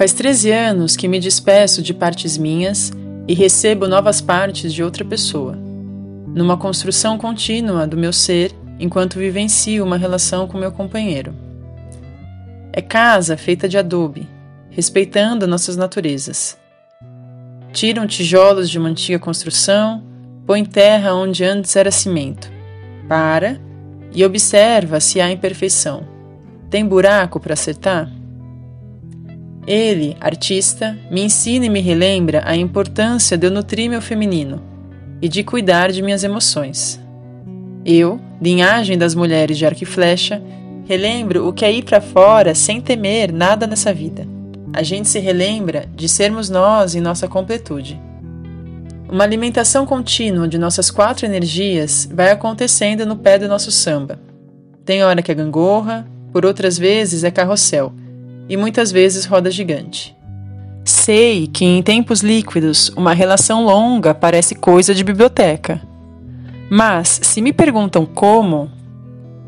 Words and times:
Faz 0.00 0.12
13 0.14 0.50
anos 0.50 0.96
que 0.96 1.06
me 1.06 1.20
despeço 1.20 1.82
de 1.82 1.94
partes 1.94 2.36
minhas 2.36 2.90
e 3.26 3.34
recebo 3.34 3.86
novas 3.86 4.20
partes 4.20 4.72
de 4.72 4.82
outra 4.82 5.04
pessoa, 5.04 5.58
numa 6.34 6.56
construção 6.56 7.16
contínua 7.16 7.86
do 7.86 7.96
meu 7.96 8.12
ser 8.12 8.50
enquanto 8.80 9.18
vivencio 9.18 9.84
uma 9.84 9.98
relação 9.98 10.48
com 10.48 10.58
meu 10.58 10.72
companheiro. 10.72 11.34
É 12.72 12.80
casa 12.80 13.36
feita 13.36 13.68
de 13.68 13.76
adobe, 13.76 14.26
respeitando 14.70 15.46
nossas 15.46 15.76
naturezas. 15.76 16.58
Tiram 17.72 18.06
tijolos 18.06 18.70
de 18.70 18.78
uma 18.78 18.88
antiga 18.88 19.18
construção, 19.18 20.02
põe 20.46 20.64
terra 20.64 21.14
onde 21.14 21.44
antes 21.44 21.76
era 21.76 21.90
cimento. 21.90 22.50
Para 23.06 23.60
e 24.12 24.24
observa 24.24 24.98
se 24.98 25.20
há 25.20 25.30
imperfeição. 25.30 26.08
Tem 26.68 26.84
buraco 26.84 27.38
para 27.38 27.52
acertar? 27.52 28.10
Ele, 29.66 30.16
artista, 30.20 30.98
me 31.10 31.22
ensina 31.22 31.66
e 31.66 31.70
me 31.70 31.80
relembra 31.80 32.42
a 32.46 32.56
importância 32.56 33.36
de 33.36 33.46
eu 33.46 33.50
nutrir 33.50 33.90
meu 33.90 34.00
feminino 34.00 34.62
e 35.20 35.28
de 35.28 35.44
cuidar 35.44 35.92
de 35.92 36.02
minhas 36.02 36.24
emoções. 36.24 37.00
Eu, 37.84 38.20
linhagem 38.40 38.98
das 38.98 39.14
mulheres 39.14 39.56
de 39.56 39.64
arco 39.64 39.82
e 39.82 39.86
flecha, 39.86 40.42
relembro 40.86 41.48
o 41.48 41.52
que 41.52 41.64
é 41.64 41.72
ir 41.72 41.84
para 41.84 42.00
fora 42.00 42.54
sem 42.54 42.80
temer 42.80 43.32
nada 43.32 43.66
nessa 43.66 43.92
vida. 43.92 44.26
A 44.72 44.82
gente 44.82 45.08
se 45.08 45.18
relembra 45.18 45.86
de 45.94 46.08
sermos 46.08 46.48
nós 46.48 46.94
em 46.94 47.00
nossa 47.00 47.26
completude. 47.26 48.00
Uma 49.08 49.24
alimentação 49.24 49.84
contínua 49.84 50.46
de 50.46 50.58
nossas 50.58 50.90
quatro 50.90 51.26
energias 51.26 52.08
vai 52.12 52.30
acontecendo 52.30 53.04
no 53.04 53.16
pé 53.16 53.38
do 53.38 53.48
nosso 53.48 53.70
samba. 53.70 54.20
Tem 54.84 55.02
hora 55.02 55.22
que 55.22 55.32
é 55.32 55.34
gangorra, 55.34 56.06
por 56.32 56.46
outras 56.46 56.78
vezes 56.78 57.24
é 57.24 57.30
carrossel 57.30 57.92
e 58.48 58.56
muitas 58.56 58.92
vezes 58.92 59.24
roda 59.24 59.50
gigante. 59.50 60.16
Sei 60.84 61.46
que 61.46 61.64
em 61.64 61.82
tempos 61.82 62.20
líquidos 62.20 62.88
uma 62.90 63.12
relação 63.12 63.64
longa 63.64 64.14
parece 64.14 64.54
coisa 64.54 64.94
de 64.94 65.04
biblioteca. 65.04 65.80
Mas, 66.70 67.20
se 67.22 67.42
me 67.42 67.52
perguntam 67.52 68.06
como, 68.06 68.70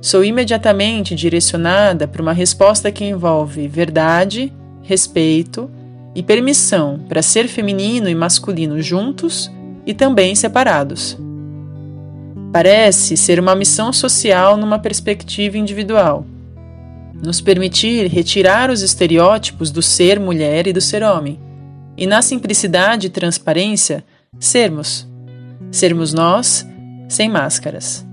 sou 0.00 0.24
imediatamente 0.24 1.14
direcionada 1.14 2.08
para 2.08 2.20
uma 2.20 2.32
resposta 2.32 2.90
que 2.90 3.04
envolve 3.04 3.68
verdade, 3.68 4.52
respeito 4.82 5.70
e 6.14 6.22
permissão 6.22 6.98
para 7.08 7.22
ser 7.22 7.46
feminino 7.46 8.08
e 8.08 8.14
masculino 8.14 8.82
juntos 8.82 9.50
e 9.86 9.94
também 9.94 10.34
separados. 10.34 11.16
Parece 12.52 13.16
ser 13.16 13.38
uma 13.38 13.54
missão 13.54 13.92
social 13.92 14.56
numa 14.56 14.78
perspectiva 14.78 15.56
individual 15.56 16.26
nos 17.22 17.40
permitir 17.40 18.08
retirar 18.08 18.68
os 18.68 18.82
estereótipos 18.82 19.70
do 19.70 19.80
ser 19.80 20.18
mulher 20.18 20.66
e 20.66 20.72
do 20.72 20.80
ser 20.80 21.04
homem, 21.04 21.38
e 21.96 22.04
na 22.04 22.20
simplicidade 22.20 23.06
e 23.06 23.10
transparência, 23.10 24.04
sermos. 24.40 25.08
Sermos 25.70 26.12
nós, 26.12 26.66
sem 27.12 27.28
máscaras. 27.28 28.06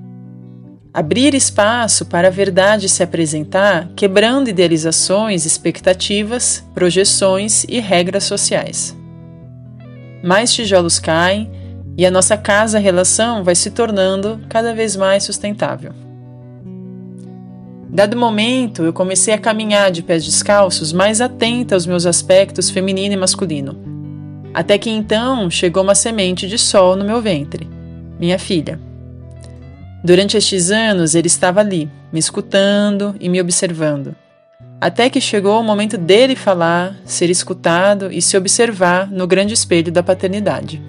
Abrir 0.94 1.34
espaço 1.34 2.06
para 2.06 2.28
a 2.28 2.32
verdade 2.32 2.90
se 2.90 3.04
apresentar, 3.04 3.90
quebrando 3.96 4.50
idealizações, 4.50 5.46
expectativas, 5.46 6.64
projeções 6.74 7.64
e 7.70 7.80
regras 7.80 8.24
sociais. 8.24 8.98
Mais 10.24 10.52
tijolos 10.52 11.00
caem 11.00 11.50
e 11.96 12.06
a 12.06 12.12
nossa 12.12 12.36
casa-relação 12.36 13.44
vai 13.44 13.56
se 13.56 13.72
tornando 13.72 14.42
cada 14.50 14.74
vez 14.74 14.96
mais 14.96 15.24
sustentável. 15.24 15.94
Dado 17.92 18.18
momento, 18.18 18.84
eu 18.84 18.94
comecei 18.94 19.34
a 19.34 19.38
caminhar 19.38 19.92
de 19.92 20.04
pés 20.04 20.24
descalços, 20.24 20.92
mais 20.92 21.22
atenta 21.22 21.76
aos 21.76 21.86
meus 21.86 22.06
aspectos 22.06 22.70
feminino 22.70 23.14
e 23.14 23.18
masculino. 23.18 23.78
Até 24.54 24.78
que 24.78 24.90
então 24.90 25.50
chegou 25.50 25.84
uma 25.84 25.96
semente 25.96 26.48
de 26.48 26.58
sol 26.58 26.96
no 26.96 27.06
meu 27.06 27.22
ventre, 27.22 27.68
minha 28.20 28.40
filha. 28.40 28.89
Durante 30.04 30.38
estes 30.38 30.72
anos 30.72 31.14
ele 31.14 31.28
estava 31.28 31.60
ali, 31.60 31.90
me 32.12 32.20
escutando 32.20 33.16
e 33.20 33.28
me 33.28 33.42
observando. 33.42 34.16
Até 34.80 35.10
que 35.10 35.20
chegou 35.20 35.60
o 35.60 35.64
momento 35.64 35.98
dele 35.98 36.38
falar, 36.38 36.96
ser 37.04 37.30
escutado 37.30 38.10
e 38.12 38.22
se 38.22 38.38
observar 38.38 39.12
no 39.12 39.28
grande 39.28 39.54
espelho 39.54 39.92
da 39.92 40.02
paternidade. 40.02 40.82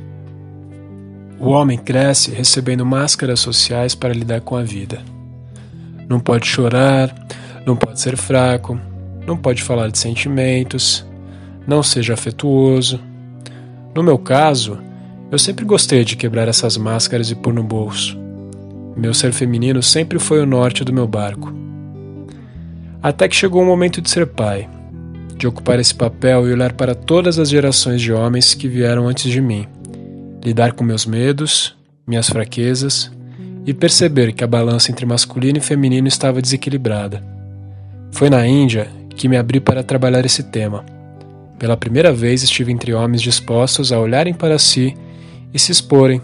O 1.40 1.48
homem 1.48 1.76
cresce 1.76 2.30
recebendo 2.30 2.86
máscaras 2.86 3.40
sociais 3.40 3.94
para 3.94 4.14
lidar 4.14 4.42
com 4.42 4.56
a 4.56 4.62
vida. 4.62 5.00
Não 6.08 6.20
pode 6.20 6.46
chorar, 6.46 7.12
não 7.66 7.74
pode 7.74 7.98
ser 7.98 8.16
fraco, 8.16 8.78
não 9.26 9.36
pode 9.36 9.62
falar 9.62 9.90
de 9.90 9.98
sentimentos, 9.98 11.04
não 11.66 11.82
seja 11.82 12.14
afetuoso. 12.14 13.00
No 13.92 14.04
meu 14.04 14.18
caso, 14.18 14.78
eu 15.32 15.38
sempre 15.38 15.64
gostei 15.64 16.04
de 16.04 16.14
quebrar 16.14 16.46
essas 16.46 16.76
máscaras 16.76 17.30
e 17.30 17.34
pôr 17.34 17.52
no 17.52 17.64
bolso. 17.64 18.19
Meu 18.96 19.14
ser 19.14 19.32
feminino 19.32 19.82
sempre 19.82 20.18
foi 20.18 20.40
o 20.40 20.46
norte 20.46 20.84
do 20.84 20.92
meu 20.92 21.06
barco. 21.06 21.52
Até 23.02 23.28
que 23.28 23.36
chegou 23.36 23.62
o 23.62 23.66
momento 23.66 24.00
de 24.00 24.10
ser 24.10 24.26
pai, 24.26 24.68
de 25.36 25.46
ocupar 25.46 25.78
esse 25.78 25.94
papel 25.94 26.46
e 26.46 26.52
olhar 26.52 26.72
para 26.74 26.94
todas 26.94 27.38
as 27.38 27.48
gerações 27.48 28.02
de 28.02 28.12
homens 28.12 28.52
que 28.52 28.68
vieram 28.68 29.08
antes 29.08 29.30
de 29.30 29.40
mim, 29.40 29.66
lidar 30.44 30.72
com 30.72 30.84
meus 30.84 31.06
medos, 31.06 31.74
minhas 32.06 32.28
fraquezas 32.28 33.10
e 33.64 33.72
perceber 33.72 34.32
que 34.32 34.44
a 34.44 34.46
balança 34.46 34.90
entre 34.90 35.06
masculino 35.06 35.58
e 35.58 35.62
feminino 35.62 36.08
estava 36.08 36.42
desequilibrada. 36.42 37.22
Foi 38.10 38.28
na 38.28 38.46
Índia 38.46 38.88
que 39.16 39.28
me 39.28 39.36
abri 39.36 39.60
para 39.60 39.82
trabalhar 39.82 40.24
esse 40.26 40.42
tema. 40.42 40.84
Pela 41.58 41.76
primeira 41.76 42.12
vez 42.12 42.42
estive 42.42 42.72
entre 42.72 42.92
homens 42.92 43.22
dispostos 43.22 43.92
a 43.92 43.98
olharem 43.98 44.34
para 44.34 44.58
si 44.58 44.94
e 45.52 45.58
se 45.58 45.70
exporem. 45.70 46.20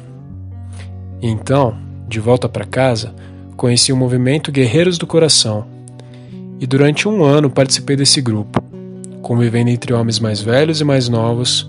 E 1.22 1.28
então, 1.28 1.76
de 2.06 2.20
volta 2.20 2.48
para 2.48 2.64
casa, 2.64 3.14
conheci 3.56 3.92
o 3.92 3.96
movimento 3.96 4.52
Guerreiros 4.52 4.98
do 4.98 5.06
Coração. 5.06 5.66
E 6.60 6.66
durante 6.66 7.08
um 7.08 7.24
ano 7.24 7.50
participei 7.50 7.96
desse 7.96 8.20
grupo, 8.20 8.62
convivendo 9.22 9.70
entre 9.70 9.92
homens 9.92 10.18
mais 10.18 10.40
velhos 10.40 10.80
e 10.80 10.84
mais 10.84 11.08
novos, 11.08 11.68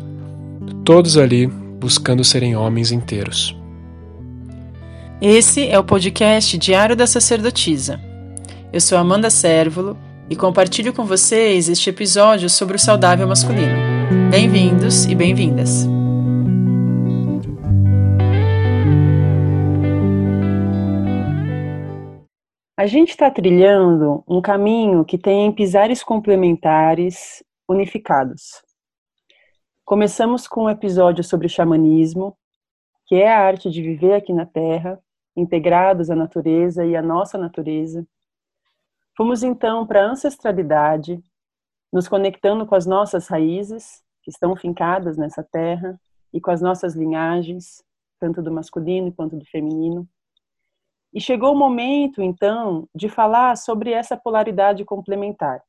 todos 0.86 1.18
ali 1.18 1.48
buscando 1.48 2.24
serem 2.24 2.56
homens 2.56 2.92
inteiros. 2.92 3.56
Esse 5.22 5.68
é 5.68 5.80
o 5.80 5.84
podcast 5.84 6.58
Diário 6.58 6.96
da 6.96 7.08
Sacerdotisa. 7.08 8.00
Eu 8.72 8.80
sou 8.80 8.98
Amanda 8.98 9.30
Sérvulo 9.30 9.98
e 10.30 10.36
compartilho 10.36 10.94
com 10.94 11.06
vocês 11.06 11.70
este 11.70 11.90
episódio 11.90 12.50
sobre 12.50 12.76
o 12.76 12.80
saudável 12.80 13.28
masculino. 13.28 13.76
Bem-vindos 14.30 15.06
e 15.06 15.16
bem-vindas. 15.16 15.97
A 22.80 22.86
gente 22.86 23.10
está 23.10 23.32
trilhando 23.32 24.24
um 24.28 24.40
caminho 24.40 25.04
que 25.04 25.18
tem 25.18 25.52
pisares 25.52 26.04
complementares 26.04 27.44
unificados. 27.68 28.62
Começamos 29.84 30.48
com 30.48 30.66
um 30.66 30.70
episódio 30.70 31.24
sobre 31.24 31.50
xamanismo, 31.50 32.38
que 33.08 33.16
é 33.16 33.34
a 33.34 33.40
arte 33.40 33.72
de 33.72 33.82
viver 33.82 34.14
aqui 34.14 34.32
na 34.32 34.46
Terra, 34.46 35.02
integrados 35.36 36.12
à 36.12 36.16
natureza 36.16 36.86
e 36.86 36.96
à 36.96 37.02
nossa 37.02 37.36
natureza. 37.36 38.06
Fomos 39.18 39.42
então 39.42 39.88
para 39.88 40.04
a 40.04 40.12
ancestralidade, 40.12 41.20
nos 41.92 42.08
conectando 42.08 42.64
com 42.68 42.76
as 42.76 42.86
nossas 42.86 43.28
raízes, 43.28 44.04
que 44.22 44.30
estão 44.30 44.56
fincadas 44.56 45.18
nessa 45.18 45.42
terra, 45.42 46.00
e 46.32 46.40
com 46.40 46.52
as 46.52 46.62
nossas 46.62 46.94
linhagens, 46.94 47.84
tanto 48.20 48.40
do 48.40 48.52
masculino 48.52 49.12
quanto 49.12 49.36
do 49.36 49.46
feminino. 49.46 50.08
E 51.18 51.20
chegou 51.20 51.52
o 51.52 51.58
momento, 51.58 52.22
então, 52.22 52.88
de 52.94 53.10
falar 53.10 53.58
sobre 53.58 53.92
essa 53.92 54.16
polaridade 54.16 54.86
complementar, 54.86 55.64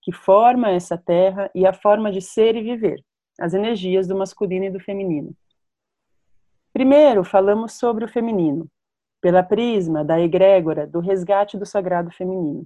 que 0.00 0.10
forma 0.10 0.70
essa 0.70 0.96
terra 0.96 1.50
e 1.54 1.66
a 1.66 1.74
forma 1.74 2.10
de 2.10 2.22
ser 2.22 2.56
e 2.56 2.62
viver, 2.62 3.04
as 3.38 3.52
energias 3.52 4.08
do 4.08 4.16
masculino 4.16 4.64
e 4.64 4.70
do 4.70 4.80
feminino. 4.80 5.36
Primeiro, 6.72 7.22
falamos 7.22 7.74
sobre 7.74 8.06
o 8.06 8.08
feminino, 8.08 8.66
pela 9.20 9.42
prisma 9.42 10.02
da 10.02 10.18
egrégora 10.18 10.86
do 10.86 11.00
resgate 11.00 11.58
do 11.58 11.66
sagrado 11.66 12.10
feminino. 12.10 12.64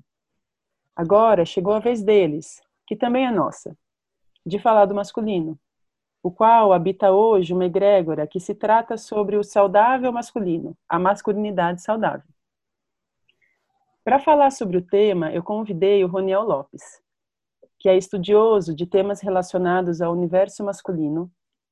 Agora 0.95 1.45
chegou 1.45 1.73
a 1.73 1.81
vez 1.81 2.05
deles, 2.05 2.63
que 2.87 2.95
também 2.95 3.27
é 3.27 3.33
nossa, 3.33 3.77
de 4.47 4.61
falar 4.61 4.85
do 4.85 4.95
masculino, 4.95 5.59
o 6.23 6.31
qual 6.31 6.73
habita 6.73 7.13
hoje 7.13 7.53
uma 7.53 7.67
egrégora 7.67 8.27
que 8.27 8.41
se 8.41 8.55
trata 8.55 8.97
sobre 8.97 9.37
o 9.37 9.45
saudável 9.45 10.13
masculino, 10.13 10.77
a 10.89 10.99
masculinidade 10.99 11.83
saudável. 11.83 12.29
Para 14.05 14.19
falar 14.19 14.51
sobre 14.51 14.79
o 14.79 14.83
tema, 14.83 15.33
eu 15.33 15.43
convidei 15.43 16.03
o 16.03 16.09
Roniel 16.09 16.43
Lopes, 16.43 16.83
que 17.79 17.89
é 17.89 17.97
estudioso 17.97 18.75
de 18.75 18.87
temas 18.87 19.21
relacionados 19.21 20.01
ao 20.01 20.13
universo 20.13 20.65
masculino, 20.65 21.31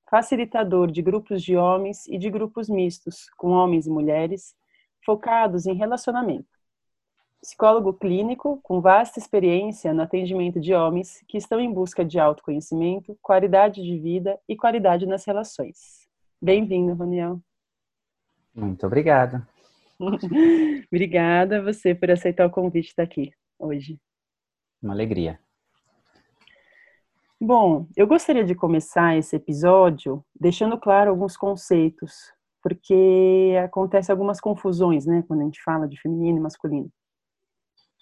facilitador 0.08 0.90
de 0.90 1.02
grupos 1.02 1.42
de 1.42 1.56
homens 1.56 2.06
e 2.06 2.16
de 2.16 2.30
grupos 2.30 2.68
mistos, 2.68 3.28
com 3.36 3.50
homens 3.50 3.86
e 3.86 3.90
mulheres, 3.90 4.54
focados 5.04 5.66
em 5.66 5.74
relacionamento. 5.74 6.55
Psicólogo 7.40 7.92
clínico 7.92 8.58
com 8.62 8.80
vasta 8.80 9.18
experiência 9.18 9.94
no 9.94 10.02
atendimento 10.02 10.60
de 10.60 10.74
homens 10.74 11.22
que 11.28 11.38
estão 11.38 11.60
em 11.60 11.72
busca 11.72 12.04
de 12.04 12.18
autoconhecimento, 12.18 13.16
qualidade 13.22 13.82
de 13.82 13.98
vida 13.98 14.38
e 14.48 14.56
qualidade 14.56 15.06
nas 15.06 15.24
relações. 15.24 16.08
Bem-vindo, 16.42 16.94
Roniel. 16.94 17.40
Muito 18.54 18.86
obrigado. 18.86 19.46
Obrigada 20.92 21.58
a 21.58 21.62
você 21.62 21.94
por 21.94 22.10
aceitar 22.10 22.46
o 22.46 22.50
convite 22.50 22.92
daqui 22.96 23.30
hoje. 23.58 23.98
Uma 24.82 24.92
alegria. 24.92 25.38
Bom, 27.40 27.86
eu 27.96 28.06
gostaria 28.06 28.44
de 28.44 28.54
começar 28.54 29.16
esse 29.16 29.36
episódio 29.36 30.24
deixando 30.38 30.78
claro 30.78 31.10
alguns 31.10 31.36
conceitos, 31.36 32.32
porque 32.62 33.54
acontece 33.62 34.10
algumas 34.10 34.40
confusões, 34.40 35.04
né, 35.04 35.22
quando 35.28 35.42
a 35.42 35.44
gente 35.44 35.62
fala 35.62 35.86
de 35.86 36.00
feminino 36.00 36.38
e 36.38 36.40
masculino. 36.40 36.90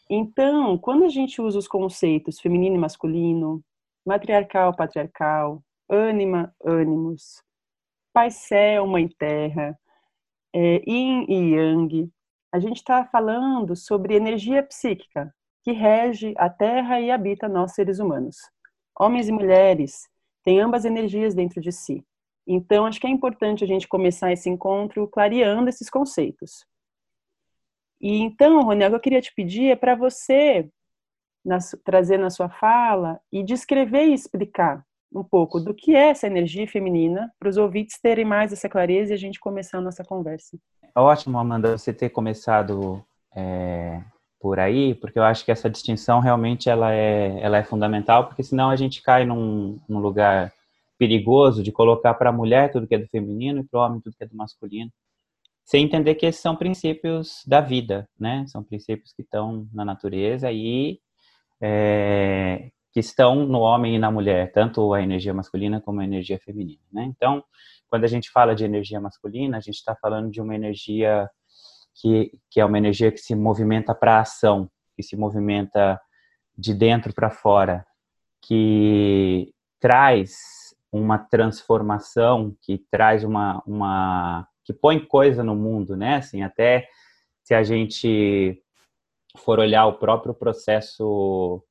Então, 0.08 0.76
quando 0.76 1.04
a 1.04 1.08
gente 1.08 1.40
usa 1.40 1.58
os 1.58 1.66
conceitos 1.66 2.38
feminino 2.40 2.76
e 2.76 2.78
masculino, 2.78 3.62
matriarcal, 4.04 4.74
patriarcal, 4.76 5.62
ânima, 5.88 6.54
ânimos, 6.62 7.42
pai 8.12 8.30
céu, 8.30 8.86
mãe 8.86 9.08
terra, 9.08 9.78
é, 10.54 10.82
yin 10.86 11.24
e 11.28 11.54
yang, 11.54 12.10
a 12.52 12.60
gente 12.60 12.76
está 12.76 13.04
falando 13.04 13.74
sobre 13.74 14.14
energia 14.14 14.62
psíquica 14.62 15.34
que 15.64 15.72
rege 15.72 16.34
a 16.36 16.48
terra 16.48 17.00
e 17.00 17.10
habita 17.10 17.48
nós 17.48 17.72
seres 17.72 17.98
humanos. 17.98 18.36
Homens 18.98 19.28
e 19.28 19.32
mulheres 19.32 20.08
têm 20.44 20.60
ambas 20.60 20.84
energias 20.84 21.34
dentro 21.34 21.60
de 21.60 21.72
si. 21.72 22.04
Então, 22.46 22.84
acho 22.84 23.00
que 23.00 23.06
é 23.06 23.10
importante 23.10 23.64
a 23.64 23.66
gente 23.66 23.88
começar 23.88 24.30
esse 24.30 24.50
encontro 24.50 25.08
clareando 25.08 25.70
esses 25.70 25.88
conceitos. 25.88 26.66
E 28.04 28.18
então, 28.18 28.60
Rony, 28.60 28.84
o 28.84 28.90
que 28.90 28.96
eu 28.96 29.00
queria 29.00 29.22
te 29.22 29.32
pedir 29.34 29.70
é 29.70 29.76
para 29.76 29.94
você 29.94 30.68
na, 31.42 31.56
trazer 31.82 32.18
na 32.18 32.28
sua 32.28 32.50
fala 32.50 33.18
e 33.32 33.42
descrever 33.42 34.08
e 34.08 34.12
explicar 34.12 34.84
um 35.10 35.24
pouco 35.24 35.58
do 35.58 35.72
que 35.72 35.96
é 35.96 36.10
essa 36.10 36.26
energia 36.26 36.68
feminina, 36.68 37.32
para 37.38 37.48
os 37.48 37.56
ouvintes 37.56 37.98
terem 37.98 38.26
mais 38.26 38.52
essa 38.52 38.68
clareza 38.68 39.12
e 39.12 39.14
a 39.14 39.18
gente 39.18 39.40
começar 39.40 39.78
a 39.78 39.80
nossa 39.80 40.04
conversa. 40.04 40.58
Ótimo, 40.94 41.38
Amanda, 41.38 41.78
você 41.78 41.94
ter 41.94 42.10
começado 42.10 43.02
é, 43.34 44.02
por 44.38 44.60
aí, 44.60 44.94
porque 44.96 45.18
eu 45.18 45.22
acho 45.22 45.42
que 45.42 45.50
essa 45.50 45.70
distinção 45.70 46.20
realmente 46.20 46.68
ela 46.68 46.92
é, 46.92 47.40
ela 47.40 47.56
é 47.56 47.64
fundamental, 47.64 48.26
porque 48.26 48.42
senão 48.42 48.68
a 48.68 48.76
gente 48.76 49.00
cai 49.00 49.24
num, 49.24 49.78
num 49.88 49.98
lugar 49.98 50.52
perigoso 50.98 51.62
de 51.62 51.72
colocar 51.72 52.12
para 52.12 52.28
a 52.28 52.32
mulher 52.34 52.70
tudo 52.70 52.86
que 52.86 52.96
é 52.96 52.98
do 52.98 53.08
feminino 53.08 53.60
e 53.60 53.64
para 53.64 53.80
o 53.80 53.82
homem 53.82 54.00
tudo 54.02 54.14
que 54.14 54.24
é 54.24 54.26
do 54.26 54.36
masculino, 54.36 54.90
sem 55.64 55.84
entender 55.84 56.14
que 56.14 56.26
esses 56.26 56.42
são 56.42 56.54
princípios 56.54 57.42
da 57.46 57.60
vida, 57.60 58.08
né? 58.18 58.44
São 58.46 58.62
princípios 58.62 59.12
que 59.12 59.22
estão 59.22 59.66
na 59.72 59.84
natureza 59.84 60.52
e 60.52 61.00
é, 61.60 62.70
que 62.92 63.00
estão 63.00 63.46
no 63.46 63.60
homem 63.60 63.96
e 63.96 63.98
na 63.98 64.10
mulher, 64.10 64.52
tanto 64.52 64.92
a 64.92 65.02
energia 65.02 65.32
masculina 65.32 65.80
como 65.80 66.00
a 66.00 66.04
energia 66.04 66.38
feminina, 66.38 66.82
né? 66.92 67.04
Então, 67.04 67.42
quando 67.88 68.04
a 68.04 68.08
gente 68.08 68.30
fala 68.30 68.54
de 68.54 68.64
energia 68.64 69.00
masculina, 69.00 69.56
a 69.56 69.60
gente 69.60 69.76
está 69.76 69.96
falando 69.96 70.30
de 70.30 70.40
uma 70.40 70.54
energia 70.54 71.28
que, 71.94 72.38
que 72.50 72.60
é 72.60 72.64
uma 72.64 72.78
energia 72.78 73.10
que 73.10 73.18
se 73.18 73.34
movimenta 73.34 73.94
para 73.94 74.18
a 74.18 74.20
ação, 74.20 74.70
que 74.94 75.02
se 75.02 75.16
movimenta 75.16 75.98
de 76.56 76.74
dentro 76.74 77.12
para 77.14 77.30
fora, 77.30 77.86
que 78.42 79.52
traz 79.80 80.74
uma 80.92 81.18
transformação, 81.18 82.54
que 82.62 82.78
traz 82.90 83.24
uma, 83.24 83.62
uma 83.66 84.46
que 84.64 84.72
põe 84.72 84.98
coisa 84.98 85.42
no 85.42 85.54
mundo, 85.54 85.96
né? 85.96 86.16
Assim, 86.16 86.42
até 86.42 86.88
se 87.42 87.54
a 87.54 87.62
gente 87.62 88.60
for 89.38 89.58
olhar 89.58 89.86
o 89.86 89.98
próprio 89.98 90.34
processo 90.34 91.62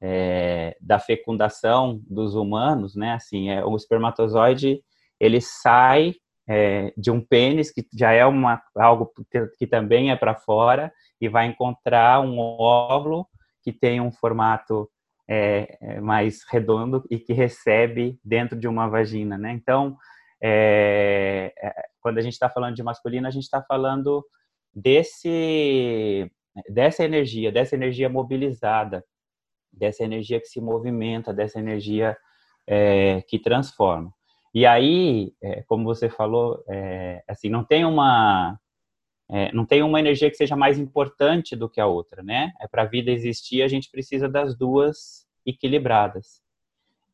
é, 0.00 0.76
da 0.80 0.98
fecundação 0.98 2.00
dos 2.08 2.34
humanos, 2.34 2.94
né? 2.94 3.12
Assim, 3.12 3.50
é, 3.50 3.64
o 3.64 3.76
espermatozoide 3.76 4.80
ele 5.20 5.40
sai 5.40 6.14
é, 6.48 6.92
de 6.96 7.10
um 7.10 7.20
pênis, 7.20 7.70
que 7.70 7.86
já 7.92 8.12
é 8.12 8.24
uma, 8.24 8.62
algo 8.74 9.12
que 9.58 9.66
também 9.66 10.10
é 10.10 10.16
para 10.16 10.34
fora, 10.34 10.92
e 11.20 11.28
vai 11.28 11.46
encontrar 11.46 12.20
um 12.20 12.38
óvulo 12.38 13.26
que 13.62 13.72
tem 13.72 14.00
um 14.00 14.10
formato 14.10 14.88
é, 15.28 15.76
é, 15.80 16.00
mais 16.00 16.42
redondo 16.48 17.04
e 17.10 17.18
que 17.18 17.34
recebe 17.34 18.18
dentro 18.24 18.58
de 18.58 18.66
uma 18.66 18.88
vagina, 18.88 19.36
né? 19.36 19.52
Então, 19.52 19.96
é, 20.42 21.52
é 21.56 21.88
quando 22.00 22.18
a 22.18 22.22
gente 22.22 22.34
está 22.34 22.48
falando 22.48 22.74
de 22.74 22.82
masculino, 22.82 23.26
a 23.26 23.30
gente 23.30 23.44
está 23.44 23.62
falando 23.62 24.24
desse 24.74 26.30
dessa 26.68 27.04
energia, 27.04 27.52
dessa 27.52 27.76
energia 27.76 28.08
mobilizada, 28.08 29.04
dessa 29.72 30.02
energia 30.02 30.40
que 30.40 30.46
se 30.46 30.60
movimenta, 30.60 31.32
dessa 31.32 31.58
energia 31.58 32.16
é, 32.66 33.22
que 33.22 33.38
transforma. 33.38 34.12
E 34.54 34.66
aí, 34.66 35.32
é, 35.42 35.62
como 35.62 35.84
você 35.84 36.08
falou, 36.08 36.64
é, 36.68 37.22
assim, 37.28 37.48
não 37.48 37.62
tem 37.64 37.84
uma 37.84 38.58
é, 39.30 39.52
não 39.52 39.66
tem 39.66 39.82
uma 39.82 40.00
energia 40.00 40.30
que 40.30 40.36
seja 40.36 40.56
mais 40.56 40.78
importante 40.78 41.54
do 41.54 41.68
que 41.68 41.80
a 41.80 41.86
outra, 41.86 42.22
né? 42.22 42.52
É 42.60 42.66
para 42.66 42.82
a 42.82 42.86
vida 42.86 43.10
existir, 43.10 43.62
a 43.62 43.68
gente 43.68 43.90
precisa 43.90 44.28
das 44.28 44.56
duas 44.56 45.26
equilibradas. 45.44 46.42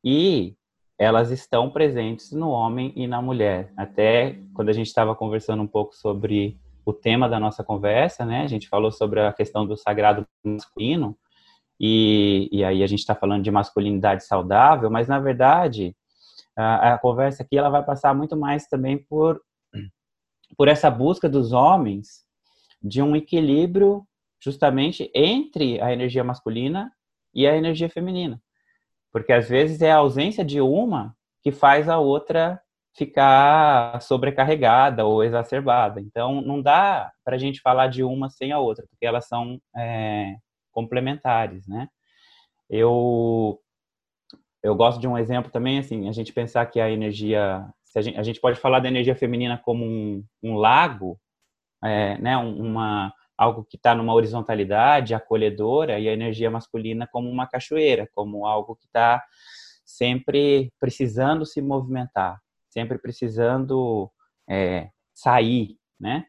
E 0.02 0.56
elas 0.98 1.30
estão 1.30 1.70
presentes 1.70 2.32
no 2.32 2.50
homem 2.50 2.92
e 2.94 3.06
na 3.06 3.20
mulher. 3.20 3.72
Até 3.76 4.38
quando 4.54 4.68
a 4.68 4.72
gente 4.72 4.86
estava 4.86 5.14
conversando 5.14 5.62
um 5.62 5.66
pouco 5.66 5.94
sobre 5.94 6.58
o 6.84 6.92
tema 6.92 7.28
da 7.28 7.40
nossa 7.40 7.64
conversa, 7.64 8.24
né? 8.24 8.42
A 8.42 8.46
gente 8.46 8.68
falou 8.68 8.92
sobre 8.92 9.20
a 9.20 9.32
questão 9.32 9.66
do 9.66 9.76
sagrado 9.76 10.26
masculino. 10.44 11.16
E, 11.80 12.48
e 12.52 12.64
aí 12.64 12.82
a 12.82 12.86
gente 12.86 13.00
está 13.00 13.14
falando 13.14 13.42
de 13.42 13.50
masculinidade 13.50 14.24
saudável, 14.24 14.88
mas 14.88 15.08
na 15.08 15.18
verdade 15.18 15.96
a, 16.56 16.94
a 16.94 16.98
conversa 16.98 17.42
aqui 17.42 17.58
ela 17.58 17.68
vai 17.68 17.84
passar 17.84 18.14
muito 18.14 18.36
mais 18.36 18.66
também 18.66 18.96
por 18.96 19.40
por 20.56 20.68
essa 20.68 20.88
busca 20.88 21.28
dos 21.28 21.52
homens 21.52 22.24
de 22.80 23.02
um 23.02 23.16
equilíbrio 23.16 24.06
justamente 24.40 25.10
entre 25.14 25.80
a 25.80 25.92
energia 25.92 26.22
masculina 26.22 26.92
e 27.34 27.46
a 27.46 27.56
energia 27.56 27.88
feminina. 27.88 28.40
Porque 29.14 29.32
às 29.32 29.48
vezes 29.48 29.80
é 29.80 29.92
a 29.92 29.98
ausência 29.98 30.44
de 30.44 30.60
uma 30.60 31.14
que 31.40 31.52
faz 31.52 31.88
a 31.88 32.00
outra 32.00 32.60
ficar 32.96 34.02
sobrecarregada 34.02 35.04
ou 35.04 35.22
exacerbada. 35.22 36.00
Então, 36.00 36.40
não 36.40 36.60
dá 36.60 37.12
para 37.24 37.36
a 37.36 37.38
gente 37.38 37.60
falar 37.60 37.86
de 37.86 38.02
uma 38.02 38.28
sem 38.28 38.50
a 38.50 38.58
outra, 38.58 38.84
porque 38.90 39.06
elas 39.06 39.28
são 39.28 39.60
é, 39.76 40.34
complementares, 40.72 41.64
né? 41.68 41.88
Eu 42.68 43.60
eu 44.64 44.74
gosto 44.74 44.98
de 45.00 45.06
um 45.06 45.16
exemplo 45.16 45.52
também, 45.52 45.78
assim, 45.78 46.08
a 46.08 46.12
gente 46.12 46.32
pensar 46.32 46.66
que 46.66 46.80
a 46.80 46.90
energia, 46.90 47.68
a 47.94 48.00
gente, 48.00 48.18
a, 48.18 48.22
gente, 48.22 48.40
pode 48.40 48.58
falar 48.58 48.80
da 48.80 48.88
energia 48.88 49.14
feminina 49.14 49.58
como 49.58 49.84
um, 49.84 50.24
um 50.42 50.56
lago, 50.56 51.20
é, 51.84 52.18
né, 52.18 52.36
uma, 52.36 53.12
algo 53.36 53.64
que 53.64 53.76
está 53.76 53.94
numa 53.94 54.14
horizontalidade 54.14 55.14
acolhedora, 55.14 55.98
e 55.98 56.08
a 56.08 56.12
energia 56.12 56.50
masculina 56.50 57.06
como 57.06 57.28
uma 57.28 57.46
cachoeira, 57.46 58.08
como 58.14 58.46
algo 58.46 58.76
que 58.76 58.86
está 58.86 59.22
sempre 59.84 60.72
precisando 60.78 61.44
se 61.44 61.60
movimentar, 61.60 62.40
sempre 62.70 62.98
precisando 62.98 64.10
é, 64.48 64.90
sair, 65.12 65.76
né? 65.98 66.26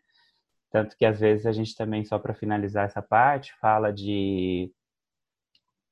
Tanto 0.71 0.97
que 0.97 1.05
às 1.05 1.19
vezes 1.19 1.45
a 1.45 1.51
gente 1.51 1.75
também, 1.75 2.03
só 2.03 2.19
para 2.19 2.33
finalizar 2.33 2.85
essa 2.85 3.01
parte, 3.01 3.53
fala 3.61 3.93
de 3.93 4.71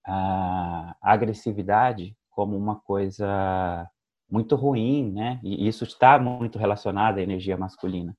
a 0.06 0.92
ah, 0.92 0.98
agressividade 1.02 2.18
como 2.30 2.58
uma 2.58 2.80
coisa 2.82 3.90
muito 4.30 4.56
ruim, 4.56 5.12
né? 5.14 5.40
E 5.44 5.68
isso 5.68 5.84
está 5.84 6.20
muito 6.20 6.58
relacionado 6.60 7.20
à 7.20 7.22
energia 7.22 7.56
masculina. 7.56 8.18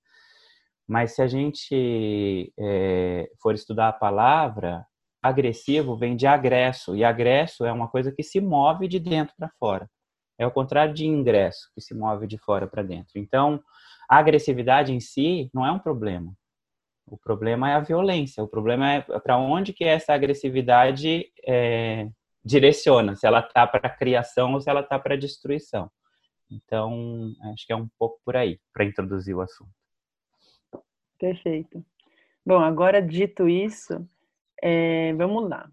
Mas 0.86 1.14
se 1.14 1.22
a 1.22 1.26
gente 1.26 2.52
é, 2.58 3.28
for 3.42 3.54
estudar 3.54 3.88
a 3.88 3.92
palavra, 3.92 4.86
agressivo 5.22 5.96
vem 5.96 6.16
de 6.16 6.26
agresso, 6.26 6.94
e 6.94 7.02
agresso 7.02 7.64
é 7.64 7.72
uma 7.72 7.88
coisa 7.88 8.12
que 8.12 8.22
se 8.22 8.40
move 8.40 8.86
de 8.86 8.98
dentro 8.98 9.34
para 9.38 9.50
fora. 9.58 9.88
É 10.38 10.46
o 10.46 10.50
contrário 10.50 10.92
de 10.92 11.06
ingresso, 11.06 11.70
que 11.74 11.80
se 11.80 11.94
move 11.94 12.26
de 12.26 12.36
fora 12.36 12.66
para 12.66 12.82
dentro. 12.82 13.12
Então, 13.16 13.62
a 14.08 14.18
agressividade 14.18 14.92
em 14.92 15.00
si 15.00 15.48
não 15.54 15.64
é 15.64 15.72
um 15.72 15.78
problema. 15.78 16.34
O 17.06 17.16
problema 17.16 17.70
é 17.70 17.74
a 17.74 17.80
violência. 17.80 18.42
O 18.42 18.48
problema 18.48 18.92
é 18.92 19.00
para 19.00 19.38
onde 19.38 19.72
que 19.72 19.84
essa 19.84 20.12
agressividade 20.12 21.26
é, 21.46 22.08
direciona, 22.44 23.14
se 23.16 23.26
ela 23.26 23.40
está 23.40 23.66
para 23.66 23.88
criação 23.88 24.52
ou 24.54 24.60
se 24.60 24.68
ela 24.68 24.80
está 24.80 24.98
para 24.98 25.16
destruição. 25.16 25.90
Então, 26.50 27.32
acho 27.52 27.66
que 27.66 27.72
é 27.72 27.76
um 27.76 27.88
pouco 27.98 28.20
por 28.24 28.36
aí, 28.36 28.58
para 28.72 28.84
introduzir 28.84 29.34
o 29.34 29.40
assunto. 29.40 29.83
Perfeito. 31.18 31.84
Bom, 32.44 32.58
agora 32.58 33.00
dito 33.00 33.48
isso, 33.48 34.06
É, 34.62 35.12
vamos 35.14 35.48
lá. 35.48 35.68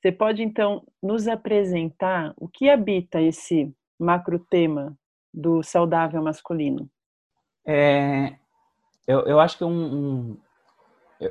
Você 0.00 0.10
pode, 0.10 0.42
então, 0.42 0.84
nos 1.00 1.28
apresentar 1.28 2.34
o 2.36 2.48
que 2.48 2.68
habita 2.68 3.20
esse 3.20 3.72
macro 3.96 4.38
tema 4.38 4.98
do 5.32 5.62
saudável 5.62 6.20
masculino? 6.20 6.90
É, 7.64 8.34
eu, 9.06 9.20
eu 9.20 9.38
acho 9.38 9.56
que 9.56 9.64
um, 9.64 9.70
um 9.70 10.36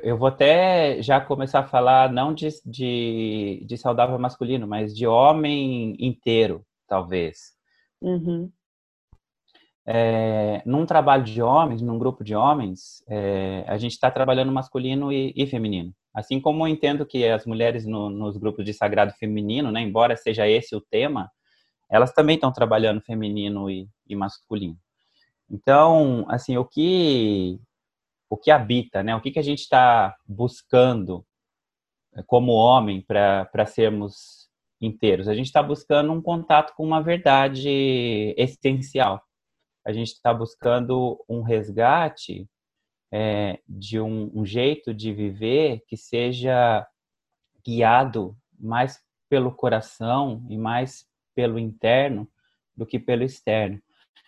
eu 0.02 0.16
vou 0.16 0.28
até 0.28 1.02
já 1.02 1.20
começar 1.20 1.60
a 1.60 1.68
falar 1.68 2.10
não 2.10 2.32
de, 2.32 2.48
de, 2.64 3.62
de 3.66 3.76
saudável 3.76 4.18
masculino, 4.18 4.66
mas 4.66 4.96
de 4.96 5.06
homem 5.06 5.94
inteiro, 5.98 6.64
talvez. 6.88 7.52
Uhum. 8.00 8.50
É, 9.86 10.62
num 10.64 10.86
trabalho 10.86 11.24
de 11.24 11.42
homens, 11.42 11.82
num 11.82 11.98
grupo 11.98 12.22
de 12.22 12.34
homens, 12.34 13.02
é, 13.08 13.64
a 13.66 13.76
gente 13.78 13.92
está 13.92 14.10
trabalhando 14.10 14.52
masculino 14.52 15.12
e, 15.12 15.32
e, 15.36 15.46
feminino. 15.46 15.92
Assim 16.14 16.40
como 16.40 16.64
eu 16.66 16.68
entendo 16.68 17.04
que 17.06 17.26
as 17.26 17.44
mulheres 17.46 17.84
no, 17.84 18.08
nos 18.08 18.36
grupos 18.36 18.64
de 18.64 18.72
sagrado 18.72 19.12
feminino, 19.14 19.72
né, 19.72 19.80
embora 19.80 20.16
seja 20.16 20.48
esse 20.48 20.76
o 20.76 20.80
tema, 20.80 21.30
elas 21.90 22.12
também 22.12 22.36
estão 22.36 22.52
trabalhando 22.52 23.00
feminino 23.00 23.68
e, 23.68 23.88
e 24.08 24.14
masculino. 24.14 24.76
Então, 25.50 26.24
assim, 26.28 26.56
o 26.56 26.64
que 26.64 27.60
o 28.32 28.36
que 28.38 28.50
habita, 28.50 29.02
né? 29.02 29.14
O 29.14 29.20
que, 29.20 29.30
que 29.30 29.38
a 29.38 29.42
gente 29.42 29.58
está 29.58 30.16
buscando 30.26 31.22
eh, 32.16 32.22
como 32.26 32.52
homem 32.52 33.02
para 33.02 33.66
sermos 33.66 34.48
inteiros? 34.80 35.28
A 35.28 35.34
gente 35.34 35.46
está 35.46 35.62
buscando 35.62 36.10
um 36.12 36.22
contato 36.22 36.72
com 36.74 36.82
uma 36.82 37.02
verdade 37.02 38.34
essencial. 38.38 39.22
A 39.84 39.92
gente 39.92 40.08
está 40.08 40.32
buscando 40.32 41.22
um 41.28 41.42
resgate 41.42 42.48
é, 43.12 43.60
de 43.68 44.00
um, 44.00 44.30
um 44.34 44.44
jeito 44.44 44.94
de 44.94 45.12
viver 45.12 45.82
que 45.86 45.96
seja 45.96 46.86
guiado 47.64 48.36
mais 48.58 49.00
pelo 49.28 49.52
coração 49.52 50.44
e 50.48 50.56
mais 50.56 51.06
pelo 51.34 51.58
interno 51.58 52.28
do 52.76 52.86
que 52.86 52.98
pelo 52.98 53.22
externo. 53.22 53.80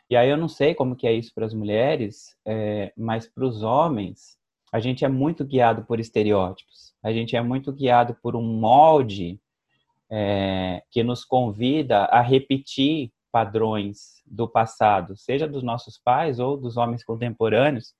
E 0.09 0.17
aí 0.17 0.29
eu 0.29 0.37
não 0.37 0.49
sei 0.49 0.75
como 0.75 0.97
que 0.97 1.07
é 1.07 1.13
isso 1.13 1.33
para 1.35 1.47
as 1.47 1.55
mulheres, 1.55 2.37
é, 2.45 2.93
mas 2.97 3.27
para 3.27 3.45
os 3.45 3.63
homens, 3.63 4.39
a 4.73 4.81
gente 4.81 5.05
é 5.05 5.09
muito 5.09 5.45
guiado 5.45 5.85
por 5.85 5.99
estereótipos. 5.99 6.95
A 7.03 7.13
gente 7.13 7.37
é 7.37 7.43
muito 7.43 7.73
guiado 7.73 8.17
por 8.23 8.37
um 8.37 8.43
molde 8.43 9.41
é, 10.11 10.83
que 10.91 11.03
nos 11.03 11.25
convida 11.25 12.05
a 12.05 12.21
repetir 12.21 13.13
padrões 13.35 14.23
do 14.25 14.49
passado, 14.49 15.17
seja 15.17 15.49
dos 15.49 15.65
nossos 15.65 15.99
pais 15.99 16.39
ou 16.39 16.57
dos 16.57 16.77
homens 16.77 17.03
contemporâneos, 17.03 17.93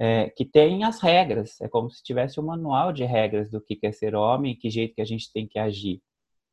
é, 0.00 0.28
que 0.30 0.44
tem 0.44 0.82
as 0.82 1.00
regras. 1.00 1.60
É 1.60 1.68
como 1.68 1.88
se 1.88 2.02
tivesse 2.02 2.40
um 2.40 2.42
manual 2.42 2.92
de 2.92 3.04
regras 3.04 3.48
do 3.48 3.60
que 3.60 3.78
é 3.84 3.92
ser 3.92 4.16
homem 4.16 4.56
que 4.56 4.68
jeito 4.68 4.96
que 4.96 5.00
a 5.00 5.04
gente 5.04 5.32
tem 5.32 5.46
que 5.46 5.60
agir. 5.60 6.02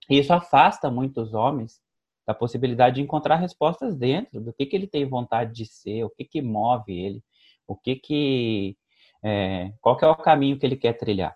E 0.07 0.19
isso 0.19 0.31
afasta 0.31 0.91
muitos 0.91 1.33
homens 1.33 1.81
da 2.27 2.35
possibilidade 2.35 2.97
de 2.97 3.01
encontrar 3.01 3.37
respostas 3.37 3.97
dentro 3.97 4.39
do 4.39 4.53
que, 4.53 4.67
que 4.67 4.75
ele 4.75 4.85
tem 4.85 5.03
vontade 5.03 5.51
de 5.51 5.65
ser, 5.65 6.03
o 6.03 6.09
que, 6.11 6.23
que 6.23 6.43
move 6.43 6.95
ele, 6.95 7.23
o 7.67 7.75
que 7.75 7.95
que 7.95 8.77
é, 9.23 9.73
qual 9.81 9.97
que 9.97 10.05
é 10.05 10.07
o 10.07 10.15
caminho 10.15 10.59
que 10.59 10.65
ele 10.67 10.77
quer 10.77 10.93
trilhar. 10.93 11.35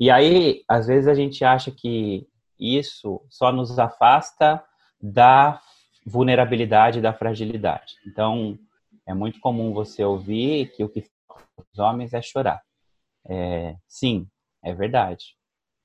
E 0.00 0.10
aí, 0.10 0.64
às 0.66 0.86
vezes 0.86 1.08
a 1.08 1.14
gente 1.14 1.44
acha 1.44 1.70
que 1.70 2.26
isso 2.58 3.20
só 3.28 3.52
nos 3.52 3.78
afasta 3.78 4.64
da 4.98 5.60
vulnerabilidade, 6.04 7.00
da 7.00 7.12
fragilidade. 7.12 7.94
Então, 8.06 8.58
é 9.06 9.14
muito 9.14 9.40
comum 9.40 9.72
você 9.72 10.04
ouvir 10.04 10.72
que 10.74 10.84
o 10.84 10.88
que 10.88 11.04
os 11.72 11.78
homens 11.78 12.12
é 12.12 12.22
chorar. 12.22 12.62
É, 13.26 13.76
sim, 13.86 14.26
é 14.62 14.74
verdade 14.74 15.36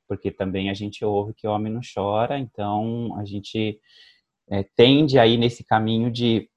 porque 0.10 0.32
também 0.32 0.72
a 0.72 0.74
gente 0.74 1.06
ouve 1.06 1.36
que 1.36 1.48
o 1.48 1.52
homem 1.52 1.72
não 1.72 1.82
chora, 1.94 2.40
então 2.40 3.16
a 3.20 3.24
gente 3.24 3.80
é, 4.50 4.64
tende 4.76 5.20
aí 5.20 5.38
nesse 5.38 5.64
caminho 5.64 6.10
de, 6.10 6.50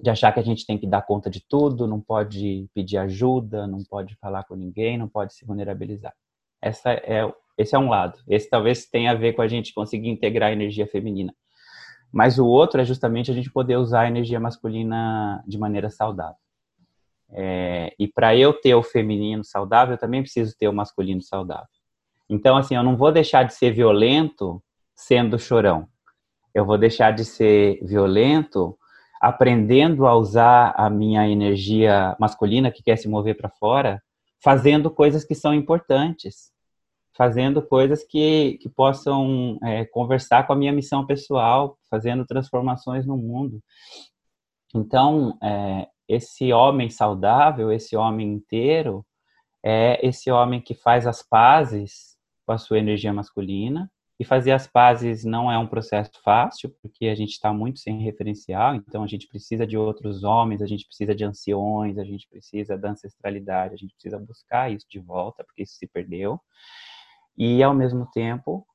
de 0.00 0.10
achar 0.10 0.32
que 0.32 0.40
a 0.40 0.42
gente 0.42 0.66
tem 0.66 0.76
que 0.76 0.86
dar 0.86 1.02
conta 1.02 1.30
de 1.30 1.40
tudo, 1.48 1.86
não 1.86 2.00
pode 2.00 2.68
pedir 2.74 2.98
ajuda, 2.98 3.68
não 3.68 3.84
pode 3.84 4.16
falar 4.16 4.42
com 4.42 4.56
ninguém, 4.56 4.98
não 4.98 5.08
pode 5.08 5.32
se 5.32 5.46
vulnerabilizar. 5.46 6.12
Essa 6.60 6.90
é, 6.90 7.32
esse 7.56 7.74
é 7.76 7.78
um 7.78 7.88
lado. 7.88 8.18
Esse 8.26 8.50
talvez 8.50 8.86
tenha 8.86 9.12
a 9.12 9.14
ver 9.14 9.32
com 9.32 9.42
a 9.42 9.48
gente 9.48 9.72
conseguir 9.72 10.08
integrar 10.08 10.50
a 10.50 10.52
energia 10.52 10.86
feminina. 10.86 11.32
Mas 12.12 12.38
o 12.38 12.46
outro 12.46 12.80
é 12.80 12.84
justamente 12.84 13.30
a 13.30 13.34
gente 13.34 13.50
poder 13.50 13.76
usar 13.76 14.02
a 14.02 14.08
energia 14.08 14.40
masculina 14.40 15.42
de 15.46 15.58
maneira 15.58 15.90
saudável. 15.90 16.36
É, 17.30 17.94
e 17.98 18.08
para 18.08 18.34
eu 18.34 18.52
ter 18.52 18.74
o 18.74 18.82
feminino 18.82 19.44
saudável, 19.44 19.94
eu 19.94 19.98
também 19.98 20.22
preciso 20.22 20.56
ter 20.56 20.68
o 20.68 20.72
masculino 20.72 21.20
saudável. 21.20 21.68
Então, 22.28 22.56
assim, 22.56 22.74
eu 22.74 22.82
não 22.82 22.96
vou 22.96 23.12
deixar 23.12 23.42
de 23.42 23.54
ser 23.54 23.72
violento 23.72 24.62
sendo 24.94 25.38
chorão. 25.38 25.88
Eu 26.54 26.64
vou 26.64 26.78
deixar 26.78 27.12
de 27.12 27.24
ser 27.24 27.78
violento 27.84 28.76
aprendendo 29.20 30.06
a 30.06 30.14
usar 30.14 30.72
a 30.76 30.88
minha 30.88 31.28
energia 31.28 32.16
masculina 32.18 32.70
que 32.70 32.82
quer 32.82 32.96
se 32.96 33.08
mover 33.08 33.36
para 33.36 33.48
fora, 33.48 34.02
fazendo 34.42 34.90
coisas 34.90 35.24
que 35.24 35.34
são 35.34 35.52
importantes, 35.52 36.52
fazendo 37.18 37.60
coisas 37.60 38.04
que, 38.04 38.58
que 38.62 38.68
possam 38.68 39.58
é, 39.64 39.84
conversar 39.84 40.46
com 40.46 40.52
a 40.52 40.56
minha 40.56 40.72
missão 40.72 41.04
pessoal, 41.04 41.76
fazendo 41.90 42.24
transformações 42.24 43.04
no 43.04 43.16
mundo. 43.16 43.60
Então, 44.72 45.36
é, 45.42 45.88
esse 46.08 46.52
homem 46.52 46.88
saudável, 46.88 47.72
esse 47.72 47.96
homem 47.96 48.28
inteiro, 48.28 49.04
é 49.64 49.98
esse 50.06 50.30
homem 50.30 50.60
que 50.60 50.74
faz 50.74 51.08
as 51.08 51.20
pazes 51.20 52.16
com 52.46 52.52
a 52.52 52.58
sua 52.58 52.78
energia 52.78 53.12
masculina. 53.12 53.90
E 54.20 54.24
fazer 54.24 54.52
as 54.52 54.66
pazes 54.66 55.24
não 55.24 55.50
é 55.50 55.56
um 55.58 55.66
processo 55.66 56.10
fácil, 56.24 56.74
porque 56.82 57.06
a 57.06 57.14
gente 57.14 57.30
está 57.30 57.52
muito 57.52 57.78
sem 57.78 58.00
referencial, 58.02 58.74
então 58.74 59.04
a 59.04 59.06
gente 59.06 59.28
precisa 59.28 59.64
de 59.64 59.76
outros 59.76 60.24
homens, 60.24 60.60
a 60.60 60.66
gente 60.66 60.84
precisa 60.86 61.14
de 61.14 61.24
anciões, 61.24 61.98
a 61.98 62.04
gente 62.04 62.28
precisa 62.28 62.76
da 62.76 62.90
ancestralidade, 62.90 63.74
a 63.74 63.76
gente 63.76 63.94
precisa 63.94 64.18
buscar 64.18 64.72
isso 64.72 64.86
de 64.90 64.98
volta, 64.98 65.44
porque 65.44 65.62
isso 65.62 65.74
se 65.74 65.86
perdeu. 65.86 66.40
E, 67.38 67.62
ao 67.62 67.72
mesmo 67.72 68.06
tempo, 68.12 68.66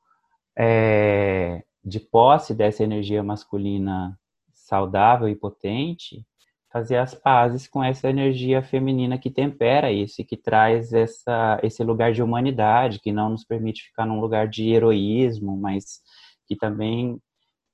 é, 0.57 1.63
de 1.83 1.99
posse 1.99 2.55
dessa 2.55 2.83
energia 2.83 3.21
masculina 3.21 4.17
saudável 4.53 5.27
e 5.27 5.35
potente, 5.35 6.25
fazer 6.71 6.97
as 6.97 7.13
pazes 7.13 7.67
com 7.67 7.83
essa 7.83 8.09
energia 8.09 8.63
feminina 8.63 9.17
que 9.17 9.29
tempera 9.29 9.91
isso 9.91 10.21
e 10.21 10.25
que 10.25 10.35
traz 10.35 10.91
essa, 10.91 11.59
esse 11.61 11.83
lugar 11.83 12.13
de 12.13 12.23
humanidade, 12.23 12.99
que 12.99 13.11
não 13.11 13.29
nos 13.29 13.45
permite 13.45 13.83
ficar 13.83 14.07
num 14.07 14.19
lugar 14.19 14.47
de 14.47 14.69
heroísmo, 14.71 15.55
mas 15.55 16.01
que 16.47 16.55
também 16.55 17.19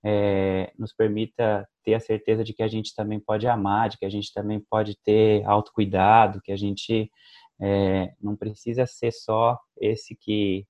é, 0.04 0.74
nos 0.78 0.94
permita 0.94 1.66
ter 1.84 1.94
a 1.94 2.00
certeza 2.00 2.44
de 2.44 2.54
que 2.54 2.64
a 2.64 2.68
gente 2.68 2.94
também 2.94 3.20
pode 3.20 3.48
amar, 3.48 3.90
de 3.90 3.98
que 3.98 4.06
a 4.06 4.10
gente 4.10 4.34
também 4.34 4.60
pode 4.70 4.98
ter 5.04 5.46
autocuidado, 5.46 6.42
que 6.42 6.52
a 6.52 6.58
gente 6.58 7.10
é, 7.62 8.14
não 8.22 8.36
precisa 8.36 8.86
ser 8.86 9.14
só 9.14 9.58
esse 9.80 10.14
que 10.14 10.66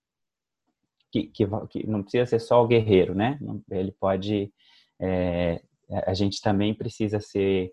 que, 1.12 1.24
que, 1.24 1.48
que, 1.70 1.88
não 1.88 2.02
precisa 2.02 2.26
ser 2.26 2.40
só 2.40 2.64
o 2.64 2.68
guerreiro, 2.68 3.16
né? 3.16 3.40
Ele 3.70 3.92
pode, 3.92 4.52
é, 5.00 5.62
a 6.06 6.14
gente 6.14 6.42
também 6.42 6.74
precisa 6.74 7.20
ser 7.20 7.72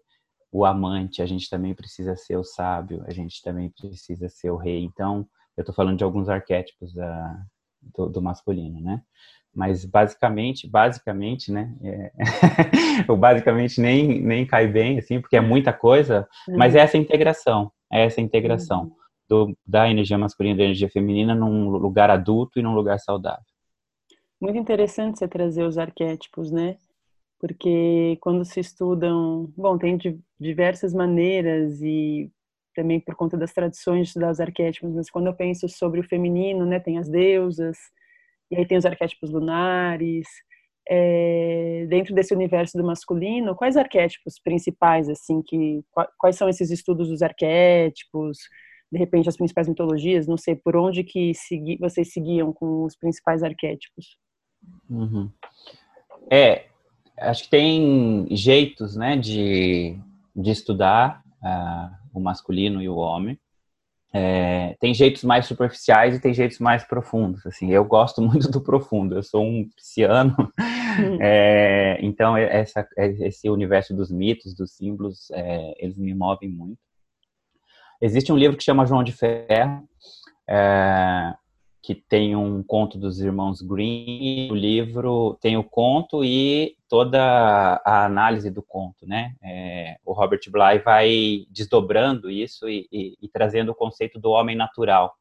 o 0.50 0.64
amante, 0.64 1.20
a 1.20 1.26
gente 1.26 1.50
também 1.50 1.74
precisa 1.74 2.16
ser 2.16 2.36
o 2.36 2.44
sábio, 2.44 3.04
a 3.06 3.12
gente 3.12 3.42
também 3.42 3.70
precisa 3.70 4.28
ser 4.28 4.50
o 4.50 4.56
rei. 4.56 4.82
Então, 4.84 5.26
eu 5.56 5.62
estou 5.62 5.74
falando 5.74 5.98
de 5.98 6.04
alguns 6.04 6.28
arquétipos 6.28 6.94
da, 6.94 7.42
do, 7.94 8.08
do, 8.08 8.22
masculino, 8.22 8.80
né? 8.80 9.02
Mas 9.54 9.84
basicamente, 9.84 10.68
basicamente, 10.68 11.50
né? 11.50 11.74
É... 11.82 12.12
o 13.10 13.16
basicamente 13.16 13.80
nem, 13.80 14.20
nem 14.20 14.46
cai 14.46 14.66
bem, 14.66 14.98
assim, 14.98 15.20
porque 15.20 15.36
é 15.36 15.40
muita 15.40 15.72
coisa, 15.72 16.28
uhum. 16.48 16.56
mas 16.56 16.74
é 16.74 16.80
essa 16.80 16.96
integração, 16.96 17.70
é 17.92 18.04
essa 18.04 18.20
integração 18.20 18.84
uhum. 18.84 18.96
Do, 19.28 19.56
da 19.66 19.88
energia 19.90 20.18
masculina 20.18 20.54
e 20.54 20.58
da 20.58 20.64
energia 20.64 20.90
feminina 20.90 21.34
num 21.34 21.68
lugar 21.70 22.10
adulto 22.10 22.58
e 22.58 22.62
num 22.62 22.74
lugar 22.74 22.98
saudável. 22.98 23.44
Muito 24.40 24.58
interessante 24.58 25.18
você 25.18 25.26
trazer 25.26 25.64
os 25.64 25.78
arquétipos, 25.78 26.50
né? 26.50 26.76
porque 27.38 28.16
quando 28.20 28.44
se 28.44 28.60
estudam, 28.60 29.52
bom, 29.56 29.76
tem 29.78 29.98
diversas 30.38 30.92
maneiras 30.94 31.80
e 31.82 32.30
também 32.74 33.00
por 33.00 33.14
conta 33.14 33.36
das 33.36 33.52
tradições 33.52 34.02
de 34.02 34.08
estudar 34.08 34.30
os 34.30 34.40
arquétipos, 34.40 34.92
mas 34.94 35.10
quando 35.10 35.26
eu 35.28 35.34
penso 35.34 35.68
sobre 35.68 36.00
o 36.00 36.08
feminino, 36.08 36.66
né, 36.66 36.78
tem 36.78 36.98
as 36.98 37.08
deusas, 37.08 37.76
e 38.50 38.56
aí 38.56 38.66
tem 38.66 38.76
os 38.76 38.84
arquétipos 38.84 39.30
lunares, 39.30 40.26
é, 40.88 41.86
dentro 41.88 42.14
desse 42.14 42.34
universo 42.34 42.76
do 42.76 42.84
masculino, 42.84 43.56
quais 43.56 43.76
arquétipos 43.76 44.38
principais, 44.42 45.08
assim, 45.08 45.42
que, 45.42 45.82
quais 46.18 46.36
são 46.36 46.48
esses 46.48 46.70
estudos 46.70 47.08
dos 47.08 47.22
arquétipos, 47.22 48.38
de 48.90 48.98
repente 48.98 49.28
as 49.28 49.36
principais 49.36 49.68
mitologias, 49.68 50.26
não 50.26 50.36
sei, 50.36 50.54
por 50.54 50.76
onde 50.76 51.02
que 51.02 51.34
segui, 51.34 51.76
vocês 51.78 52.12
seguiam 52.12 52.52
com 52.52 52.84
os 52.84 52.96
principais 52.96 53.42
arquétipos? 53.42 54.16
Uhum. 54.88 55.30
É, 56.30 56.66
acho 57.18 57.44
que 57.44 57.50
tem 57.50 58.26
jeitos, 58.30 58.96
né, 58.96 59.16
de, 59.16 59.98
de 60.34 60.50
estudar 60.50 61.22
uh, 61.42 61.96
o 62.14 62.20
masculino 62.20 62.82
e 62.82 62.88
o 62.88 62.96
homem. 62.96 63.38
é, 64.12 64.74
tem 64.80 64.94
jeitos 64.94 65.24
mais 65.24 65.46
superficiais 65.46 66.14
e 66.14 66.20
tem 66.20 66.32
jeitos 66.32 66.58
mais 66.58 66.84
profundos. 66.84 67.44
Assim, 67.46 67.70
eu 67.70 67.84
gosto 67.84 68.22
muito 68.22 68.50
do 68.50 68.60
profundo. 68.60 69.16
Eu 69.16 69.22
sou 69.22 69.44
um 69.44 69.68
pisciano, 69.76 70.34
hum. 70.58 71.18
é, 71.20 71.98
então 72.00 72.36
essa, 72.36 72.86
esse 72.96 73.50
universo 73.50 73.94
dos 73.94 74.10
mitos, 74.10 74.54
dos 74.54 74.72
símbolos, 74.72 75.30
é, 75.32 75.74
eles 75.84 75.96
me 75.96 76.14
movem 76.14 76.48
muito. 76.48 76.85
Existe 78.00 78.32
um 78.32 78.36
livro 78.36 78.56
que 78.56 78.64
chama 78.64 78.86
João 78.86 79.02
de 79.02 79.12
Ferro, 79.12 79.88
é, 80.48 81.34
que 81.82 81.94
tem 81.94 82.36
um 82.36 82.62
conto 82.62 82.98
dos 82.98 83.20
irmãos 83.20 83.62
Green. 83.62 84.50
O 84.50 84.54
livro 84.54 85.38
tem 85.40 85.56
o 85.56 85.64
conto 85.64 86.24
e 86.24 86.76
toda 86.88 87.80
a 87.84 88.04
análise 88.04 88.50
do 88.50 88.62
conto, 88.62 89.06
né? 89.06 89.34
É, 89.42 89.96
o 90.04 90.12
Robert 90.12 90.40
Bly 90.50 90.80
vai 90.80 91.46
desdobrando 91.50 92.30
isso 92.30 92.68
e, 92.68 92.86
e, 92.92 93.16
e, 93.22 93.28
trazendo 93.28 93.70
o 93.70 93.74
conceito 93.74 94.18
do 94.18 94.30
homem 94.30 94.56
natural, 94.56 95.14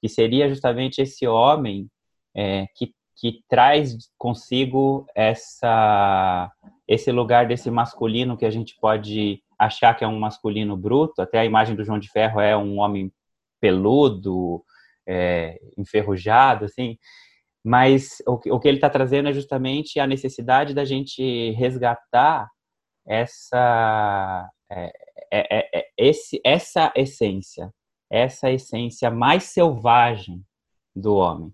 que 0.00 0.08
seria 0.08 0.48
justamente 0.48 1.02
esse 1.02 1.26
homem 1.26 1.90
é, 2.34 2.66
que, 2.74 2.94
que 3.16 3.42
traz 3.48 3.96
consigo 4.16 5.06
essa 5.14 6.50
esse 6.86 7.12
lugar 7.12 7.46
desse 7.46 7.70
masculino 7.70 8.36
que 8.36 8.46
a 8.46 8.50
gente 8.50 8.74
pode 8.80 9.42
achar 9.58 9.94
que 9.94 10.04
é 10.04 10.08
um 10.08 10.18
masculino 10.18 10.76
bruto. 10.76 11.20
Até 11.20 11.40
a 11.40 11.44
imagem 11.44 11.74
do 11.74 11.84
João 11.84 11.98
de 11.98 12.10
Ferro 12.10 12.40
é 12.40 12.56
um 12.56 12.78
homem 12.78 13.12
peludo, 13.60 14.64
é, 15.06 15.58
enferrujado, 15.76 16.64
assim. 16.64 16.96
Mas 17.64 18.22
o 18.26 18.38
que, 18.38 18.50
o 18.50 18.60
que 18.60 18.68
ele 18.68 18.76
está 18.78 18.88
trazendo 18.88 19.28
é 19.28 19.32
justamente 19.32 19.98
a 19.98 20.06
necessidade 20.06 20.72
da 20.74 20.84
gente 20.84 21.50
resgatar 21.52 22.48
essa, 23.06 24.50
é, 24.70 24.92
é, 25.32 25.78
é, 25.78 25.88
esse, 25.96 26.40
essa 26.44 26.92
essência, 26.94 27.72
essa 28.10 28.50
essência 28.50 29.10
mais 29.10 29.44
selvagem 29.44 30.44
do 30.94 31.16
homem. 31.16 31.52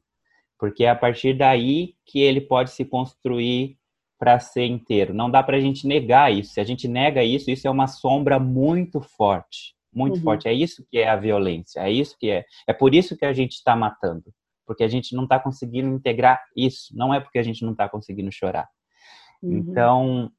Porque 0.58 0.84
é 0.84 0.90
a 0.90 0.96
partir 0.96 1.34
daí 1.34 1.94
que 2.04 2.20
ele 2.20 2.40
pode 2.40 2.70
se 2.70 2.84
construir 2.84 3.78
para 4.18 4.38
ser 4.38 4.66
inteiro. 4.66 5.12
Não 5.12 5.30
dá 5.30 5.42
para 5.42 5.56
a 5.56 5.60
gente 5.60 5.86
negar 5.86 6.32
isso. 6.32 6.54
Se 6.54 6.60
a 6.60 6.64
gente 6.64 6.88
nega 6.88 7.22
isso, 7.22 7.50
isso 7.50 7.66
é 7.66 7.70
uma 7.70 7.86
sombra 7.86 8.38
muito 8.38 9.00
forte, 9.00 9.74
muito 9.92 10.16
uhum. 10.16 10.22
forte. 10.22 10.48
É 10.48 10.52
isso 10.52 10.84
que 10.90 10.98
é 10.98 11.08
a 11.08 11.16
violência. 11.16 11.80
É 11.80 11.90
isso 11.90 12.16
que 12.18 12.30
é. 12.30 12.44
É 12.66 12.72
por 12.72 12.94
isso 12.94 13.16
que 13.16 13.24
a 13.24 13.32
gente 13.32 13.52
está 13.52 13.74
matando 13.74 14.24
porque 14.66 14.84
a 14.84 14.88
gente 14.88 15.14
não 15.14 15.24
está 15.24 15.38
conseguindo 15.38 15.88
integrar 15.88 16.42
isso, 16.56 16.96
não 16.96 17.12
é 17.12 17.20
porque 17.20 17.38
a 17.38 17.42
gente 17.42 17.62
não 17.64 17.72
está 17.72 17.88
conseguindo 17.88 18.32
chorar. 18.32 18.68
Uhum. 19.42 19.58
Então, 19.58 20.32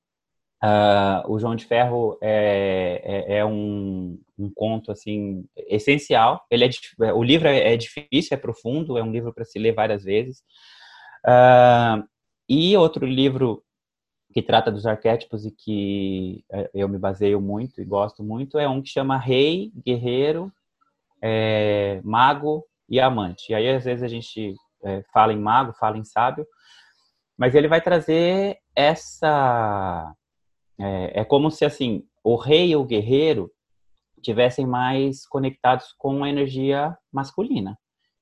uh, 0.63 1.31
o 1.31 1.39
João 1.39 1.55
de 1.55 1.65
Ferro 1.65 2.17
é, 2.21 3.01
é, 3.03 3.37
é 3.37 3.45
um, 3.45 4.19
um, 4.37 4.51
conto 4.53 4.91
assim 4.91 5.45
essencial. 5.55 6.43
Ele 6.49 6.65
é, 6.65 7.13
o 7.13 7.23
livro 7.23 7.47
é, 7.47 7.73
é, 7.73 7.77
difícil, 7.77 8.35
é 8.35 8.37
profundo, 8.37 8.97
é 8.97 9.03
um 9.03 9.11
livro 9.11 9.33
para 9.33 9.45
se 9.45 9.59
ler 9.59 9.73
várias 9.73 10.03
vezes. 10.03 10.39
Uh, 11.25 12.03
e 12.47 12.77
outro 12.77 13.05
livro 13.05 13.63
que 14.35 14.41
trata 14.41 14.69
dos 14.69 14.85
arquétipos 14.85 15.45
e 15.45 15.51
que 15.51 16.43
é, 16.51 16.69
eu 16.73 16.89
me 16.89 16.97
baseio 16.97 17.39
muito 17.39 17.81
e 17.81 17.85
gosto 17.85 18.21
muito 18.21 18.59
é 18.59 18.67
um 18.67 18.81
que 18.81 18.89
chama 18.89 19.17
Rei, 19.17 19.71
Guerreiro, 19.77 20.51
é, 21.21 22.01
Mago 22.03 22.65
e 22.89 22.99
amante. 22.99 23.53
E 23.53 23.55
aí, 23.55 23.69
às 23.69 23.85
vezes, 23.85 24.03
a 24.03 24.09
gente 24.09 24.53
é, 24.83 25.01
fala 25.13 25.31
em 25.31 25.39
mago, 25.39 25.71
fala 25.71 25.97
em 25.97 26.03
sábio, 26.03 26.45
mas 27.37 27.55
ele 27.55 27.69
vai 27.69 27.79
trazer 27.79 28.57
essa. 28.75 30.13
É, 30.77 31.21
é 31.21 31.23
como 31.23 31.49
se, 31.49 31.63
assim, 31.63 32.03
o 32.21 32.35
rei 32.35 32.71
e 32.71 32.75
o 32.75 32.83
guerreiro 32.83 33.49
tivessem 34.21 34.67
mais 34.67 35.25
conectados 35.25 35.93
com 35.97 36.25
a 36.25 36.29
energia 36.29 36.97
masculina. 37.09 37.79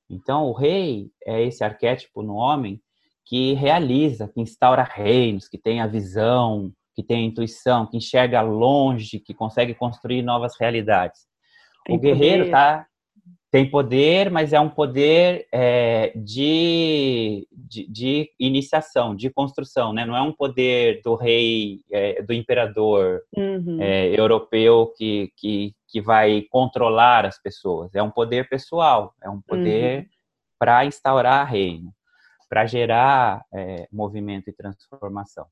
Então, 0.08 0.44
o 0.44 0.52
rei 0.52 1.10
é 1.26 1.42
esse 1.42 1.64
arquétipo 1.64 2.22
no 2.22 2.34
homem 2.34 2.80
que 3.26 3.54
realiza, 3.54 4.28
que 4.28 4.40
instaura 4.40 4.82
reinos, 4.82 5.48
que 5.48 5.58
tem 5.58 5.80
a 5.80 5.86
visão, 5.86 6.72
que 6.94 7.02
tem 7.02 7.24
a 7.24 7.26
intuição, 7.26 7.86
que 7.86 7.96
enxerga 7.96 8.40
longe, 8.40 9.18
que 9.18 9.34
consegue 9.34 9.74
construir 9.74 10.22
novas 10.22 10.54
realidades. 10.58 11.22
Tem 11.84 11.96
o 11.96 12.00
guerreiro 12.00 12.44
está 12.44 12.86
tem 13.54 13.70
poder, 13.70 14.32
mas 14.32 14.52
é 14.52 14.58
um 14.58 14.68
poder 14.68 15.46
é, 15.52 16.12
de, 16.16 17.46
de, 17.52 17.86
de, 17.86 18.30
iniciação, 18.36 19.14
de 19.14 19.30
construção, 19.30 19.92
né? 19.92 20.04
Não 20.04 20.16
é 20.16 20.20
um 20.20 20.32
poder 20.32 21.00
do 21.04 21.14
rei, 21.14 21.78
é, 21.92 22.20
do 22.20 22.32
imperador 22.32 23.22
uhum. 23.36 23.78
é, 23.80 24.08
europeu 24.08 24.92
que, 24.96 25.30
que, 25.36 25.72
que 25.86 26.00
vai 26.00 26.42
controlar 26.50 27.24
as 27.24 27.40
pessoas. 27.40 27.94
É 27.94 28.02
um 28.02 28.10
poder 28.10 28.48
pessoal, 28.48 29.14
é 29.22 29.30
um 29.30 29.40
poder 29.40 30.00
uhum. 30.00 30.06
para 30.58 30.84
instaurar 30.86 31.48
reino, 31.48 31.94
para 32.54 32.66
gerar 32.66 33.44
é, 33.52 33.88
movimento 33.90 34.48
e 34.48 34.52
transformação. 34.52 35.44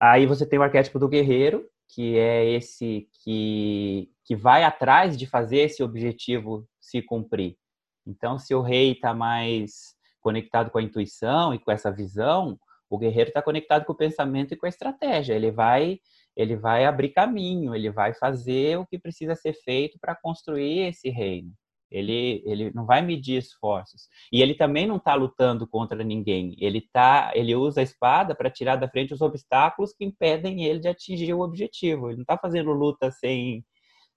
Aí 0.00 0.26
você 0.26 0.44
tem 0.44 0.58
o 0.58 0.62
arquétipo 0.64 0.98
do 0.98 1.08
guerreiro, 1.08 1.64
que 1.88 2.18
é 2.18 2.44
esse 2.44 3.08
que, 3.22 4.10
que 4.24 4.34
vai 4.34 4.64
atrás 4.64 5.16
de 5.16 5.28
fazer 5.28 5.58
esse 5.58 5.84
objetivo 5.84 6.68
se 6.80 7.00
cumprir. 7.00 7.56
Então, 8.04 8.36
se 8.36 8.52
o 8.52 8.62
rei 8.62 8.94
está 8.94 9.14
mais 9.14 9.94
conectado 10.20 10.72
com 10.72 10.78
a 10.78 10.82
intuição 10.82 11.54
e 11.54 11.58
com 11.60 11.70
essa 11.70 11.92
visão, 11.92 12.58
o 12.90 12.98
guerreiro 12.98 13.28
está 13.28 13.40
conectado 13.40 13.84
com 13.84 13.92
o 13.92 13.96
pensamento 13.96 14.54
e 14.54 14.56
com 14.56 14.66
a 14.66 14.68
estratégia. 14.68 15.34
Ele 15.34 15.52
vai, 15.52 16.00
ele 16.34 16.56
vai 16.56 16.84
abrir 16.84 17.10
caminho, 17.10 17.76
ele 17.76 17.92
vai 17.92 18.12
fazer 18.12 18.76
o 18.76 18.84
que 18.84 18.98
precisa 18.98 19.36
ser 19.36 19.52
feito 19.52 20.00
para 20.00 20.16
construir 20.16 20.88
esse 20.88 21.10
reino. 21.10 21.52
Ele, 21.90 22.42
ele 22.44 22.72
não 22.74 22.84
vai 22.84 23.00
medir 23.00 23.38
esforços. 23.38 24.08
E 24.32 24.42
ele 24.42 24.54
também 24.54 24.86
não 24.86 24.96
está 24.96 25.14
lutando 25.14 25.66
contra 25.66 26.02
ninguém. 26.02 26.56
Ele 26.58 26.80
tá, 26.92 27.30
ele 27.34 27.54
usa 27.54 27.80
a 27.80 27.84
espada 27.84 28.34
para 28.34 28.50
tirar 28.50 28.76
da 28.76 28.88
frente 28.88 29.14
os 29.14 29.20
obstáculos 29.20 29.92
que 29.92 30.04
impedem 30.04 30.64
ele 30.64 30.80
de 30.80 30.88
atingir 30.88 31.32
o 31.32 31.40
objetivo. 31.40 32.08
Ele 32.08 32.16
não 32.16 32.22
está 32.22 32.36
fazendo 32.36 32.72
luta 32.72 33.10
sem, 33.10 33.64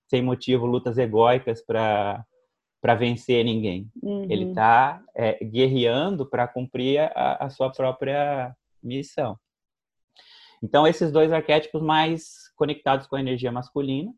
sem 0.08 0.21
motivo, 0.21 0.65
lutas 0.65 0.97
egóicas 0.97 1.63
para 1.63 2.25
para 2.82 2.95
vencer 2.95 3.43
ninguém. 3.43 3.91
Uhum. 4.01 4.23
Ele 4.29 4.49
está 4.49 5.03
é, 5.13 5.43
guerreando 5.43 6.25
para 6.25 6.47
cumprir 6.47 6.99
a, 6.99 7.45
a, 7.45 7.49
sua 7.49 7.69
própria 7.69 8.55
missão. 8.82 9.38
Então, 10.63 10.88
esses 10.88 11.12
dois 11.12 11.32
arquétipos 11.32 11.82
mais 11.82 12.49
conectados 12.55 13.08
com 13.08 13.15
a 13.15 13.19
energia 13.19 13.51
masculina. 13.51 14.13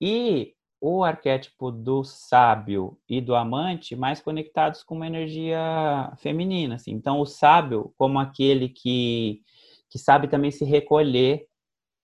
E 0.00 0.54
o 0.80 1.02
arquétipo 1.02 1.70
do 1.70 2.04
sábio 2.04 2.96
e 3.08 3.20
do 3.20 3.34
amante 3.34 3.96
mais 3.96 4.20
conectados 4.20 4.84
com 4.84 4.94
uma 4.94 5.06
energia 5.06 6.12
feminina. 6.18 6.76
Assim. 6.76 6.92
Então, 6.92 7.20
o 7.20 7.26
sábio, 7.26 7.92
como 7.98 8.18
aquele 8.18 8.68
que, 8.68 9.42
que 9.90 9.98
sabe 9.98 10.28
também 10.28 10.50
se 10.50 10.64
recolher, 10.64 11.46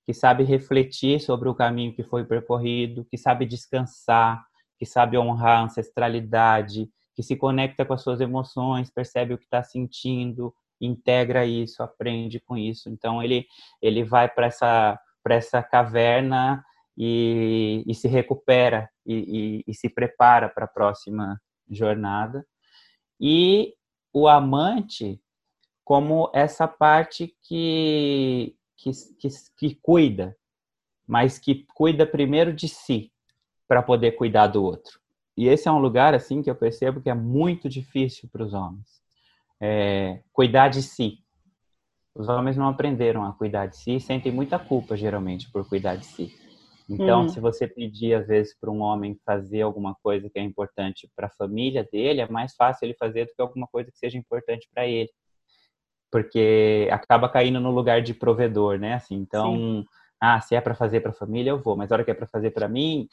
que 0.04 0.12
sabe 0.12 0.44
refletir 0.44 1.20
sobre 1.20 1.48
o 1.48 1.54
caminho 1.54 1.94
que 1.94 2.02
foi 2.02 2.24
percorrido, 2.24 3.04
que 3.04 3.16
sabe 3.16 3.46
descansar, 3.46 4.44
que 4.78 4.84
sabe 4.84 5.16
honrar 5.16 5.60
a 5.60 5.64
ancestralidade, 5.64 6.90
que 7.14 7.22
se 7.22 7.36
conecta 7.36 7.84
com 7.84 7.94
as 7.94 8.02
suas 8.02 8.20
emoções, 8.20 8.90
percebe 8.90 9.34
o 9.34 9.38
que 9.38 9.44
está 9.44 9.62
sentindo, 9.62 10.52
integra 10.80 11.46
isso, 11.46 11.82
aprende 11.82 12.40
com 12.40 12.56
isso. 12.56 12.90
Então 12.90 13.22
ele 13.22 13.46
ele 13.80 14.02
vai 14.02 14.28
para 14.28 14.46
essa 14.46 14.98
essa 15.30 15.62
caverna 15.62 16.62
e, 16.96 17.82
e 17.86 17.94
se 17.94 18.08
recupera 18.08 18.88
e, 19.04 19.14
e, 19.14 19.64
e 19.66 19.74
se 19.74 19.88
prepara 19.88 20.48
para 20.48 20.64
a 20.64 20.68
próxima 20.68 21.40
jornada. 21.68 22.46
E 23.20 23.74
o 24.12 24.28
amante 24.28 25.20
como 25.84 26.30
essa 26.32 26.66
parte 26.66 27.36
que, 27.42 28.56
que, 28.76 28.90
que, 29.18 29.28
que 29.56 29.74
cuida, 29.82 30.36
mas 31.06 31.38
que 31.38 31.66
cuida 31.74 32.06
primeiro 32.06 32.52
de 32.52 32.68
si, 32.68 33.12
para 33.68 33.82
poder 33.82 34.12
cuidar 34.12 34.46
do 34.46 34.62
outro. 34.64 34.98
E 35.36 35.48
esse 35.48 35.68
é 35.68 35.72
um 35.72 35.78
lugar 35.78 36.14
assim 36.14 36.42
que 36.42 36.50
eu 36.50 36.54
percebo 36.54 37.00
que 37.00 37.10
é 37.10 37.14
muito 37.14 37.68
difícil 37.68 38.28
para 38.30 38.44
os 38.44 38.54
homens. 38.54 39.02
É, 39.60 40.22
cuidar 40.32 40.68
de 40.68 40.82
si. 40.82 41.18
Os 42.14 42.28
homens 42.28 42.56
não 42.56 42.68
aprenderam 42.68 43.24
a 43.24 43.32
cuidar 43.32 43.66
de 43.66 43.76
si 43.76 43.98
sentem 43.98 44.30
muita 44.30 44.58
culpa 44.58 44.96
geralmente 44.96 45.50
por 45.50 45.68
cuidar 45.68 45.96
de 45.96 46.06
si. 46.06 46.43
Então, 46.88 47.22
hum. 47.22 47.28
se 47.28 47.40
você 47.40 47.66
pedir 47.66 48.14
às 48.14 48.26
vezes 48.26 48.54
para 48.58 48.70
um 48.70 48.80
homem 48.80 49.18
fazer 49.24 49.62
alguma 49.62 49.94
coisa 50.02 50.28
que 50.28 50.38
é 50.38 50.42
importante 50.42 51.08
para 51.16 51.26
a 51.26 51.30
família 51.30 51.86
dele, 51.90 52.20
é 52.20 52.28
mais 52.28 52.54
fácil 52.54 52.84
ele 52.84 52.94
fazer 52.94 53.24
do 53.24 53.34
que 53.34 53.40
alguma 53.40 53.66
coisa 53.66 53.90
que 53.90 53.98
seja 53.98 54.18
importante 54.18 54.68
para 54.72 54.86
ele. 54.86 55.10
Porque 56.10 56.88
acaba 56.92 57.28
caindo 57.28 57.58
no 57.58 57.70
lugar 57.70 58.02
de 58.02 58.12
provedor, 58.12 58.78
né? 58.78 58.94
Assim, 58.94 59.16
então, 59.16 59.56
Sim. 59.56 59.84
ah, 60.20 60.40
se 60.40 60.54
é 60.54 60.60
para 60.60 60.74
fazer 60.74 61.00
para 61.00 61.10
a 61.10 61.14
família, 61.14 61.50
eu 61.50 61.60
vou, 61.60 61.76
mas 61.76 61.90
a 61.90 61.94
hora 61.94 62.04
que 62.04 62.10
é 62.10 62.14
para 62.14 62.26
fazer 62.26 62.50
para 62.50 62.68
mim, 62.68 63.08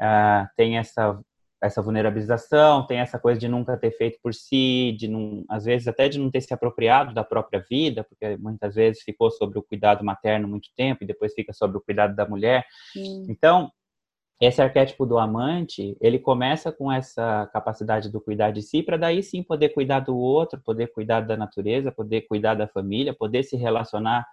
uh, 0.00 0.46
tem 0.56 0.76
essa 0.76 1.18
essa 1.62 1.80
vulnerabilização, 1.80 2.84
tem 2.86 2.98
essa 2.98 3.18
coisa 3.18 3.38
de 3.38 3.46
nunca 3.46 3.76
ter 3.76 3.92
feito 3.92 4.18
por 4.20 4.34
si, 4.34 4.96
de 4.98 5.06
não, 5.06 5.44
às 5.48 5.64
vezes 5.64 5.86
até 5.86 6.08
de 6.08 6.18
não 6.18 6.28
ter 6.28 6.40
se 6.40 6.52
apropriado 6.52 7.14
da 7.14 7.22
própria 7.22 7.64
vida, 7.70 8.02
porque 8.02 8.36
muitas 8.36 8.74
vezes 8.74 9.02
ficou 9.02 9.30
sobre 9.30 9.58
o 9.58 9.62
cuidado 9.62 10.04
materno 10.04 10.48
muito 10.48 10.70
tempo 10.76 11.04
e 11.04 11.06
depois 11.06 11.32
fica 11.32 11.52
sobre 11.52 11.78
o 11.78 11.80
cuidado 11.80 12.16
da 12.16 12.28
mulher. 12.28 12.64
Então, 13.30 13.70
esse 14.40 14.60
arquétipo 14.60 15.06
do 15.06 15.18
amante, 15.18 15.96
ele 16.00 16.18
começa 16.18 16.72
com 16.72 16.90
essa 16.90 17.48
capacidade 17.52 18.10
do 18.10 18.20
cuidar 18.20 18.50
de 18.50 18.60
si, 18.60 18.82
para 18.82 18.96
daí 18.96 19.22
sim 19.22 19.40
poder 19.40 19.68
cuidar 19.68 20.00
do 20.00 20.16
outro, 20.16 20.60
poder 20.60 20.88
cuidar 20.88 21.20
da 21.20 21.36
natureza, 21.36 21.92
poder 21.92 22.22
cuidar 22.22 22.54
da 22.54 22.66
família, 22.66 23.14
poder 23.14 23.44
se 23.44 23.56
relacionar 23.56 24.26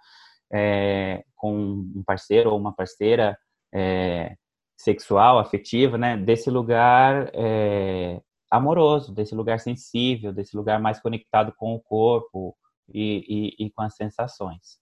é, 0.52 1.22
com 1.36 1.54
um 1.54 2.02
parceiro 2.04 2.50
ou 2.50 2.58
uma 2.58 2.74
parceira 2.74 3.38
é, 3.72 4.34
sexual, 4.82 5.38
afetiva, 5.38 5.98
né? 5.98 6.16
Desse 6.16 6.50
lugar 6.50 7.30
é, 7.34 8.20
amoroso, 8.50 9.14
desse 9.14 9.34
lugar 9.34 9.60
sensível, 9.60 10.32
desse 10.32 10.56
lugar 10.56 10.80
mais 10.80 11.00
conectado 11.00 11.52
com 11.56 11.74
o 11.74 11.80
corpo 11.80 12.56
e, 12.92 13.54
e, 13.58 13.66
e 13.66 13.70
com 13.70 13.82
as 13.82 13.94
sensações. 13.94 14.78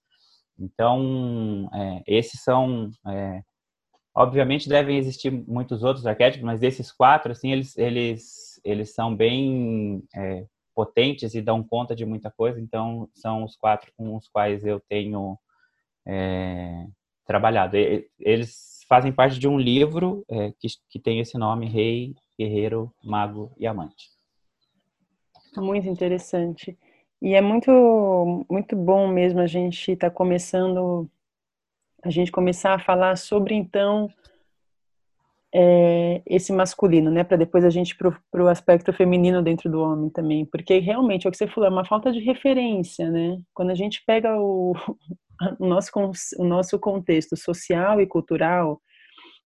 Então, 0.58 1.68
é, 1.72 2.02
esses 2.06 2.42
são 2.42 2.90
é, 3.06 3.42
Obviamente 4.18 4.68
devem 4.68 4.98
existir 4.98 5.30
muitos 5.30 5.84
outros 5.84 6.04
arquétipos, 6.04 6.44
mas 6.44 6.58
desses 6.58 6.90
quatro, 6.90 7.30
assim, 7.30 7.52
eles, 7.52 7.78
eles, 7.78 8.61
eles 8.64 8.92
são 8.92 9.14
bem 9.14 10.02
é, 10.12 10.44
potentes 10.74 11.34
e 11.34 11.40
dão 11.40 11.62
conta 11.62 11.94
de 11.94 12.04
muita 12.04 12.28
coisa. 12.28 12.61
Então, 12.61 13.08
são 13.14 13.44
os 13.44 13.54
quatro 13.54 13.92
com 13.96 14.16
os 14.16 14.26
quais 14.26 14.66
eu 14.66 14.80
tenho 14.88 15.38
é, 16.04 16.84
trabalhado. 17.24 17.76
Eles 18.18 18.78
fazem 18.88 19.12
parte 19.12 19.38
de 19.38 19.46
um 19.46 19.59
livro 19.59 20.24
é, 20.29 20.53
que, 20.59 20.68
que 20.88 20.98
tem 20.98 21.20
esse 21.20 21.37
nome, 21.37 21.68
Rei, 21.68 22.14
Guerreiro, 22.38 22.92
Mago 23.05 23.53
e 23.59 23.66
Amante. 23.66 24.11
Muito 25.57 25.88
interessante. 25.88 26.79
E 27.20 27.35
é 27.35 27.40
muito, 27.40 28.46
muito 28.48 28.77
bom 28.77 29.09
mesmo 29.09 29.40
a 29.40 29.46
gente 29.46 29.92
estar 29.92 30.11
tá 30.11 30.14
começando 30.14 31.09
a 32.03 32.11
gente 32.11 32.31
começar 32.31 32.74
a 32.74 32.79
falar 32.79 33.16
sobre 33.16 33.55
então 33.55 34.09
é, 35.53 36.22
esse 36.27 36.53
masculino, 36.53 37.11
né, 37.11 37.24
para 37.24 37.37
depois 37.37 37.64
a 37.64 37.70
gente 37.70 37.96
pro, 37.96 38.16
pro 38.31 38.48
aspecto 38.48 38.92
feminino 38.92 39.42
dentro 39.42 39.70
do 39.70 39.81
homem 39.81 40.11
também, 40.11 40.44
porque 40.44 40.79
realmente 40.79 41.27
é 41.27 41.29
o 41.29 41.31
que 41.31 41.38
você 41.38 41.46
falou, 41.46 41.68
é 41.68 41.72
uma 41.72 41.85
falta 41.85 42.12
de 42.12 42.20
referência, 42.20 43.11
né? 43.11 43.40
Quando 43.55 43.70
a 43.70 43.74
gente 43.74 44.03
pega 44.07 44.38
o, 44.38 44.74
o 45.59 45.66
nosso 45.66 45.90
o 46.38 46.44
nosso 46.44 46.79
contexto 46.79 47.37
social 47.37 48.01
e 48.01 48.07
cultural, 48.07 48.81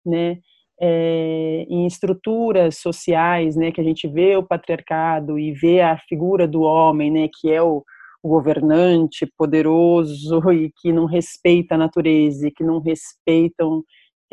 né, 0.04 0.38
é, 0.80 1.64
em 1.68 1.86
estruturas 1.86 2.78
sociais, 2.78 3.56
né, 3.56 3.70
que 3.70 3.80
a 3.80 3.84
gente 3.84 4.08
vê 4.08 4.36
o 4.36 4.42
patriarcado 4.42 5.38
e 5.38 5.52
vê 5.52 5.80
a 5.80 5.96
figura 6.08 6.46
do 6.48 6.62
homem, 6.62 7.10
né, 7.10 7.28
que 7.40 7.50
é 7.50 7.62
o 7.62 7.84
governante 8.24 9.26
poderoso 9.36 10.40
e 10.52 10.72
que 10.80 10.92
não 10.92 11.06
respeita 11.06 11.74
a 11.74 11.78
natureza 11.78 12.48
e 12.48 12.50
que 12.50 12.64
não 12.64 12.80
respeitam 12.80 13.82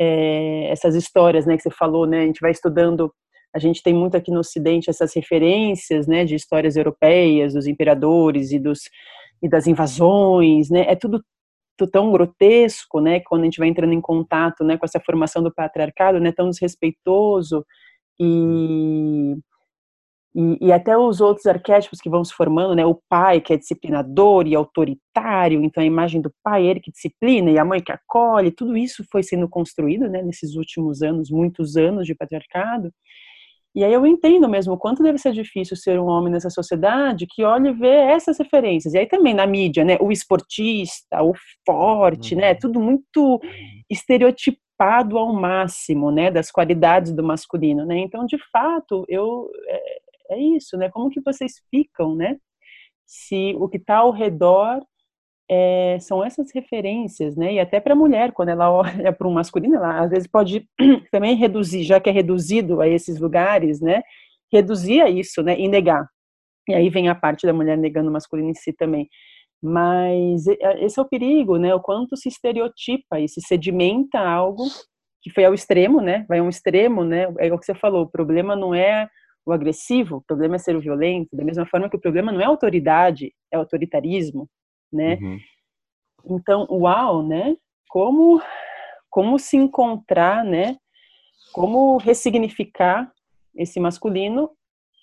é, 0.00 0.70
essas 0.70 0.94
histórias, 0.94 1.46
né, 1.46 1.56
que 1.56 1.62
você 1.62 1.70
falou, 1.70 2.06
né, 2.06 2.22
a 2.22 2.26
gente 2.26 2.40
vai 2.40 2.50
estudando, 2.50 3.12
a 3.54 3.58
gente 3.58 3.82
tem 3.82 3.94
muito 3.94 4.16
aqui 4.16 4.30
no 4.30 4.40
Ocidente 4.40 4.90
essas 4.90 5.14
referências, 5.14 6.06
né, 6.06 6.24
de 6.24 6.34
histórias 6.34 6.76
europeias, 6.76 7.54
dos 7.54 7.66
imperadores 7.66 8.50
e 8.50 8.58
dos 8.58 8.80
e 9.42 9.48
das 9.48 9.66
invasões, 9.66 10.68
né, 10.68 10.84
é 10.86 10.94
tudo 10.94 11.22
tão 11.88 12.10
grotesco, 12.12 13.00
né, 13.00 13.20
quando 13.20 13.42
a 13.42 13.44
gente 13.44 13.58
vai 13.58 13.68
entrando 13.68 13.92
em 13.92 14.00
contato, 14.00 14.64
né, 14.64 14.76
com 14.76 14.84
essa 14.84 15.00
formação 15.00 15.42
do 15.42 15.52
patriarcado, 15.52 16.20
né, 16.20 16.32
tão 16.32 16.50
desrespeitoso 16.50 17.64
e 18.20 19.36
e, 20.34 20.68
e, 20.68 20.72
até 20.72 20.96
os 20.96 21.20
outros 21.20 21.46
arquétipos 21.46 22.00
que 22.00 22.08
vão 22.08 22.24
se 22.24 22.32
formando, 22.32 22.74
né? 22.74 22.86
O 22.86 23.00
pai 23.08 23.40
que 23.40 23.52
é 23.52 23.56
disciplinador 23.56 24.46
e 24.46 24.54
autoritário, 24.54 25.62
então 25.64 25.82
a 25.82 25.86
imagem 25.86 26.20
do 26.20 26.32
pai, 26.42 26.64
ele 26.66 26.78
que 26.80 26.92
disciplina, 26.92 27.50
e 27.50 27.58
a 27.58 27.64
mãe 27.64 27.82
que 27.82 27.90
acolhe, 27.90 28.52
tudo 28.52 28.76
isso 28.76 29.04
foi 29.10 29.22
sendo 29.24 29.48
construído, 29.48 30.08
né? 30.08 30.22
Nesses 30.22 30.54
últimos 30.54 31.02
anos, 31.02 31.30
muitos 31.30 31.76
anos 31.76 32.06
de 32.06 32.14
patriarcado. 32.14 32.92
E 33.74 33.84
aí 33.84 33.92
eu 33.92 34.04
entendo 34.04 34.48
mesmo 34.48 34.74
o 34.74 34.78
quanto 34.78 35.02
deve 35.02 35.18
ser 35.18 35.32
difícil 35.32 35.76
ser 35.76 35.98
um 35.98 36.06
homem 36.06 36.32
nessa 36.32 36.50
sociedade 36.50 37.26
que 37.28 37.44
olha 37.44 37.68
e 37.68 37.72
vê 37.72 37.88
essas 37.88 38.38
referências. 38.38 38.94
E 38.94 38.98
aí 38.98 39.06
também 39.06 39.32
na 39.32 39.46
mídia, 39.46 39.84
né? 39.84 39.96
O 40.00 40.10
esportista, 40.10 41.22
o 41.22 41.32
forte, 41.64 42.34
né? 42.34 42.42
uhum. 42.42 42.48
né? 42.48 42.54
Tudo 42.54 42.80
muito 42.80 43.40
estereotipado 43.88 45.16
ao 45.16 45.32
máximo, 45.32 46.10
né? 46.10 46.30
Das 46.30 46.50
qualidades 46.50 47.12
do 47.12 47.22
masculino, 47.22 47.84
né? 47.84 47.98
Então, 47.98 48.26
de 48.26 48.38
fato, 48.50 49.04
eu 49.08 49.48
é, 49.68 50.34
é 50.36 50.38
isso, 50.38 50.76
né? 50.76 50.90
Como 50.90 51.10
que 51.10 51.20
vocês 51.20 51.62
ficam, 51.70 52.16
né? 52.16 52.36
Se 53.06 53.54
o 53.58 53.68
que 53.68 53.76
está 53.76 53.98
ao 53.98 54.10
redor 54.10 54.80
é, 55.50 55.98
são 55.98 56.24
essas 56.24 56.52
referências, 56.54 57.34
né? 57.34 57.54
E 57.54 57.58
até 57.58 57.80
para 57.80 57.92
a 57.92 57.96
mulher, 57.96 58.30
quando 58.32 58.50
ela 58.50 58.70
olha 58.70 59.12
para 59.12 59.26
um 59.26 59.32
masculino, 59.32 59.74
ela 59.74 60.00
às 60.04 60.10
vezes 60.10 60.28
pode 60.28 60.68
também 61.10 61.34
reduzir, 61.34 61.82
já 61.82 61.98
que 61.98 62.08
é 62.08 62.12
reduzido 62.12 62.80
a 62.80 62.86
esses 62.86 63.18
lugares, 63.18 63.80
né? 63.80 64.00
Reduzir 64.52 65.00
a 65.00 65.10
isso, 65.10 65.42
né? 65.42 65.58
E 65.58 65.66
negar. 65.66 66.06
E 66.68 66.74
aí 66.74 66.88
vem 66.88 67.08
a 67.08 67.16
parte 67.16 67.46
da 67.46 67.52
mulher 67.52 67.76
negando 67.76 68.10
o 68.10 68.12
masculino 68.12 68.50
em 68.50 68.54
si 68.54 68.72
também. 68.72 69.08
Mas 69.60 70.46
esse 70.46 70.98
é 71.00 71.02
o 71.02 71.08
perigo, 71.08 71.56
né? 71.58 71.74
O 71.74 71.80
quanto 71.80 72.16
se 72.16 72.28
estereotipa 72.28 73.18
e 73.18 73.28
se 73.28 73.40
sedimenta 73.40 74.20
algo 74.20 74.64
que 75.20 75.30
foi 75.30 75.44
ao 75.44 75.52
extremo, 75.52 76.00
né? 76.00 76.24
Vai 76.28 76.38
a 76.38 76.42
um 76.44 76.48
extremo, 76.48 77.04
né? 77.04 77.24
É 77.38 77.52
o 77.52 77.58
que 77.58 77.66
você 77.66 77.74
falou. 77.74 78.04
O 78.04 78.10
problema 78.10 78.54
não 78.54 78.72
é 78.72 79.08
o 79.44 79.52
agressivo, 79.52 80.18
o 80.18 80.22
problema 80.22 80.56
é 80.56 80.58
ser 80.58 80.76
o 80.76 80.80
violento, 80.80 81.34
da 81.36 81.44
mesma 81.44 81.66
forma 81.66 81.90
que 81.90 81.96
o 81.96 82.00
problema 82.00 82.30
não 82.30 82.40
é 82.40 82.44
autoridade, 82.44 83.32
é 83.52 83.56
autoritarismo, 83.56 84.48
né? 84.92 85.14
Uhum. 85.20 85.38
Então, 86.36 86.66
uau, 86.70 87.26
né? 87.26 87.56
Como 87.88 88.40
como 89.08 89.38
se 89.38 89.56
encontrar, 89.56 90.44
né? 90.44 90.76
Como 91.52 91.96
ressignificar 91.96 93.12
esse 93.56 93.80
masculino 93.80 94.50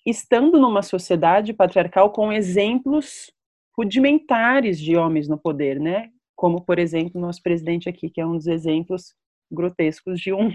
estando 0.06 0.58
numa 0.58 0.82
sociedade 0.82 1.54
patriarcal 1.54 2.12
com 2.12 2.32
exemplos 2.32 3.30
rudimentares 3.78 4.80
de 4.80 4.96
homens 4.96 5.28
no 5.28 5.38
poder, 5.38 5.80
né? 5.80 6.10
Como, 6.36 6.64
por 6.64 6.80
exemplo, 6.80 7.20
nosso 7.20 7.44
presidente 7.44 7.90
aqui, 7.90 8.10
que 8.10 8.22
é 8.22 8.26
um 8.26 8.38
dos 8.38 8.48
exemplos 8.48 9.14
grotescos 9.52 10.20
de 10.20 10.34
um 10.34 10.50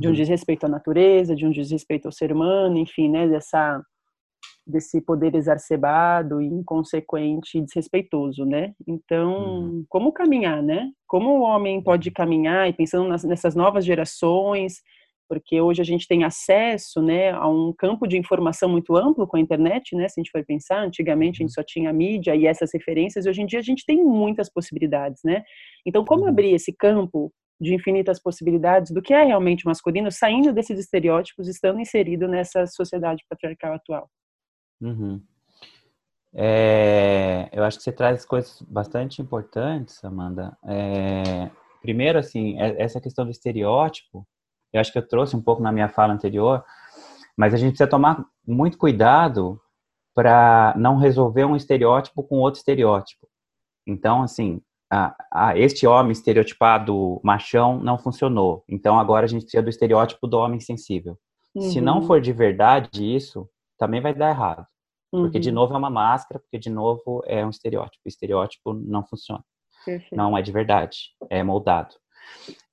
de 0.00 0.08
um 0.08 0.10
uhum. 0.10 0.16
desrespeito 0.16 0.66
à 0.66 0.68
natureza, 0.68 1.36
de 1.36 1.46
um 1.46 1.50
desrespeito 1.50 2.06
ao 2.08 2.12
ser 2.12 2.32
humano, 2.32 2.76
enfim, 2.78 3.08
né, 3.08 3.28
dessa 3.28 3.80
desse 4.66 5.00
poder 5.00 5.34
exacerbado 5.34 6.40
e 6.40 6.46
inconsequente 6.46 7.58
e 7.58 7.62
desrespeitoso, 7.62 8.44
né? 8.44 8.74
Então, 8.86 9.32
uhum. 9.32 9.84
como 9.88 10.12
caminhar, 10.12 10.62
né? 10.62 10.90
Como 11.06 11.30
o 11.30 11.42
homem 11.42 11.82
pode 11.82 12.08
uhum. 12.08 12.14
caminhar 12.14 12.68
e 12.68 12.72
pensando 12.72 13.08
nas, 13.08 13.24
nessas 13.24 13.54
novas 13.54 13.84
gerações, 13.84 14.80
porque 15.28 15.60
hoje 15.60 15.80
a 15.80 15.84
gente 15.84 16.06
tem 16.06 16.24
acesso, 16.24 17.02
né, 17.02 17.30
a 17.30 17.48
um 17.48 17.72
campo 17.72 18.06
de 18.06 18.16
informação 18.16 18.68
muito 18.68 18.94
amplo 18.96 19.26
com 19.26 19.36
a 19.36 19.40
internet, 19.40 19.94
né? 19.96 20.08
Se 20.08 20.20
a 20.20 20.22
gente 20.22 20.30
for 20.30 20.44
pensar, 20.44 20.80
antigamente 20.82 21.42
a 21.42 21.44
gente 21.44 21.54
só 21.54 21.62
tinha 21.62 21.92
mídia 21.92 22.34
e 22.34 22.46
essas 22.46 22.72
referências, 22.72 23.26
hoje 23.26 23.42
em 23.42 23.46
dia 23.46 23.58
a 23.58 23.62
gente 23.62 23.84
tem 23.86 24.02
muitas 24.02 24.50
possibilidades, 24.50 25.20
né? 25.24 25.42
Então, 25.86 26.04
como 26.04 26.26
abrir 26.26 26.54
esse 26.54 26.72
campo 26.72 27.32
de 27.60 27.74
infinitas 27.74 28.20
possibilidades 28.20 28.92
do 28.92 29.00
que 29.00 29.14
é 29.14 29.24
realmente 29.24 29.64
masculino, 29.64 30.10
saindo 30.10 30.52
desses 30.52 30.78
estereótipos, 30.78 31.48
estando 31.48 31.80
inserido 31.80 32.26
nessa 32.28 32.66
sociedade 32.66 33.24
patriarcal 33.28 33.74
atual. 33.74 34.10
Uhum. 34.84 35.20
É, 36.34 37.48
eu 37.52 37.64
acho 37.64 37.78
que 37.78 37.84
você 37.84 37.92
traz 37.92 38.24
coisas 38.24 38.60
bastante 38.62 39.22
importantes, 39.22 40.04
Amanda. 40.04 40.56
É, 40.64 41.50
primeiro, 41.80 42.18
assim, 42.18 42.60
é, 42.60 42.82
essa 42.82 43.00
questão 43.00 43.24
do 43.24 43.30
estereótipo, 43.30 44.26
eu 44.72 44.80
acho 44.80 44.92
que 44.92 44.98
eu 44.98 45.06
trouxe 45.06 45.34
um 45.36 45.42
pouco 45.42 45.62
na 45.62 45.72
minha 45.72 45.88
fala 45.88 46.12
anterior, 46.12 46.64
mas 47.36 47.54
a 47.54 47.56
gente 47.56 47.70
precisa 47.70 47.88
tomar 47.88 48.24
muito 48.46 48.76
cuidado 48.76 49.60
para 50.14 50.74
não 50.76 50.96
resolver 50.96 51.44
um 51.44 51.56
estereótipo 51.56 52.22
com 52.22 52.36
outro 52.36 52.58
estereótipo. 52.58 53.28
Então, 53.86 54.22
assim, 54.22 54.60
ah, 54.92 55.14
ah, 55.32 55.58
este 55.58 55.86
homem 55.86 56.12
estereotipado 56.12 57.20
machão 57.22 57.80
não 57.80 57.98
funcionou. 57.98 58.64
Então 58.68 58.98
agora 58.98 59.24
a 59.24 59.28
gente 59.28 59.42
precisa 59.42 59.62
do 59.62 59.70
estereótipo 59.70 60.26
do 60.26 60.38
homem 60.38 60.60
sensível. 60.60 61.18
Uhum. 61.54 61.62
Se 61.62 61.80
não 61.80 61.96
uhum. 61.96 62.06
for 62.06 62.20
de 62.20 62.32
verdade 62.32 63.14
isso, 63.14 63.48
também 63.78 64.00
vai 64.00 64.14
dar 64.14 64.30
errado. 64.30 64.66
Uhum. 65.14 65.22
Porque 65.22 65.38
de 65.38 65.50
uhum. 65.50 65.54
novo 65.54 65.74
é 65.74 65.76
uma 65.76 65.90
máscara, 65.90 66.40
porque 66.40 66.58
de 66.58 66.68
novo 66.68 67.22
é 67.24 67.46
um 67.46 67.50
estereótipo. 67.50 68.02
O 68.04 68.08
estereótipo 68.08 68.72
não 68.74 69.06
funciona. 69.06 69.44
Perfeito. 69.84 70.16
Não 70.16 70.36
é 70.36 70.42
de 70.42 70.50
verdade, 70.50 70.96
é 71.30 71.42
moldado. 71.42 71.94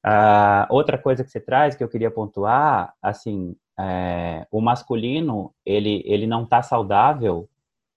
Uh, 0.04 0.66
outra 0.70 0.98
coisa 0.98 1.24
que 1.24 1.30
você 1.30 1.40
traz 1.40 1.76
que 1.76 1.84
eu 1.84 1.90
queria 1.90 2.10
pontuar, 2.10 2.94
assim, 3.02 3.56
é, 3.80 4.48
o 4.52 4.60
masculino 4.60 5.54
ele 5.66 6.02
ele 6.06 6.26
não 6.26 6.44
está 6.44 6.62
saudável 6.64 7.48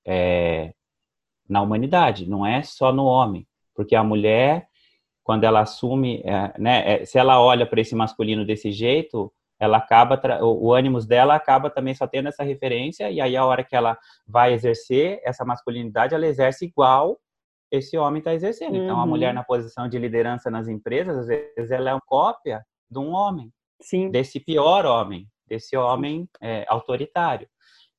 é, 0.04 0.74
na 1.48 1.62
humanidade, 1.62 2.28
não 2.28 2.44
é 2.44 2.62
só 2.62 2.92
no 2.92 3.04
homem. 3.04 3.46
Porque 3.74 3.96
a 3.96 4.04
mulher, 4.04 4.68
quando 5.22 5.44
ela 5.44 5.61
assume, 5.61 6.22
é, 6.24 6.52
né, 6.59 7.04
se 7.07 7.18
ela 7.18 7.40
olha 7.40 7.64
para 7.64 7.80
esse 7.80 7.94
masculino 7.94 8.44
desse 8.44 8.70
jeito, 8.70 9.33
ela 9.58 9.78
acaba, 9.78 10.20
o, 10.42 10.68
o 10.68 10.72
ânimos 10.72 11.06
dela 11.06 11.34
acaba 11.34 11.70
também 11.70 11.94
só 11.94 12.06
tendo 12.06 12.28
essa 12.28 12.42
referência, 12.42 13.10
e 13.10 13.20
aí 13.20 13.36
a 13.36 13.44
hora 13.44 13.64
que 13.64 13.76
ela 13.76 13.96
vai 14.26 14.52
exercer 14.52 15.20
essa 15.24 15.44
masculinidade, 15.44 16.14
ela 16.14 16.26
exerce 16.26 16.64
igual 16.66 17.18
esse 17.70 17.96
homem 17.96 18.18
está 18.18 18.32
exercendo. 18.32 18.76
Uhum. 18.76 18.84
Então, 18.84 19.00
a 19.00 19.06
mulher 19.06 19.28
uhum. 19.28 19.34
na 19.34 19.44
posição 19.44 19.88
de 19.88 19.98
liderança 19.98 20.50
nas 20.50 20.68
empresas, 20.68 21.16
às 21.16 21.26
vezes 21.26 21.70
ela 21.70 21.90
é 21.90 21.94
uma 21.94 22.00
cópia 22.00 22.64
de 22.90 22.98
um 22.98 23.10
homem. 23.10 23.52
Sim. 23.80 24.10
desse 24.10 24.40
pior 24.40 24.86
homem, 24.86 25.28
desse 25.46 25.76
homem 25.76 26.28
é, 26.40 26.64
autoritário. 26.68 27.48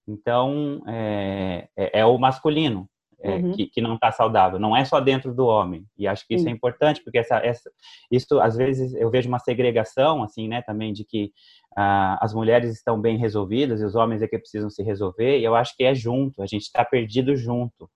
Então, 0.08 0.82
é, 0.88 1.68
é, 1.76 2.00
é 2.00 2.06
o 2.06 2.18
masculino 2.18 2.90
é, 3.20 3.36
uhum. 3.36 3.52
que, 3.54 3.68
que, 3.68 3.82
não 3.82 3.96
está 3.96 4.12
saudável. 4.12 4.60
Não 4.60 4.76
é 4.76 4.84
só 4.86 5.00
dentro 5.00 5.34
do 5.34 5.46
homem. 5.46 5.86
E 5.98 6.08
acho 6.08 6.28
que 6.28 6.36
isso 6.36 6.48
é 6.48 6.52
importante, 6.52 7.02
porque 7.04 7.18
essa, 7.18 7.38
essa, 7.38 7.72
isso, 8.12 8.40
às 8.40 8.56
vezes, 8.56 8.94
eu 8.94 9.10
vejo 9.10 9.28
uma 9.28 9.40
segregação, 9.40 10.24
assim, 10.24 10.48
né, 10.48 10.62
também, 10.62 10.94
de 10.94 11.04
que 11.04 11.32
ah, 11.76 12.18
as 12.22 12.34
mulheres 12.34 12.72
estão 12.72 13.00
bem 13.00 13.18
resolvidas 13.18 13.82
e 13.82 13.86
os 13.86 13.96
homens 13.96 14.22
é 14.22 14.28
que 14.28 14.38
precisam 14.38 14.70
se 14.70 14.84
resolver. 14.84 15.40
E 15.40 15.44
eu 15.44 15.56
acho 15.56 15.76
que 15.76 15.84
é 15.84 15.94
junto, 15.94 16.42
a 16.42 16.46
gente 16.46 16.64
está 16.64 16.84
perdido 16.84 17.36
junto. 17.36 17.90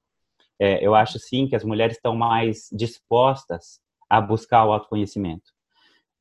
É, 0.59 0.85
eu 0.85 0.93
acho, 0.93 1.19
sim, 1.19 1.47
que 1.47 1.55
as 1.55 1.63
mulheres 1.63 1.95
estão 1.95 2.15
mais 2.15 2.67
dispostas 2.71 3.79
a 4.09 4.19
buscar 4.19 4.65
o 4.65 4.73
autoconhecimento. 4.73 5.51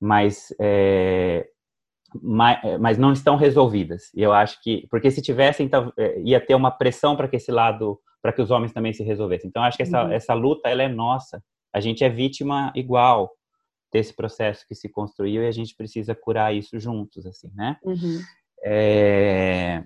Mas 0.01 0.55
é, 0.61 1.49
mas, 2.15 2.65
é, 2.65 2.79
mas 2.79 2.99
não 2.99 3.13
estão 3.13 3.37
resolvidas. 3.37 4.11
E 4.15 4.23
eu 4.23 4.33
acho 4.33 4.63
que, 4.63 4.87
porque 4.91 5.11
se 5.11 5.21
tivessem, 5.21 5.69
é, 5.97 6.21
ia 6.21 6.41
ter 6.41 6.55
uma 6.55 6.71
pressão 6.71 7.17
para 7.17 7.29
que 7.29 7.37
esse 7.37 7.51
lado, 7.51 8.01
para 8.23 8.33
que 8.33 8.43
os 8.43 8.51
homens 8.51 8.73
também 8.73 8.93
se 8.93 9.03
resolvessem. 9.03 9.49
Então, 9.49 9.63
acho 9.63 9.77
que 9.77 9.83
essa, 9.83 10.05
uhum. 10.05 10.13
essa 10.13 10.35
luta, 10.35 10.69
ela 10.69 10.83
é 10.83 10.89
nossa. 10.89 11.43
A 11.73 11.81
gente 11.81 12.03
é 12.05 12.09
vítima 12.09 12.73
igual 12.75 13.31
desse 13.93 14.15
processo 14.15 14.67
que 14.67 14.75
se 14.75 14.89
construiu 14.89 15.43
e 15.43 15.47
a 15.47 15.53
gente 15.53 15.75
precisa 15.75 16.15
curar 16.15 16.55
isso 16.55 16.79
juntos, 16.79 17.25
assim, 17.27 17.51
né? 17.55 17.79
Uhum. 17.83 18.21
É... 18.65 19.85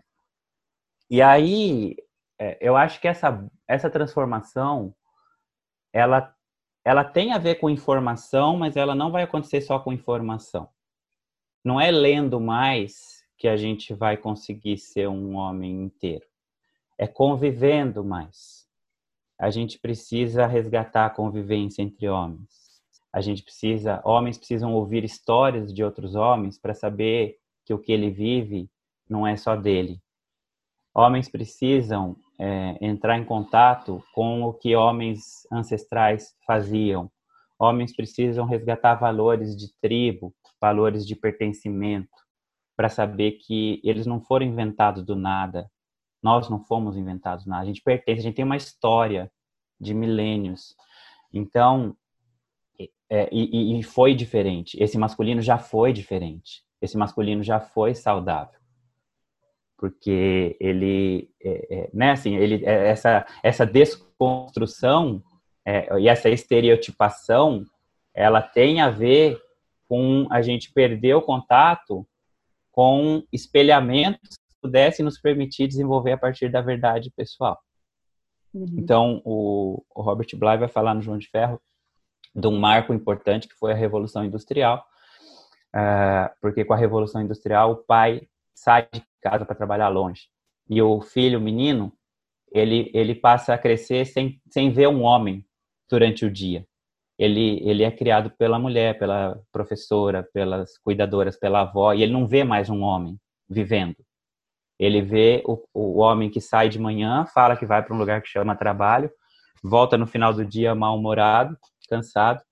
E 1.11 1.21
aí, 1.21 1.97
é, 2.39 2.59
eu 2.61 2.77
acho 2.77 3.01
que 3.01 3.07
essa, 3.07 3.47
essa 3.69 3.91
transformação, 3.91 4.95
ela, 5.93 6.35
ela 6.85 7.05
tem 7.05 7.33
a 7.33 7.39
ver 7.39 7.57
com 7.57 7.69
informação, 7.69 8.57
mas 8.57 8.77
ela 8.77 8.95
não 8.95 9.13
vai 9.13 9.23
acontecer 9.23 9.61
só 9.61 9.79
com 9.79 9.93
informação 9.93 10.69
não 11.65 11.81
é 11.81 11.91
lendo 11.91 12.41
mais 12.41 13.23
que 13.39 13.47
a 13.47 13.57
gente 13.57 13.95
vai 13.95 14.17
conseguir 14.17 14.79
ser 14.79 15.09
um 15.09 15.37
homem 15.37 15.83
inteiro. 15.83 16.27
É 16.99 17.07
convivendo 17.07 18.05
mais. 18.05 18.67
A 19.39 19.51
gente 19.51 19.79
precisa 19.79 20.47
resgatar 20.47 21.07
a 21.07 21.11
convivência 21.11 21.83
entre 21.83 22.09
homens. 22.09 22.49
A 23.13 23.21
gente 23.21 23.43
precisa, 23.43 24.01
homens 24.05 24.39
precisam 24.39 24.73
ouvir 24.75 25.05
histórias 25.05 25.73
de 25.73 25.85
outros 25.85 26.15
homens 26.15 26.59
para 26.59 26.75
saber 26.75 27.37
que 27.65 27.75
o 27.75 27.79
que 27.79 27.93
ele 27.93 28.11
vive 28.11 28.71
não 29.09 29.27
é 29.27 29.37
só 29.37 29.55
dele. 29.55 30.01
Homens 30.95 31.29
precisam 31.29 32.17
é, 32.39 32.77
entrar 32.81 33.19
em 33.19 33.25
contato 33.25 34.03
com 34.15 34.43
o 34.43 34.53
que 34.53 34.75
homens 34.75 35.47
ancestrais 35.51 36.35
faziam. 36.47 37.11
Homens 37.59 37.95
precisam 37.95 38.47
resgatar 38.47 38.95
valores 38.95 39.57
de 39.57 39.73
tribo, 39.81 40.35
valores 40.61 41.07
de 41.07 41.15
pertencimento, 41.15 42.11
para 42.77 42.89
saber 42.89 43.33
que 43.33 43.81
eles 43.85 44.07
não 44.07 44.21
foram 44.21 44.47
inventados 44.47 45.05
do 45.05 45.15
nada. 45.15 45.71
Nós 46.23 46.49
não 46.49 46.61
fomos 46.61 46.97
inventados 46.97 47.45
do 47.45 47.51
nada. 47.51 47.63
A 47.63 47.67
gente 47.67 47.83
pertence, 47.83 48.21
a 48.21 48.23
gente 48.23 48.37
tem 48.37 48.45
uma 48.45 48.57
história 48.57 49.31
de 49.81 49.93
milênios. 49.93 50.77
Então, 51.33 51.97
é, 53.11 53.29
e, 53.33 53.79
e, 53.79 53.83
foi 53.83 54.15
diferente. 54.15 54.83
Esse 54.83 54.97
masculino 54.97 55.43
já 55.43 55.59
foi 55.59 55.93
diferente. 55.93 56.63
Esse 56.81 56.97
masculino 56.97 57.43
já 57.43 57.61
foi 57.61 57.95
saudável. 57.95 58.59
Porque 59.77 60.57
ele, 60.61 61.29
é, 61.43 61.67
é, 61.71 61.91
né, 61.93 62.13
assim, 62.13 62.37
ele, 62.37 62.65
é, 62.65 62.89
essa, 62.89 63.27
essa 63.43 63.67
desconstrução 63.67 65.23
é, 65.65 65.99
e 65.99 66.09
essa 66.09 66.29
estereotipação, 66.31 67.67
ela 68.15 68.41
tem 68.41 68.81
a 68.81 68.89
ver 68.89 69.39
com 69.89 70.27
a 70.31 70.41
gente 70.41 70.73
perder 70.73 71.15
o 71.15 71.23
contato 71.23 72.07
com 72.71 73.23
espelhamentos 73.31 74.39
que 74.63 74.69
pudessem 74.69 75.05
nos 75.05 75.21
permitir 75.21 75.67
desenvolver 75.67 76.13
a 76.13 76.19
partir 76.19 76.49
da 76.49 76.61
verdade 76.61 77.11
pessoal. 77.17 77.59
Uhum. 78.55 78.67
Então, 78.79 79.23
o, 79.25 79.83
o, 79.95 80.03
Robert 80.03 80.29
Bly 80.35 80.59
vai 80.59 80.69
falar 80.69 80.95
no 80.95 81.03
João 81.03 81.19
de 81.19 81.29
Ferro 81.29 81.61
de 82.35 82.47
um 82.47 82.59
marco 82.59 82.93
importante 82.93 83.49
que 83.49 83.55
foi 83.55 83.73
a 83.73 83.77
Revolução 83.77 84.25
Industrial, 84.25 84.85
uh, 85.75 86.31
porque 86.41 86.65
com 86.65 86.73
a 86.73 86.77
Revolução 86.77 87.23
Industrial 87.23 87.73
o 87.73 87.77
pai 87.77 88.29
sai 88.55 88.89
de 88.93 89.03
casa 89.21 89.45
para 89.45 89.55
trabalhar 89.55 89.89
longe 89.89 90.29
e 90.69 90.81
o 90.81 91.01
filho, 91.01 91.39
o 91.39 91.43
menino, 91.43 91.93
ele, 92.51 92.91
ele 92.95 93.15
passa 93.15 93.55
a 93.55 93.59
crescer 93.59 94.07
sem, 94.07 94.41
sem 94.51 94.71
ver 94.71 94.89
um 94.89 95.03
homem 95.03 95.45
durante 95.89 96.25
o 96.25 96.31
dia 96.31 96.67
ele, 97.19 97.61
ele 97.63 97.85
é 97.85 97.91
criado 97.91 98.31
pela 98.31 98.59
mulher, 98.59 98.99
pela 98.99 99.41
professora, 99.53 100.29
pelas 100.35 100.77
cuidadoras, 100.79 101.39
pela 101.39 101.61
avó, 101.61 101.93
e 101.93 102.03
ele 102.03 102.13
não 102.13 102.27
vê 102.27 102.43
mais 102.43 102.69
um 102.69 102.81
homem 102.81 103.17
vivendo. 103.49 103.97
Ele 104.79 105.01
vê 105.03 105.43
o, 105.47 105.63
o 105.73 105.99
homem 105.99 106.31
que 106.31 106.41
sai 106.41 106.69
de 106.69 106.79
manhã, 106.79 107.25
fala 107.27 107.57
que 107.57 107.67
vai 107.67 107.83
para 107.83 107.95
um 107.95 107.99
lugar 107.99 108.21
que 108.23 108.29
chama 108.29 108.57
trabalho, 108.57 109.11
volta 109.63 109.97
no 109.97 110.07
final 110.07 110.33
do 110.33 110.45
dia 110.45 110.75
mal-humorado, 110.75 111.57
cansado. 111.89 112.43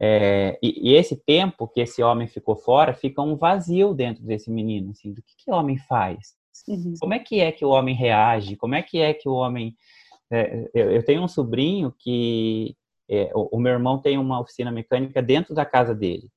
É, 0.00 0.58
e, 0.62 0.90
e, 0.90 0.94
esse 0.94 1.16
tempo 1.16 1.68
que 1.68 1.80
esse 1.80 2.02
homem 2.02 2.26
ficou 2.26 2.56
fora, 2.56 2.92
fica 2.92 3.22
um 3.22 3.36
vazio 3.36 3.94
dentro 3.94 4.24
desse 4.24 4.50
menino, 4.50 4.90
assim, 4.90 5.12
do 5.12 5.22
que, 5.22 5.36
que 5.36 5.50
o 5.50 5.54
homem 5.54 5.78
faz? 5.78 6.34
Uhum. 6.66 6.94
Como 7.00 7.14
é 7.14 7.18
que 7.18 7.40
é 7.40 7.52
que 7.52 7.64
o 7.64 7.70
homem 7.70 7.94
reage? 7.94 8.56
Como 8.56 8.74
é 8.74 8.82
que 8.82 8.98
é 8.98 9.14
que 9.14 9.28
o 9.28 9.34
homem... 9.34 9.76
É, 10.30 10.68
eu, 10.74 10.90
eu 10.90 11.04
tenho 11.04 11.22
um 11.22 11.28
sobrinho 11.28 11.94
que 11.98 12.74
é, 13.08 13.30
o, 13.34 13.56
o, 13.56 13.60
meu 13.60 13.72
irmão 13.72 14.00
tem 14.00 14.18
uma 14.18 14.40
oficina 14.40 14.72
mecânica 14.72 15.22
dentro 15.22 15.54
da 15.54 15.64
casa 15.64 15.94
dele. 15.94 16.30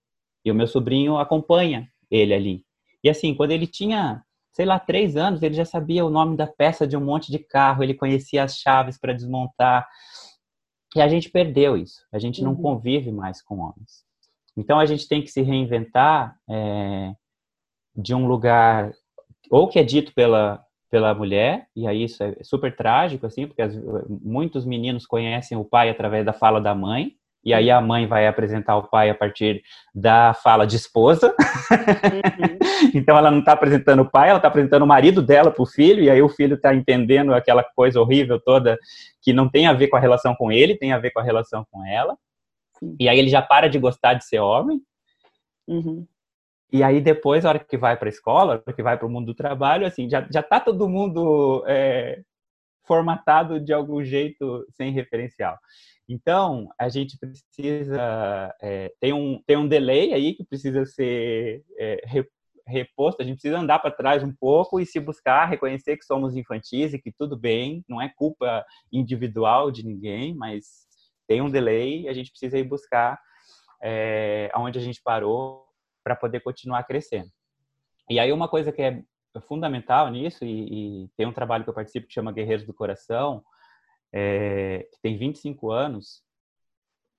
E 0.43 0.51
o 0.51 0.55
meu 0.55 0.67
sobrinho 0.67 1.17
acompanha 1.17 1.87
ele 2.11 2.33
ali. 2.33 2.65
E 3.03 3.09
assim, 3.09 3.33
quando 3.33 3.51
ele 3.51 3.65
tinha, 3.65 4.21
sei 4.55 4.65
lá, 4.65 4.79
três 4.79 5.17
anos, 5.17 5.43
ele 5.43 5.53
já 5.53 5.65
sabia 5.65 6.05
o 6.05 6.09
nome 6.09 6.37
da 6.37 6.47
peça 6.47 6.87
de 6.87 6.95
um 6.95 7.03
monte 7.03 7.29
de 7.29 7.39
carro, 7.39 7.83
ele 7.83 7.93
conhecia 7.93 8.41
as 8.41 8.55
chaves 8.55 8.97
para 8.97 9.11
desmontar. 9.11 9.85
E 10.95 11.01
a 11.01 11.09
gente 11.09 11.29
perdeu 11.29 11.75
isso. 11.75 11.99
A 12.09 12.17
gente 12.17 12.41
não 12.41 12.51
uhum. 12.51 12.61
convive 12.61 13.11
mais 13.11 13.41
com 13.41 13.59
homens. 13.59 14.05
Então 14.55 14.79
a 14.79 14.85
gente 14.85 15.09
tem 15.09 15.21
que 15.21 15.27
se 15.27 15.41
reinventar 15.41 16.37
é, 16.49 17.13
de 17.93 18.15
um 18.15 18.25
lugar 18.25 18.93
ou 19.51 19.67
que 19.67 19.77
é 19.77 19.83
dito 19.83 20.13
pela 20.13 20.63
pela 20.89 21.13
mulher, 21.13 21.67
e 21.75 21.85
aí 21.85 22.05
isso 22.05 22.23
é 22.23 22.37
super 22.41 22.73
trágico, 22.73 23.25
assim, 23.25 23.45
porque 23.45 23.61
as, 23.61 23.75
muitos 24.07 24.65
meninos 24.65 25.05
conhecem 25.05 25.57
o 25.57 25.65
pai 25.65 25.89
através 25.89 26.25
da 26.25 26.31
fala 26.31 26.61
da 26.61 26.73
mãe, 26.73 27.11
e 27.45 27.53
aí 27.53 27.69
a 27.69 27.79
mãe 27.79 28.07
vai 28.07 28.25
apresentar 28.25 28.75
o 28.75 28.87
pai 28.87 29.09
a 29.09 29.15
partir 29.15 29.61
da 29.93 30.33
fala 30.33 30.65
de 30.65 30.75
esposa. 30.75 31.27
Uhum. 31.71 32.89
então 32.95 33.15
ela 33.15 33.29
não 33.29 33.39
está 33.39 33.51
apresentando 33.51 34.01
o 34.01 34.09
pai, 34.09 34.29
ela 34.29 34.39
está 34.39 34.47
apresentando 34.47 34.81
o 34.81 34.87
marido 34.87 35.21
dela 35.21 35.51
para 35.51 35.61
o 35.61 35.67
filho, 35.67 36.03
e 36.03 36.09
aí 36.09 36.21
o 36.23 36.27
filho 36.27 36.55
está 36.55 36.73
entendendo 36.73 37.35
aquela 37.35 37.63
coisa 37.63 38.01
horrível 38.01 38.39
toda 38.39 38.79
que 39.21 39.31
não 39.31 39.47
tem 39.47 39.67
a 39.67 39.73
ver 39.73 39.89
com 39.89 39.95
a 39.95 39.99
relação 39.99 40.33
com 40.33 40.51
ele, 40.51 40.75
tem 40.75 40.91
a 40.91 40.97
ver 40.97 41.11
com 41.11 41.19
a 41.19 41.23
relação 41.23 41.63
com 41.71 41.85
ela. 41.85 42.17
Sim. 42.79 42.95
E 42.99 43.07
aí 43.07 43.19
ele 43.19 43.29
já 43.29 43.43
para 43.43 43.69
de 43.69 43.77
gostar 43.77 44.15
de 44.15 44.25
ser 44.25 44.39
homem. 44.39 44.81
Uhum. 45.67 46.05
E 46.71 46.83
aí 46.83 46.99
depois, 46.99 47.45
a 47.45 47.49
hora 47.49 47.59
que 47.59 47.77
vai 47.77 47.95
para 47.95 48.07
a 48.07 48.09
escola, 48.09 48.53
a 48.53 48.55
hora 48.55 48.73
que 48.75 48.83
vai 48.83 48.97
para 48.97 49.05
o 49.05 49.09
mundo 49.09 49.27
do 49.27 49.35
trabalho, 49.35 49.85
assim, 49.85 50.09
já, 50.09 50.27
já 50.31 50.41
tá 50.41 50.59
todo 50.59 50.89
mundo 50.89 51.63
é, 51.67 52.21
formatado 52.87 53.59
de 53.59 53.73
algum 53.73 54.03
jeito 54.03 54.65
sem 54.71 54.91
referencial. 54.91 55.57
Então, 56.07 56.69
a 56.79 56.87
gente 56.87 57.17
precisa, 57.17 58.55
é, 58.61 58.93
tem, 58.99 59.11
um, 59.11 59.41
tem 59.45 59.57
um 59.57 59.67
delay 59.67 60.13
aí 60.13 60.33
que 60.33 60.43
precisa 60.43 60.85
ser 60.85 61.63
é, 61.77 62.01
reposto, 62.67 63.21
a 63.21 63.25
gente 63.25 63.35
precisa 63.35 63.59
andar 63.59 63.79
para 63.79 63.91
trás 63.91 64.23
um 64.23 64.33
pouco 64.33 64.79
e 64.79 64.85
se 64.85 64.99
buscar, 64.99 65.45
reconhecer 65.45 65.97
que 65.97 66.05
somos 66.05 66.35
infantis 66.35 66.93
e 66.93 66.99
que 66.99 67.11
tudo 67.11 67.37
bem, 67.37 67.83
não 67.87 68.01
é 68.01 68.09
culpa 68.09 68.63
individual 68.91 69.71
de 69.71 69.83
ninguém, 69.83 70.35
mas 70.35 70.85
tem 71.27 71.41
um 71.41 71.49
delay, 71.49 72.07
a 72.07 72.13
gente 72.13 72.29
precisa 72.29 72.57
ir 72.57 72.63
buscar 72.63 73.19
é, 73.81 74.49
a 74.53 74.71
gente 74.79 75.01
parou 75.03 75.67
para 76.03 76.15
poder 76.15 76.39
continuar 76.39 76.83
crescendo. 76.83 77.29
E 78.09 78.19
aí 78.19 78.31
uma 78.31 78.47
coisa 78.47 78.71
que 78.71 78.81
é 78.81 79.03
fundamental 79.41 80.09
nisso, 80.09 80.43
e, 80.45 81.03
e, 81.03 81.09
tem 81.15 81.25
um 81.25 81.33
trabalho 81.33 81.63
que 81.63 81.69
eu 81.69 81.73
participo 81.73 82.07
que 82.07 82.13
chama 82.13 82.31
Guerreiros 82.31 82.65
do 82.65 82.73
Coração, 82.73 83.43
é, 84.13 84.87
que 84.91 84.99
tem 85.01 85.17
25 85.17 85.71
anos, 85.71 86.23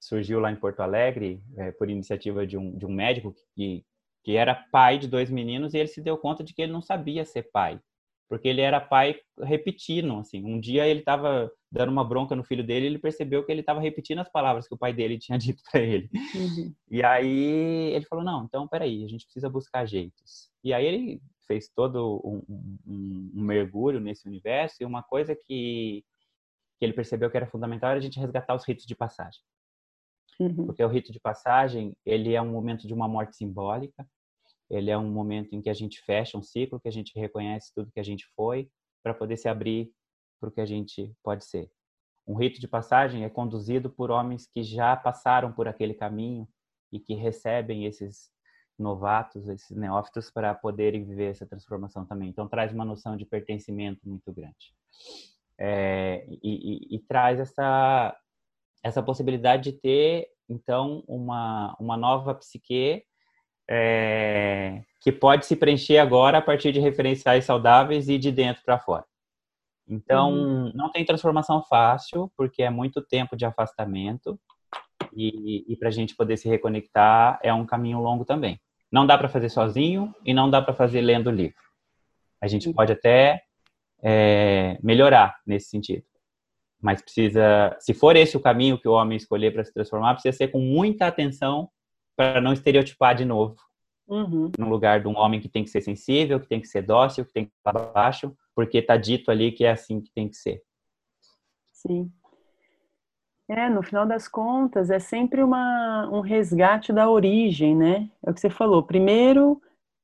surgiu 0.01 0.41
lá 0.41 0.51
em 0.51 0.57
Porto 0.57 0.81
Alegre, 0.81 1.43
é, 1.57 1.73
por 1.73 1.91
iniciativa 1.91 2.47
de 2.47 2.57
um, 2.57 2.77
de 2.77 2.87
um 2.87 2.93
médico 2.93 3.35
que, 3.55 3.85
que 4.23 4.37
era 4.37 4.55
pai 4.55 4.99
de 4.99 5.09
dois 5.09 5.31
meninos 5.31 5.75
e 5.75 5.79
ele 5.79 5.89
se 5.89 6.01
deu 6.01 6.17
conta 6.19 6.45
de 6.45 6.55
que 6.55 6.63
ele 6.63 6.73
não 6.73 6.83
sabia 6.83 7.25
ser 7.25 7.51
pai 7.51 7.81
porque 8.29 8.49
ele 8.49 8.61
era 8.61 8.81
pai 8.81 9.17
repetindo, 9.41 10.19
assim. 10.19 10.45
Um 10.45 10.59
dia 10.59 10.87
ele 10.87 11.01
estava 11.01 11.51
dando 11.71 11.93
uma 11.93 12.05
bronca 12.05 12.35
no 12.35 12.45
filho 12.45 12.65
dele, 12.65 12.87
e 12.87 12.89
ele 12.89 12.99
percebeu 12.99 13.45
que 13.45 13.53
ele 13.53 13.61
estava 13.61 13.81
repetindo 13.81 14.19
as 14.21 14.29
palavras 14.29 14.67
que 14.67 14.75
o 14.75 14.79
pai 14.79 14.93
dele 14.93 15.19
tinha 15.19 15.39
dito 15.39 15.63
para 15.71 15.81
ele. 15.81 16.09
Uhum. 16.35 16.75
E 16.91 17.03
aí 17.03 17.93
ele 17.95 18.05
falou: 18.07 18.25
"Não, 18.25 18.45
então 18.45 18.67
peraí, 18.67 19.05
a 19.05 19.09
gente 19.09 19.25
precisa 19.25 19.49
buscar 19.49 19.87
jeitos". 19.87 20.51
E 20.63 20.73
aí 20.73 20.85
ele 20.85 21.23
fez 21.47 21.69
todo 21.69 22.21
um, 22.25 22.43
um, 22.87 23.33
um 23.35 23.43
mergulho 23.43 24.01
nesse 24.01 24.29
universo 24.29 24.77
e 24.81 24.85
uma 24.85 25.03
coisa 25.03 25.35
que 25.35 26.05
que 26.79 26.85
ele 26.85 26.93
percebeu 26.93 27.31
que 27.31 27.37
era 27.37 27.47
fundamental 27.47 27.91
era 27.91 27.99
a 27.99 28.03
gente 28.03 28.21
resgatar 28.21 28.55
os 28.55 28.65
ritos 28.67 28.85
de 28.85 28.95
passagem. 28.95 29.41
Uhum. 30.39 30.67
Porque 30.67 30.85
o 30.85 30.89
rito 30.89 31.11
de 31.11 31.19
passagem, 31.19 31.97
ele 32.05 32.35
é 32.35 32.43
um 32.43 32.51
momento 32.51 32.87
de 32.87 32.93
uma 32.93 33.09
morte 33.09 33.37
simbólica, 33.37 34.07
ele 34.69 34.91
é 34.91 34.99
um 34.99 35.11
momento 35.11 35.55
em 35.55 35.63
que 35.63 35.71
a 35.71 35.75
gente 35.75 36.01
fecha 36.03 36.37
um 36.37 36.43
ciclo, 36.43 36.81
que 36.81 36.89
a 36.89 36.93
gente 36.93 37.19
reconhece 37.19 37.73
tudo 37.75 37.91
que 37.91 38.01
a 38.01 38.05
gente 38.05 38.27
foi, 38.37 38.69
para 39.03 39.15
poder 39.15 39.37
se 39.37 39.49
abrir 39.49 39.91
para 40.39 40.49
o 40.49 40.53
que 40.53 40.61
a 40.61 40.67
gente 40.67 41.15
pode 41.23 41.45
ser. 41.45 41.71
Um 42.27 42.35
rito 42.35 42.61
de 42.61 42.69
passagem 42.69 43.25
é 43.25 43.31
conduzido 43.31 43.89
por 43.89 44.11
homens 44.11 44.47
que 44.47 44.63
já 44.63 44.97
passaram 44.97 45.53
por 45.53 45.69
aquele 45.69 45.95
caminho 45.95 46.47
e 46.93 46.99
que 46.99 47.15
recebem 47.15 47.87
esses 47.87 48.31
novatos, 48.79 49.49
esses 49.49 49.77
neófitos, 49.77 50.31
para 50.31 50.55
poderem 50.55 51.05
viver 51.05 51.31
essa 51.31 51.47
transformação 51.47 52.05
também. 52.05 52.29
Então, 52.29 52.49
traz 52.49 52.73
uma 52.73 52.85
noção 52.85 53.17
de 53.17 53.25
pertencimento 53.25 54.01
muito 54.05 54.33
grande. 54.33 54.75
É, 55.59 56.27
e, 56.29 56.39
e, 56.43 56.97
e, 56.97 56.99
traz 57.01 57.41
essa, 57.41 58.17
essa 58.83 59.03
possibilidade 59.03 59.71
de 59.71 59.79
ter, 59.79 60.29
então, 60.49 61.03
uma, 61.09 61.75
uma 61.81 61.97
nova 61.97 62.35
psique 62.35 63.03
é, 63.69 64.83
que 65.01 65.11
pode 65.11 65.47
se 65.47 65.57
preencher 65.57 65.99
agora 65.99 66.39
a 66.39 66.43
partir 66.43 66.73
de 66.73 66.81
referenciais 66.81 67.45
saudáveis 67.45 68.09
e 68.09 68.19
de 68.19 68.31
dentro 68.31 68.63
para 68.65 68.79
fora. 68.79 69.05
Então, 69.89 70.33
uhum. 70.33 70.73
não 70.75 70.91
tem 70.91 71.05
transformação 71.05 71.63
fácil, 71.63 72.31
porque 72.37 72.63
é 72.63 72.71
muito 72.71 73.01
tempo 73.01 73.37
de 73.37 73.45
afastamento, 73.45 74.39
e, 75.17 75.65
e 75.73 75.77
para 75.77 75.89
a 75.89 75.93
gente 75.93 76.15
poder 76.15 76.37
se 76.37 76.49
reconectar 76.49 77.39
é 77.43 77.53
um 77.53 77.65
caminho 77.65 78.01
longo 78.01 78.25
também. 78.25 78.61
Não 78.97 79.07
dá 79.07 79.19
para 79.19 79.29
fazer 79.29 79.51
sozinho 79.51 80.15
e 80.25 80.33
não 80.33 80.49
dá 80.49 80.63
para 80.63 80.73
fazer 80.73 81.03
lendo 81.03 81.31
livro. 81.31 81.61
A 82.41 82.47
gente 82.47 82.73
pode 82.73 82.93
até 82.93 83.43
é, 84.03 84.79
melhorar 84.83 85.39
nesse 85.47 85.69
sentido. 85.69 86.03
Mas 86.81 87.03
precisa, 87.03 87.77
se 87.79 87.93
for 87.93 88.17
esse 88.17 88.39
o 88.39 88.41
caminho 88.41 88.79
que 88.79 88.89
o 88.89 88.93
homem 88.93 89.19
escolher 89.19 89.53
para 89.53 89.63
se 89.63 89.75
transformar, 89.75 90.15
precisa 90.15 90.35
ser 90.35 90.49
com 90.49 90.61
muita 90.61 91.07
atenção 91.07 91.69
para 92.17 92.41
não 92.41 92.55
estereotipar 92.55 93.15
de 93.15 93.27
novo. 93.27 93.57
Uhum. 94.09 94.51
No 94.59 94.67
lugar 94.67 95.03
de 95.03 95.09
um 95.09 95.19
homem 95.19 95.41
que 95.41 95.49
tem 95.51 95.63
que 95.63 95.69
ser 95.69 95.83
sensível, 95.83 96.41
que 96.41 96.49
tem 96.49 96.63
que 96.63 96.67
ser 96.67 96.81
dócil, 96.81 97.27
que 97.27 97.35
tem 97.35 97.45
que 97.45 97.53
estar 97.55 97.75
baixo, 97.75 98.35
porque 98.55 98.79
está 98.79 98.97
dito 98.97 99.31
ali 99.31 99.53
que 99.53 99.67
é 99.67 99.73
assim 99.73 100.01
que 100.01 100.11
tem 100.11 100.27
que 100.27 100.37
ser. 100.37 100.63
Sim. 101.71 102.11
É, 103.49 103.69
no 103.71 103.83
final 103.83 104.05
das 104.07 104.27
contas, 104.27 104.91
é 104.91 104.99
sempre 104.99 105.43
uma, 105.43 106.09
um 106.13 106.21
resgate 106.21 106.93
da 106.93 107.09
origem, 107.09 107.77
né? 107.77 108.11
É 108.25 108.31
o 108.31 108.35
que 108.35 108.41
você 108.41 108.51
falou. 108.51 108.83
Primeiro, 108.83 109.63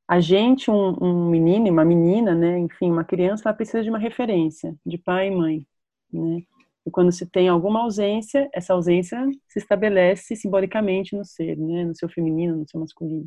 a 0.08 0.20
gente, 0.20 0.70
um, 0.70 0.96
um 1.02 1.28
menino, 1.28 1.68
uma 1.70 1.84
menina, 1.84 2.34
né? 2.34 2.58
Enfim, 2.58 2.90
uma 2.90 3.04
criança, 3.04 3.48
ela 3.48 3.56
precisa 3.56 3.82
de 3.82 3.90
uma 3.90 3.98
referência, 3.98 4.76
de 4.86 4.96
pai 4.96 5.28
e 5.28 5.30
mãe, 5.32 5.66
né? 6.12 6.42
E 6.86 6.90
quando 6.90 7.12
se 7.12 7.26
tem 7.26 7.48
alguma 7.48 7.82
ausência, 7.82 8.48
essa 8.52 8.74
ausência 8.74 9.18
se 9.48 9.58
estabelece 9.58 10.36
simbolicamente 10.36 11.16
no 11.16 11.24
ser, 11.24 11.56
né? 11.58 11.84
No 11.84 11.96
seu 11.96 12.08
feminino, 12.08 12.56
no 12.56 12.68
seu 12.68 12.78
masculino. 12.80 13.26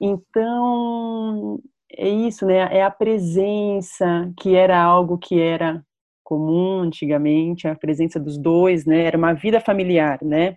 Então, 0.00 1.60
é 1.92 2.08
isso, 2.08 2.46
né? 2.46 2.56
É 2.76 2.82
a 2.82 2.90
presença 2.90 4.32
que 4.38 4.54
era 4.54 4.82
algo 4.82 5.18
que 5.18 5.38
era 5.40 5.84
comum 6.24 6.80
antigamente, 6.80 7.68
a 7.68 7.76
presença 7.76 8.18
dos 8.18 8.38
dois, 8.38 8.84
né? 8.86 9.02
Era 9.02 9.18
uma 9.18 9.34
vida 9.34 9.60
familiar, 9.60 10.18
né? 10.22 10.56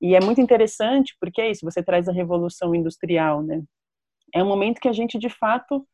E 0.00 0.14
é 0.14 0.20
muito 0.20 0.40
interessante 0.40 1.16
porque 1.20 1.40
é 1.40 1.50
isso, 1.50 1.64
você 1.64 1.82
traz 1.82 2.08
a 2.08 2.12
revolução 2.12 2.74
industrial, 2.74 3.42
né? 3.42 3.62
É 4.32 4.42
um 4.42 4.46
momento 4.46 4.80
que 4.80 4.88
a 4.88 4.92
gente 4.92 5.18
de 5.18 5.28
fato 5.28 5.84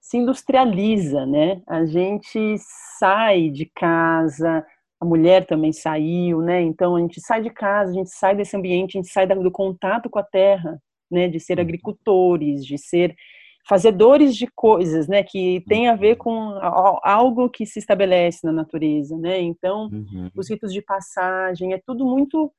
se 0.00 0.16
industrializa, 0.16 1.26
né? 1.26 1.60
A 1.68 1.84
gente 1.84 2.56
sai 2.98 3.50
de 3.50 3.66
casa, 3.66 4.64
a 5.00 5.04
mulher 5.04 5.46
também 5.46 5.72
saiu, 5.72 6.40
né? 6.40 6.62
Então 6.62 6.96
a 6.96 7.00
gente 7.00 7.20
sai 7.20 7.42
de 7.42 7.50
casa, 7.50 7.90
a 7.90 7.94
gente 7.94 8.10
sai 8.10 8.34
desse 8.34 8.56
ambiente, 8.56 8.96
a 8.96 9.02
gente 9.02 9.12
sai 9.12 9.26
do 9.26 9.50
contato 9.50 10.08
com 10.08 10.18
a 10.18 10.24
terra, 10.24 10.80
né? 11.10 11.28
De 11.28 11.38
ser 11.38 11.58
uhum. 11.58 11.64
agricultores, 11.64 12.64
de 12.64 12.78
ser 12.78 13.14
fazedores 13.68 14.34
de 14.34 14.46
coisas, 14.46 15.06
né, 15.06 15.22
que 15.22 15.62
tem 15.68 15.88
a 15.88 15.94
ver 15.94 16.12
uhum. 16.12 16.18
com 16.18 16.30
algo 17.02 17.50
que 17.50 17.66
se 17.66 17.78
estabelece 17.78 18.46
na 18.46 18.52
natureza, 18.52 19.16
né? 19.18 19.40
Então, 19.40 19.90
uhum. 19.92 20.30
os 20.34 20.48
ritos 20.48 20.72
de 20.72 20.80
passagem 20.80 21.74
é 21.74 21.80
tudo 21.84 22.06
muito 22.06 22.50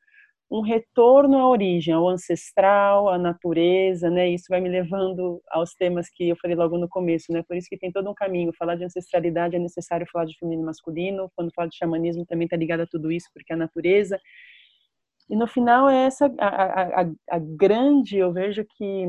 um 0.51 0.61
retorno 0.61 1.37
à 1.37 1.47
origem, 1.47 1.93
ao 1.93 2.07
ancestral, 2.09 3.07
à 3.07 3.17
natureza, 3.17 4.09
né? 4.09 4.29
Isso 4.29 4.45
vai 4.49 4.59
me 4.59 4.69
levando 4.69 5.41
aos 5.51 5.73
temas 5.73 6.07
que 6.11 6.29
eu 6.29 6.35
falei 6.35 6.55
logo 6.55 6.77
no 6.77 6.89
começo, 6.89 7.31
né? 7.31 7.43
Por 7.47 7.55
isso 7.55 7.67
que 7.69 7.77
tem 7.77 7.91
todo 7.91 8.09
um 8.09 8.15
caminho. 8.15 8.51
Falar 8.57 8.75
de 8.75 8.83
ancestralidade 8.83 9.55
é 9.55 9.59
necessário 9.59 10.07
falar 10.11 10.25
de 10.25 10.37
feminino 10.37 10.63
e 10.63 10.65
masculino. 10.65 11.31
Quando 11.35 11.53
fala 11.53 11.69
de 11.69 11.77
xamanismo 11.77 12.25
também 12.25 12.45
está 12.45 12.57
ligado 12.57 12.81
a 12.81 12.87
tudo 12.87 13.11
isso, 13.11 13.27
porque 13.33 13.53
é 13.53 13.55
a 13.55 13.59
natureza. 13.59 14.19
E 15.29 15.35
no 15.35 15.47
final 15.47 15.87
é 15.87 16.05
essa 16.05 16.25
a, 16.39 16.47
a, 16.47 17.01
a, 17.01 17.11
a 17.29 17.39
grande, 17.39 18.17
eu 18.17 18.33
vejo 18.33 18.65
que 18.75 19.05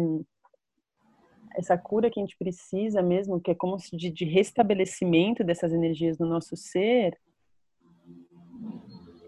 essa 1.57 1.77
cura 1.77 2.11
que 2.11 2.21
a 2.21 2.23
gente 2.23 2.37
precisa 2.37 3.03
mesmo, 3.03 3.41
que 3.41 3.51
é 3.51 3.55
como 3.55 3.77
de, 3.93 4.11
de 4.11 4.25
restabelecimento 4.25 5.43
dessas 5.45 5.73
energias 5.73 6.19
no 6.19 6.27
nosso 6.27 6.57
ser, 6.57 7.19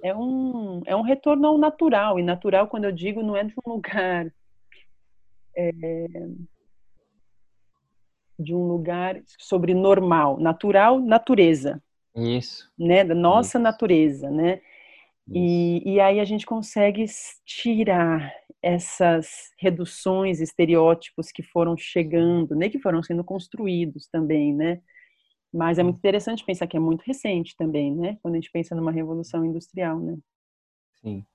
é 0.02 0.14
um, 0.14 0.82
é 0.84 0.96
um 0.96 1.02
retorno 1.02 1.46
ao 1.46 1.58
natural. 1.58 2.18
E 2.18 2.22
natural, 2.22 2.66
quando 2.68 2.84
eu 2.84 2.92
digo, 2.92 3.22
não 3.22 3.36
é 3.36 3.44
de 3.44 3.54
um 3.64 3.70
lugar. 3.70 4.26
É, 5.54 5.70
de 8.38 8.54
um 8.54 8.66
lugar 8.66 9.22
sobre 9.38 9.74
normal, 9.74 10.40
natural, 10.40 10.98
natureza. 10.98 11.78
Isso. 12.16 12.72
Né? 12.78 13.04
Da 13.04 13.14
nossa 13.14 13.58
Isso. 13.58 13.62
natureza, 13.62 14.30
né? 14.30 14.62
E, 15.30 15.82
e 15.84 16.00
aí 16.00 16.18
a 16.18 16.24
gente 16.24 16.44
consegue 16.44 17.04
tirar 17.44 18.32
essas 18.62 19.50
reduções, 19.58 20.40
estereótipos 20.40 21.32
que 21.32 21.42
foram 21.42 21.76
chegando, 21.76 22.54
né, 22.54 22.68
que 22.68 22.78
foram 22.78 23.02
sendo 23.02 23.24
construídos 23.24 24.06
também, 24.06 24.54
né? 24.54 24.80
Mas 25.52 25.78
é 25.78 25.82
muito 25.82 25.98
interessante 25.98 26.44
pensar 26.44 26.66
que 26.66 26.76
é 26.76 26.80
muito 26.80 27.02
recente 27.02 27.54
também, 27.58 27.94
né? 27.94 28.16
Quando 28.22 28.34
a 28.34 28.38
gente 28.38 28.50
pensa 28.50 28.74
numa 28.74 28.90
revolução 28.90 29.44
industrial, 29.44 29.98
né? 30.00 30.16
Sim, 31.02 31.26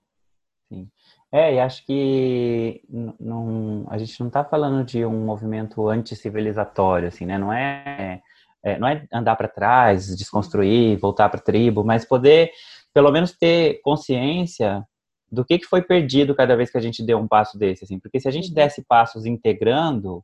sim. 0.67 0.89
É, 1.31 1.55
e 1.55 1.59
acho 1.59 1.85
que 1.85 2.81
não, 3.19 3.85
a 3.89 3.97
gente 3.97 4.19
não 4.19 4.27
está 4.27 4.43
falando 4.43 4.83
de 4.83 5.05
um 5.05 5.23
movimento 5.23 5.87
anticivilizatório, 5.87 7.09
assim, 7.09 7.25
né? 7.27 7.37
Não 7.37 7.53
é, 7.53 8.21
é 8.63 8.79
não 8.79 8.87
é 8.87 9.05
andar 9.13 9.35
para 9.35 9.47
trás, 9.47 10.15
desconstruir, 10.15 10.97
voltar 10.97 11.29
para 11.29 11.39
a 11.39 11.43
tribo, 11.43 11.83
mas 11.83 12.03
poder 12.03 12.51
pelo 12.91 13.11
menos 13.11 13.33
ter 13.33 13.79
consciência 13.83 14.83
do 15.31 15.43
que, 15.43 15.59
que 15.59 15.65
foi 15.65 15.81
perdido 15.81 16.35
cada 16.35 16.55
vez 16.55 16.71
que 16.71 16.77
a 16.77 16.81
gente 16.81 17.03
deu 17.03 17.17
um 17.17 17.27
passo 17.27 17.57
desse, 17.57 17.83
assim, 17.83 17.99
porque 17.99 18.19
se 18.19 18.27
a 18.27 18.31
gente 18.31 18.49
uhum. 18.49 18.53
desse 18.53 18.83
passos 18.83 19.25
integrando, 19.25 20.23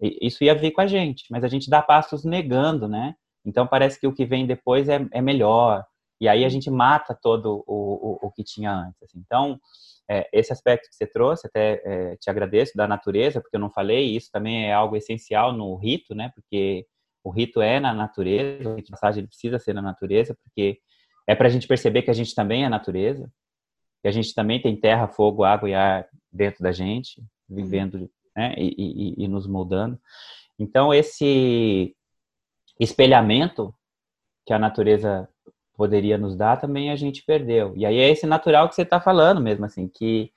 isso 0.00 0.42
ia 0.42 0.54
vir 0.54 0.72
com 0.72 0.80
a 0.80 0.86
gente, 0.86 1.24
mas 1.30 1.44
a 1.44 1.48
gente 1.48 1.70
dá 1.70 1.80
passos 1.80 2.24
negando, 2.24 2.88
né? 2.88 3.14
Então 3.44 3.66
parece 3.66 4.00
que 4.00 4.06
o 4.06 4.12
que 4.12 4.24
vem 4.24 4.46
depois 4.46 4.88
é, 4.88 5.06
é 5.12 5.20
melhor, 5.20 5.84
e 6.20 6.28
aí 6.28 6.44
a 6.44 6.48
gente 6.48 6.70
mata 6.70 7.14
todo 7.14 7.64
o, 7.66 8.18
o, 8.24 8.26
o 8.26 8.30
que 8.30 8.42
tinha 8.42 8.72
antes. 8.72 9.02
Assim. 9.02 9.18
Então, 9.24 9.60
é, 10.08 10.28
esse 10.32 10.52
aspecto 10.52 10.88
que 10.88 10.94
você 10.94 11.06
trouxe, 11.06 11.46
até 11.46 11.82
é, 11.84 12.16
te 12.16 12.30
agradeço, 12.30 12.76
da 12.76 12.86
natureza, 12.86 13.40
porque 13.40 13.56
eu 13.56 13.60
não 13.60 13.70
falei, 13.70 14.16
isso 14.16 14.30
também 14.32 14.66
é 14.66 14.72
algo 14.72 14.96
essencial 14.96 15.52
no 15.52 15.74
rito, 15.76 16.14
né? 16.14 16.30
Porque 16.34 16.86
o 17.22 17.30
rito 17.30 17.60
é 17.60 17.80
na 17.80 17.92
natureza, 17.92 18.68
o 18.68 18.74
rito 18.74 18.86
de 18.86 18.92
passagem 18.92 19.26
precisa 19.26 19.58
ser 19.58 19.72
na 19.72 19.82
natureza, 19.82 20.36
porque 20.42 20.78
é 21.26 21.34
para 21.34 21.48
a 21.48 21.50
gente 21.50 21.66
perceber 21.66 22.02
que 22.02 22.10
a 22.10 22.14
gente 22.14 22.34
também 22.34 22.64
é 22.64 22.68
natureza, 22.68 23.30
que 24.04 24.08
a 24.08 24.12
gente 24.12 24.34
também 24.34 24.60
tem 24.60 24.76
terra, 24.76 25.08
fogo, 25.08 25.44
água 25.44 25.66
e 25.66 25.72
ar 25.72 26.06
dentro 26.30 26.62
da 26.62 26.70
gente, 26.70 27.24
vivendo 27.48 28.10
né, 28.36 28.54
e, 28.58 28.74
e, 28.76 29.24
e 29.24 29.28
nos 29.28 29.46
moldando. 29.46 29.98
Então, 30.58 30.92
esse 30.92 31.96
espelhamento 32.78 33.74
que 34.44 34.52
a 34.52 34.58
natureza 34.58 35.26
poderia 35.74 36.18
nos 36.18 36.36
dar, 36.36 36.60
também 36.60 36.90
a 36.90 36.96
gente 36.96 37.24
perdeu. 37.24 37.72
E 37.74 37.86
aí 37.86 37.96
é 37.96 38.10
esse 38.10 38.26
natural 38.26 38.68
que 38.68 38.74
você 38.74 38.82
está 38.82 39.00
falando 39.00 39.40
mesmo, 39.40 39.64
assim, 39.64 39.88
que 39.88 40.30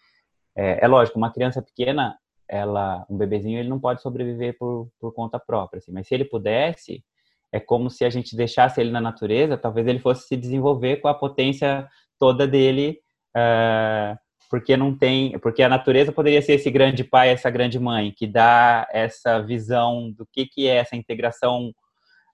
é, 0.56 0.86
é, 0.86 0.88
lógico, 0.88 1.18
uma 1.18 1.34
criança 1.34 1.62
pequena, 1.62 2.18
ela, 2.48 3.06
um 3.10 3.18
bebezinho, 3.18 3.60
ele 3.60 3.68
não 3.68 3.82
pode 3.82 4.02
sobreviver 4.02 4.58
por, 4.58 4.90
por 4.98 5.14
conta 5.14 5.38
própria, 5.38 5.80
assim, 5.80 5.92
mas 5.92 6.08
se 6.08 6.14
ele 6.14 6.24
pudesse, 6.24 7.04
é 7.52 7.60
como 7.60 7.90
se 7.90 8.06
a 8.06 8.10
gente 8.10 8.34
deixasse 8.34 8.80
ele 8.80 8.92
na 8.92 9.02
natureza, 9.02 9.58
talvez 9.58 9.86
ele 9.88 10.00
fosse 10.00 10.26
se 10.26 10.38
desenvolver 10.38 11.02
com 11.02 11.10
a 11.10 11.14
potência 11.14 11.86
toda 12.18 12.48
dele 12.48 13.02
uh, 13.38 14.18
porque 14.50 14.76
não 14.76 14.98
tem, 14.98 15.38
porque 15.40 15.62
a 15.62 15.70
natureza 15.70 16.12
poderia 16.12 16.42
ser 16.42 16.54
esse 16.54 16.72
grande 16.72 17.04
pai, 17.04 17.30
essa 17.30 17.50
grande 17.50 17.80
mãe, 17.80 18.12
que 18.12 18.26
dá 18.26 18.88
essa 18.92 19.40
visão 19.42 20.12
do 20.12 20.26
que, 20.26 20.46
que 20.46 20.68
é 20.68 20.78
essa 20.78 20.96
integração 20.96 21.74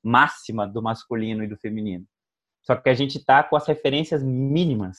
máxima 0.01 0.68
do 0.68 0.82
masculino 0.82 1.43
e 1.43 1.47
do 1.47 1.58
feminino. 1.58 2.06
Só 2.62 2.76
que 2.76 2.89
a 2.89 2.93
gente 2.93 3.18
está 3.18 3.43
com 3.43 3.56
as 3.56 3.68
referências 3.68 4.24
mínimas 4.24 4.97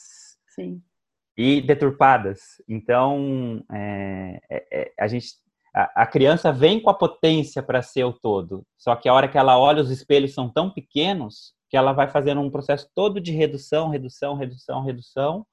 Sim. 0.49 0.83
e 1.37 1.63
deturpadas. 1.63 2.41
Então, 2.69 3.65
é, 3.73 4.41
é, 4.51 4.67
é 4.73 4.93
a 4.99 5.07
gente 5.07 5.29
a 5.75 6.07
criança 6.07 6.53
vem 6.53 6.81
com 6.81 6.89
a 6.89 6.95
potência 6.95 7.61
para 7.61 7.83
ser 7.83 8.05
o 8.05 8.13
todo. 8.13 8.65
Só 8.79 8.95
que 8.95 9.09
a 9.09 9.13
hora 9.13 9.27
que 9.27 9.37
ela 9.37 9.59
olha, 9.59 9.83
os 9.83 9.91
espelhos 9.91 10.33
são 10.33 10.49
tão 10.49 10.71
pequenos 10.71 11.53
que 11.69 11.77
ela 11.77 11.93
vai 11.93 12.09
fazendo 12.09 12.41
um 12.41 12.51
processo 12.51 12.89
todo 12.95 13.21
de 13.21 13.33
redução, 13.33 13.89
redução, 13.89 14.37
redução, 14.37 14.85
redução, 14.85 15.45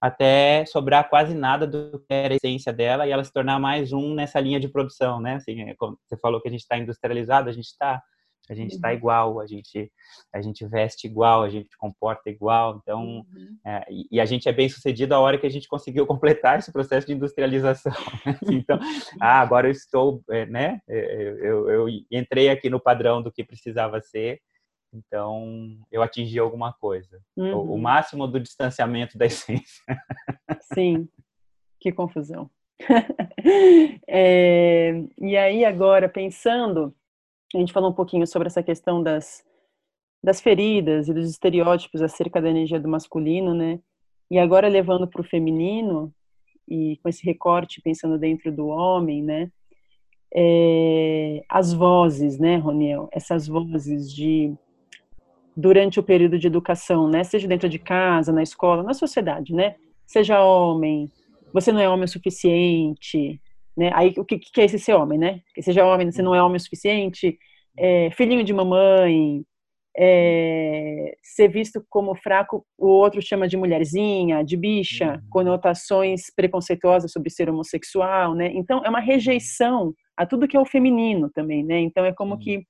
até 0.00 0.64
sobrar 0.66 1.08
quase 1.08 1.34
nada 1.34 1.66
do 1.66 1.98
que 1.98 2.06
era 2.12 2.34
a 2.34 2.36
essência 2.36 2.72
dela 2.72 3.06
e 3.06 3.10
ela 3.10 3.24
se 3.24 3.32
tornar 3.32 3.58
mais 3.58 3.92
um 3.92 4.14
nessa 4.14 4.38
linha 4.40 4.60
de 4.60 4.68
produção, 4.68 5.20
né? 5.20 5.34
Assim, 5.34 5.62
é 5.62 5.74
você 5.78 6.16
falou 6.20 6.40
que 6.40 6.48
a 6.48 6.50
gente 6.50 6.60
está 6.60 6.78
industrializado, 6.78 7.48
a 7.48 7.52
gente 7.52 7.66
está 7.66 8.00
a 8.50 8.54
gente 8.54 8.74
está 8.74 8.88
uhum. 8.88 8.94
igual, 8.94 9.40
a 9.40 9.46
gente 9.46 9.92
a 10.32 10.40
gente 10.40 10.66
veste 10.66 11.06
igual, 11.06 11.42
a 11.42 11.50
gente 11.50 11.68
comporta 11.76 12.30
igual, 12.30 12.80
então 12.80 13.02
uhum. 13.02 13.58
é, 13.66 13.84
e 14.10 14.18
a 14.20 14.24
gente 14.24 14.48
é 14.48 14.52
bem 14.52 14.68
sucedido 14.68 15.14
a 15.14 15.18
hora 15.18 15.36
que 15.36 15.46
a 15.46 15.50
gente 15.50 15.68
conseguiu 15.68 16.06
completar 16.06 16.58
esse 16.58 16.72
processo 16.72 17.06
de 17.06 17.12
industrialização. 17.12 17.92
Né? 18.24 18.38
então, 18.50 18.78
ah, 19.20 19.40
agora 19.40 19.68
eu 19.68 19.72
estou, 19.72 20.22
é, 20.30 20.46
né? 20.46 20.80
É, 20.88 21.22
eu, 21.22 21.38
eu, 21.38 21.70
eu 21.70 21.88
entrei 22.10 22.48
aqui 22.48 22.70
no 22.70 22.80
padrão 22.80 23.22
do 23.22 23.30
que 23.30 23.44
precisava 23.44 24.00
ser 24.00 24.40
então, 24.92 25.76
eu 25.90 26.02
atingi 26.02 26.38
alguma 26.38 26.72
coisa. 26.72 27.20
Uhum. 27.36 27.54
O, 27.54 27.74
o, 27.74 27.78
máximo 27.78 28.26
do 28.26 28.40
distanciamento 28.40 29.18
da 29.18 29.26
essência. 29.26 29.84
Sim, 30.74 31.08
que 31.80 31.92
confusão. 31.92 32.50
é, 34.08 35.02
e 35.18 35.36
aí, 35.36 35.64
agora, 35.64 36.08
pensando, 36.08 36.94
a 37.54 37.58
gente 37.58 37.72
falou 37.72 37.90
um 37.90 37.94
pouquinho 37.94 38.26
sobre 38.26 38.46
essa 38.46 38.62
questão 38.62 39.02
das, 39.02 39.44
das 40.22 40.40
feridas 40.40 41.08
e 41.08 41.14
dos 41.14 41.28
estereótipos 41.28 42.00
acerca 42.02 42.40
da 42.40 42.48
energia 42.48 42.80
do 42.80 42.88
masculino, 42.88 43.54
né? 43.54 43.80
E 44.30 44.38
agora, 44.38 44.68
levando 44.68 45.08
para 45.08 45.20
o 45.20 45.24
feminino, 45.24 46.14
e 46.66 46.98
com 47.02 47.08
esse 47.08 47.24
recorte 47.24 47.80
pensando 47.80 48.18
dentro 48.18 48.52
do 48.52 48.66
homem, 48.66 49.22
né? 49.22 49.50
É, 50.34 51.42
as 51.48 51.72
vozes, 51.72 52.38
né, 52.38 52.56
Roniel? 52.56 53.08
Essas 53.10 53.46
vozes 53.46 54.12
de 54.12 54.54
durante 55.58 55.98
o 55.98 56.04
período 56.04 56.38
de 56.38 56.46
educação, 56.46 57.08
né? 57.08 57.24
Seja 57.24 57.48
dentro 57.48 57.68
de 57.68 57.80
casa, 57.80 58.32
na 58.32 58.44
escola, 58.44 58.84
na 58.84 58.94
sociedade, 58.94 59.52
né? 59.52 59.74
Seja 60.06 60.40
homem, 60.40 61.10
você 61.52 61.72
não 61.72 61.80
é 61.80 61.88
homem 61.88 62.04
o 62.04 62.08
suficiente, 62.08 63.40
né? 63.76 63.90
Aí 63.92 64.14
o 64.16 64.24
que, 64.24 64.38
que 64.38 64.60
é 64.60 64.64
esse 64.64 64.78
ser 64.78 64.94
homem, 64.94 65.18
né? 65.18 65.40
Que 65.52 65.60
seja 65.60 65.84
homem, 65.84 66.12
você 66.12 66.22
não 66.22 66.32
é 66.32 66.40
homem 66.40 66.58
o 66.58 66.60
suficiente, 66.60 67.36
é, 67.76 68.08
filhinho 68.12 68.44
de 68.44 68.52
mamãe, 68.52 69.42
é, 69.98 71.16
ser 71.24 71.48
visto 71.48 71.84
como 71.90 72.14
fraco, 72.14 72.64
o 72.78 72.86
outro 72.86 73.20
chama 73.20 73.48
de 73.48 73.56
mulherzinha, 73.56 74.44
de 74.44 74.56
bicha, 74.56 75.14
uhum. 75.14 75.28
conotações 75.28 76.32
preconceituosas 76.36 77.10
sobre 77.10 77.30
ser 77.30 77.50
homossexual, 77.50 78.32
né? 78.32 78.52
Então 78.54 78.80
é 78.84 78.88
uma 78.88 79.00
rejeição 79.00 79.92
a 80.16 80.24
tudo 80.24 80.46
que 80.46 80.56
é 80.56 80.60
o 80.60 80.64
feminino 80.64 81.28
também, 81.34 81.64
né? 81.64 81.80
Então 81.80 82.04
é 82.04 82.12
como 82.12 82.38
que 82.38 82.64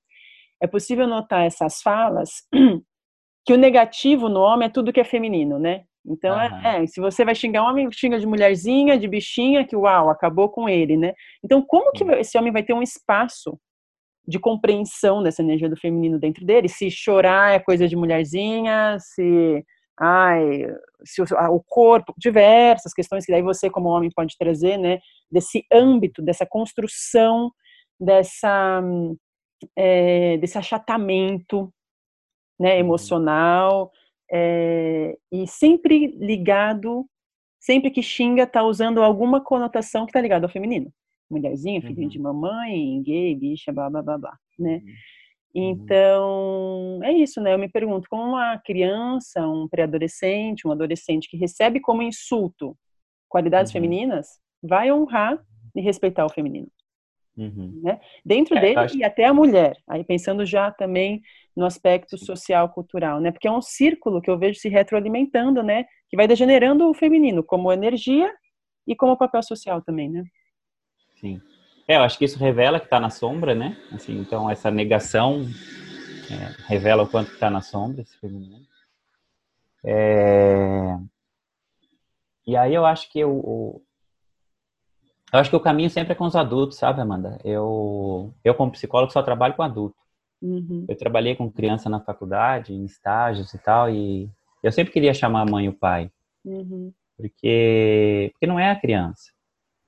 é 0.61 0.67
possível 0.67 1.07
notar 1.07 1.45
essas 1.45 1.81
falas 1.81 2.29
que 3.45 3.53
o 3.53 3.57
negativo 3.57 4.29
no 4.29 4.39
homem 4.41 4.67
é 4.67 4.71
tudo 4.71 4.93
que 4.93 4.99
é 4.99 5.03
feminino, 5.03 5.57
né? 5.57 5.83
Então, 6.05 6.35
uhum. 6.35 6.65
é, 6.65 6.83
é, 6.83 6.87
se 6.87 6.99
você 6.99 7.25
vai 7.25 7.35
xingar 7.35 7.63
um 7.63 7.67
homem, 7.67 7.91
xinga 7.91 8.19
de 8.19 8.25
mulherzinha, 8.25 8.97
de 8.97 9.07
bichinha, 9.07 9.65
que 9.65 9.75
uau, 9.75 10.09
acabou 10.09 10.49
com 10.49 10.67
ele, 10.67 10.97
né? 10.97 11.13
Então, 11.43 11.61
como 11.61 11.91
que 11.91 12.03
esse 12.15 12.37
homem 12.37 12.51
vai 12.51 12.63
ter 12.63 12.73
um 12.73 12.81
espaço 12.81 13.59
de 14.27 14.39
compreensão 14.39 15.23
dessa 15.23 15.41
energia 15.41 15.69
do 15.69 15.77
feminino 15.77 16.19
dentro 16.19 16.45
dele? 16.45 16.69
Se 16.69 16.89
chorar 16.89 17.53
é 17.53 17.59
coisa 17.59 17.87
de 17.87 17.95
mulherzinha, 17.95 18.97
se 18.99 19.63
ai, 19.99 20.65
se 21.03 21.21
o, 21.21 21.25
o, 21.51 21.61
corpo, 21.67 22.13
diversas 22.17 22.93
questões 22.93 23.25
que 23.25 23.31
daí 23.31 23.41
você 23.41 23.69
como 23.69 23.89
homem 23.89 24.09
pode 24.15 24.37
trazer, 24.37 24.77
né, 24.77 24.99
desse 25.29 25.65
âmbito, 25.71 26.21
dessa 26.21 26.45
construção, 26.45 27.51
dessa 27.99 28.81
é, 29.75 30.37
desse 30.37 30.57
achatamento 30.57 31.73
né, 32.59 32.73
uhum. 32.73 32.79
emocional 32.79 33.91
é, 34.31 35.17
e 35.31 35.47
sempre 35.47 36.07
ligado, 36.17 37.05
sempre 37.59 37.89
que 37.89 38.03
xinga 38.03 38.43
está 38.43 38.63
usando 38.63 39.01
alguma 39.01 39.41
conotação 39.41 40.05
que 40.05 40.11
está 40.11 40.21
ligada 40.21 40.45
ao 40.45 40.51
feminino. 40.51 40.91
Mulherzinha, 41.29 41.81
filhinha 41.81 42.07
uhum. 42.07 42.09
de 42.09 42.19
mamãe, 42.19 43.01
gay, 43.03 43.35
bicha, 43.35 43.71
blá, 43.71 43.89
blá, 43.89 44.01
blá, 44.01 44.17
blá, 44.17 44.37
né? 44.57 44.81
Uhum. 44.83 44.93
Então, 45.53 46.99
é 47.03 47.11
isso, 47.11 47.41
né? 47.41 47.53
Eu 47.53 47.59
me 47.59 47.69
pergunto, 47.69 48.07
como 48.09 48.23
uma 48.23 48.57
criança, 48.59 49.47
um 49.47 49.67
pré-adolescente, 49.67 50.67
um 50.67 50.71
adolescente 50.71 51.27
que 51.29 51.37
recebe 51.37 51.79
como 51.79 52.01
insulto 52.01 52.77
qualidades 53.27 53.71
uhum. 53.71 53.73
femininas, 53.73 54.39
vai 54.61 54.91
honrar 54.91 55.39
e 55.75 55.81
respeitar 55.81 56.25
o 56.25 56.29
feminino. 56.29 56.67
Uhum. 57.39 57.79
Né? 57.81 57.99
Dentro 58.25 58.57
é, 58.57 58.61
dele 58.61 58.79
acho... 58.79 58.97
e 58.97 59.03
até 59.03 59.25
a 59.25 59.33
mulher. 59.33 59.77
Aí 59.87 60.03
pensando 60.03 60.45
já 60.45 60.69
também 60.71 61.21
no 61.55 61.65
aspecto 61.65 62.17
social 62.17 62.67
cultural, 62.69 63.21
né? 63.21 63.31
Porque 63.31 63.47
é 63.47 63.51
um 63.51 63.61
círculo 63.61 64.21
que 64.21 64.29
eu 64.29 64.37
vejo 64.37 64.59
se 64.59 64.67
retroalimentando, 64.67 65.63
né? 65.63 65.85
Que 66.09 66.17
vai 66.17 66.27
degenerando 66.27 66.89
o 66.89 66.93
feminino 66.93 67.41
como 67.41 67.71
energia 67.71 68.29
e 68.85 68.93
como 68.95 69.17
papel 69.17 69.41
social 69.41 69.81
também, 69.81 70.09
né? 70.09 70.23
Sim. 71.19 71.41
É, 71.87 71.95
eu 71.95 72.01
acho 72.01 72.17
que 72.17 72.25
isso 72.25 72.37
revela 72.37 72.79
que 72.79 72.85
está 72.85 72.99
na 72.99 73.09
sombra, 73.09 73.55
né? 73.55 73.77
Assim, 73.91 74.19
então 74.19 74.49
essa 74.49 74.69
negação 74.69 75.45
é, 76.29 76.67
revela 76.67 77.03
o 77.03 77.09
quanto 77.09 77.31
está 77.31 77.49
na 77.49 77.61
sombra 77.61 78.01
esse 78.01 78.17
feminino. 78.19 78.67
É... 79.83 80.97
E 82.45 82.57
aí 82.57 82.73
eu 82.73 82.85
acho 82.85 83.09
que 83.11 83.23
o, 83.23 83.31
o, 83.31 83.81
eu 85.31 85.39
acho 85.39 85.49
que 85.49 85.55
o 85.55 85.59
caminho 85.59 85.89
sempre 85.89 86.13
é 86.13 86.15
com 86.15 86.25
os 86.25 86.35
adultos, 86.35 86.77
sabe, 86.77 87.01
Amanda? 87.01 87.37
Eu, 87.43 88.33
eu 88.43 88.55
como 88.55 88.71
psicólogo, 88.71 89.11
só 89.11 89.21
trabalho 89.21 89.55
com 89.55 89.63
adulto. 89.63 89.95
Uhum. 90.41 90.85
Eu 90.87 90.97
trabalhei 90.97 91.35
com 91.35 91.51
criança 91.51 91.89
na 91.89 91.99
faculdade, 91.99 92.73
em 92.73 92.85
estágios 92.85 93.53
e 93.53 93.57
tal, 93.57 93.89
e 93.89 94.29
eu 94.63 94.71
sempre 94.71 94.93
queria 94.93 95.13
chamar 95.13 95.41
a 95.41 95.51
mãe 95.51 95.65
e 95.65 95.69
o 95.69 95.73
pai. 95.73 96.11
Uhum. 96.43 96.93
Porque, 97.17 98.29
porque 98.33 98.47
não 98.47 98.59
é 98.59 98.71
a 98.71 98.79
criança. 98.79 99.31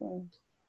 É. 0.01 0.05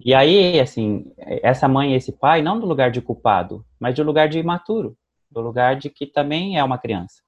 E 0.05 0.15
aí, 0.15 0.59
assim, 0.59 1.13
essa 1.19 1.69
mãe 1.69 1.93
e 1.93 1.97
esse 1.97 2.13
pai, 2.13 2.43
não 2.43 2.59
do 2.59 2.67
lugar 2.67 2.91
de 2.91 3.01
culpado, 3.01 3.65
mas 3.79 3.95
do 3.95 4.03
lugar 4.03 4.29
de 4.29 4.39
imaturo, 4.39 4.97
do 5.31 5.41
lugar 5.41 5.77
de 5.77 5.91
que 5.91 6.07
também 6.07 6.59
é 6.59 6.65
uma 6.65 6.79
criança. 6.79 7.23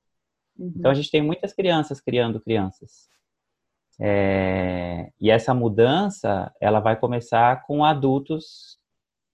Uhum. 0.58 0.72
Então 0.76 0.90
a 0.90 0.94
gente 0.94 1.10
tem 1.10 1.22
muitas 1.22 1.52
crianças 1.52 2.00
criando 2.00 2.40
crianças. 2.40 3.08
É, 4.00 5.10
e 5.20 5.30
essa 5.30 5.54
mudança, 5.54 6.52
ela 6.60 6.80
vai 6.80 6.96
começar 6.96 7.62
com 7.64 7.84
adultos 7.84 8.78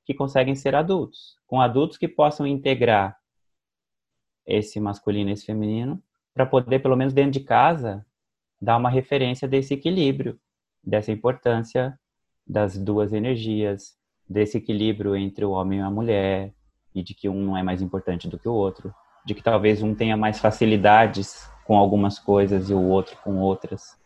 que 0.05 0.15
conseguem 0.15 0.55
ser 0.55 0.75
adultos, 0.75 1.37
com 1.47 1.61
adultos 1.61 1.97
que 1.97 2.09
possam 2.09 2.47
integrar 2.47 3.17
esse 4.47 4.81
masculino 4.81 5.31
e 5.31 5.33
esse 5.33 5.47
feminino, 5.47 6.03
para 6.35 6.45
poder, 6.45 6.81
pelo 6.81 6.97
menos 6.97 7.13
dentro 7.13 7.33
de 7.33 7.41
casa, 7.41 8.05
dar 8.61 8.77
uma 8.77 8.91
referência 8.91 9.47
desse 9.47 9.75
equilíbrio, 9.75 10.39
dessa 10.83 11.13
importância 11.13 11.99
das 12.47 12.77
duas 12.77 13.13
energias, 13.13 13.97
desse 14.29 14.59
equilíbrio 14.59 15.17
entre 15.17 15.45
o 15.45 15.53
homem 15.53 15.79
e 15.79 15.83
a 15.83 15.91
mulher, 15.91 16.53
e 16.95 17.03
de 17.03 17.15
que 17.15 17.29
um 17.29 17.43
não 17.43 17.57
é 17.57 17.63
mais 17.63 17.81
importante 17.81 18.29
do 18.29 18.39
que 18.39 18.49
o 18.49 18.53
outro, 18.53 18.93
de 19.25 19.35
que 19.35 19.43
talvez 19.43 19.83
um 19.83 19.95
tenha 19.95 20.17
mais 20.17 20.41
facilidades 20.41 21.49
com 21.65 21.77
algumas 21.77 22.19
coisas 22.19 22.69
e 22.69 22.75
o 22.75 22.83
outro 22.83 23.17
com 23.23 23.39
outras 23.39 24.00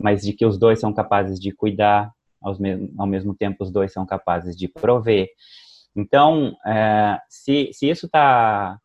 mas 0.00 0.22
de 0.22 0.32
que 0.32 0.46
os 0.46 0.58
dois 0.58 0.80
são 0.80 0.92
capazes 0.92 1.38
de 1.38 1.52
cuidar, 1.52 2.12
ao 2.40 2.58
mesmo, 2.58 2.94
ao 2.98 3.06
mesmo 3.06 3.34
tempo 3.34 3.64
os 3.64 3.70
dois 3.70 3.92
são 3.92 4.04
capazes 4.04 4.56
de 4.56 4.68
prover. 4.68 5.28
Então, 5.96 6.56
é, 6.66 7.18
se, 7.28 7.70
se 7.72 7.88
isso 7.88 8.06
está 8.06 8.78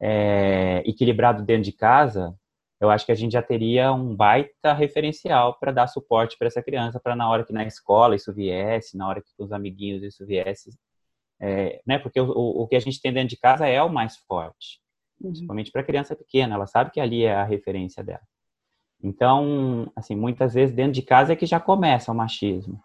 é, 0.00 0.82
equilibrado 0.86 1.44
dentro 1.44 1.64
de 1.64 1.72
casa, 1.72 2.34
eu 2.80 2.90
acho 2.90 3.04
que 3.04 3.12
a 3.12 3.14
gente 3.14 3.32
já 3.32 3.42
teria 3.42 3.92
um 3.92 4.16
baita 4.16 4.72
referencial 4.72 5.58
para 5.58 5.70
dar 5.70 5.86
suporte 5.86 6.36
para 6.38 6.46
essa 6.46 6.62
criança, 6.62 6.98
para 6.98 7.14
na 7.14 7.28
hora 7.28 7.44
que 7.44 7.52
na 7.52 7.64
escola 7.64 8.16
isso 8.16 8.32
viesse, 8.32 8.96
na 8.96 9.06
hora 9.06 9.20
que 9.20 9.30
com 9.36 9.44
os 9.44 9.52
amiguinhos 9.52 10.02
isso 10.02 10.24
viesse, 10.26 10.70
é, 11.38 11.80
né? 11.86 11.98
Porque 11.98 12.18
o, 12.20 12.30
o, 12.30 12.66
que 12.66 12.76
a 12.76 12.80
gente 12.80 13.00
tem 13.00 13.12
dentro 13.12 13.28
de 13.28 13.36
casa 13.36 13.66
é 13.66 13.82
o 13.82 13.92
mais 13.92 14.16
forte, 14.16 14.80
uhum. 15.20 15.30
principalmente 15.30 15.70
para 15.70 15.82
a 15.82 15.84
criança 15.84 16.16
pequena, 16.16 16.54
ela 16.54 16.66
sabe 16.66 16.90
que 16.90 17.00
ali 17.00 17.24
é 17.24 17.34
a 17.34 17.44
referência 17.44 18.02
dela. 18.02 18.22
Então, 19.02 19.90
assim, 19.96 20.14
muitas 20.14 20.54
vezes 20.54 20.74
dentro 20.74 20.92
de 20.92 21.02
casa 21.02 21.32
é 21.32 21.36
que 21.36 21.46
já 21.46 21.58
começa 21.58 22.12
o 22.12 22.14
machismo. 22.14 22.82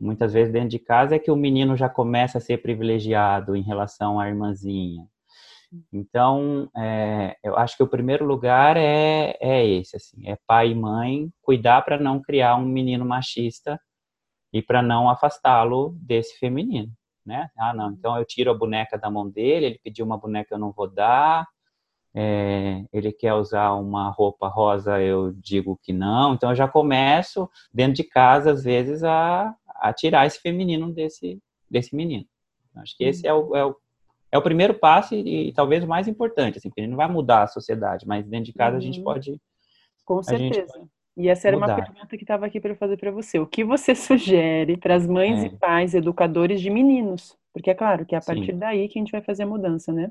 Muitas 0.00 0.32
vezes 0.32 0.52
dentro 0.52 0.68
de 0.68 0.78
casa 0.78 1.16
é 1.16 1.18
que 1.18 1.30
o 1.30 1.36
menino 1.36 1.76
já 1.76 1.88
começa 1.88 2.38
a 2.38 2.40
ser 2.40 2.58
privilegiado 2.58 3.56
em 3.56 3.62
relação 3.62 4.20
à 4.20 4.28
irmãzinha. 4.28 5.06
Então, 5.92 6.70
é, 6.76 7.36
eu 7.42 7.56
acho 7.56 7.76
que 7.76 7.82
o 7.82 7.88
primeiro 7.88 8.24
lugar 8.24 8.76
é, 8.76 9.36
é 9.40 9.66
esse, 9.66 9.96
assim, 9.96 10.26
é 10.26 10.36
pai 10.46 10.70
e 10.70 10.74
mãe 10.74 11.30
cuidar 11.42 11.82
para 11.82 11.98
não 11.98 12.22
criar 12.22 12.56
um 12.56 12.64
menino 12.64 13.04
machista 13.04 13.78
e 14.52 14.62
para 14.62 14.80
não 14.82 15.10
afastá-lo 15.10 15.94
desse 16.00 16.38
feminino, 16.38 16.90
né? 17.24 17.50
Ah, 17.58 17.74
não, 17.74 17.92
então 17.92 18.16
eu 18.16 18.24
tiro 18.24 18.50
a 18.50 18.54
boneca 18.54 18.96
da 18.96 19.10
mão 19.10 19.28
dele, 19.28 19.66
ele 19.66 19.80
pediu 19.84 20.06
uma 20.06 20.16
boneca 20.16 20.54
eu 20.54 20.58
não 20.58 20.72
vou 20.72 20.88
dar, 20.88 21.46
é, 22.20 22.84
ele 22.92 23.12
quer 23.12 23.32
usar 23.34 23.72
uma 23.74 24.10
roupa 24.10 24.48
rosa, 24.48 25.00
eu 25.00 25.32
digo 25.34 25.78
que 25.80 25.92
não. 25.92 26.34
Então 26.34 26.50
eu 26.50 26.56
já 26.56 26.66
começo 26.66 27.48
dentro 27.72 27.94
de 27.94 28.02
casa, 28.02 28.50
às 28.50 28.64
vezes, 28.64 29.04
a, 29.04 29.54
a 29.68 29.92
tirar 29.92 30.26
esse 30.26 30.40
feminino 30.40 30.92
desse, 30.92 31.40
desse 31.70 31.94
menino. 31.94 32.26
Acho 32.74 32.96
que 32.96 33.04
esse 33.04 33.24
é 33.24 33.32
o, 33.32 33.54
é 33.54 33.64
o, 33.64 33.76
é 34.32 34.38
o 34.38 34.42
primeiro 34.42 34.74
passo 34.74 35.14
e, 35.14 35.50
e, 35.50 35.52
talvez 35.52 35.84
o 35.84 35.86
mais 35.86 36.08
importante, 36.08 36.58
assim, 36.58 36.68
porque 36.68 36.80
ele 36.80 36.88
não 36.88 36.96
vai 36.96 37.08
mudar 37.08 37.44
a 37.44 37.46
sociedade, 37.46 38.04
mas 38.04 38.26
dentro 38.26 38.46
de 38.46 38.52
casa 38.52 38.72
uhum. 38.72 38.78
a 38.78 38.80
gente 38.82 38.98
uhum. 38.98 39.04
pode. 39.04 39.40
Com 40.04 40.20
certeza. 40.20 40.72
Pode, 40.72 40.88
E 41.16 41.28
essa 41.28 41.46
era 41.46 41.56
mudar. 41.56 41.76
uma 41.76 41.84
pergunta 41.84 42.16
que 42.16 42.24
estava 42.24 42.46
aqui 42.46 42.58
para 42.58 42.74
fazer 42.74 42.96
para 42.96 43.12
você. 43.12 43.38
O 43.38 43.46
que 43.46 43.62
você 43.62 43.94
sugere 43.94 44.76
para 44.76 44.96
as 44.96 45.06
mães 45.06 45.44
é. 45.44 45.46
e 45.46 45.50
pais 45.50 45.94
educadores 45.94 46.60
de 46.60 46.68
meninos? 46.68 47.36
Porque 47.52 47.70
é 47.70 47.74
claro 47.74 48.04
que 48.04 48.16
é 48.16 48.18
a 48.18 48.22
partir 48.22 48.54
Sim. 48.54 48.58
daí 48.58 48.88
que 48.88 48.98
a 48.98 49.02
gente 49.02 49.12
vai 49.12 49.22
fazer 49.22 49.44
a 49.44 49.46
mudança, 49.46 49.92
né? 49.92 50.10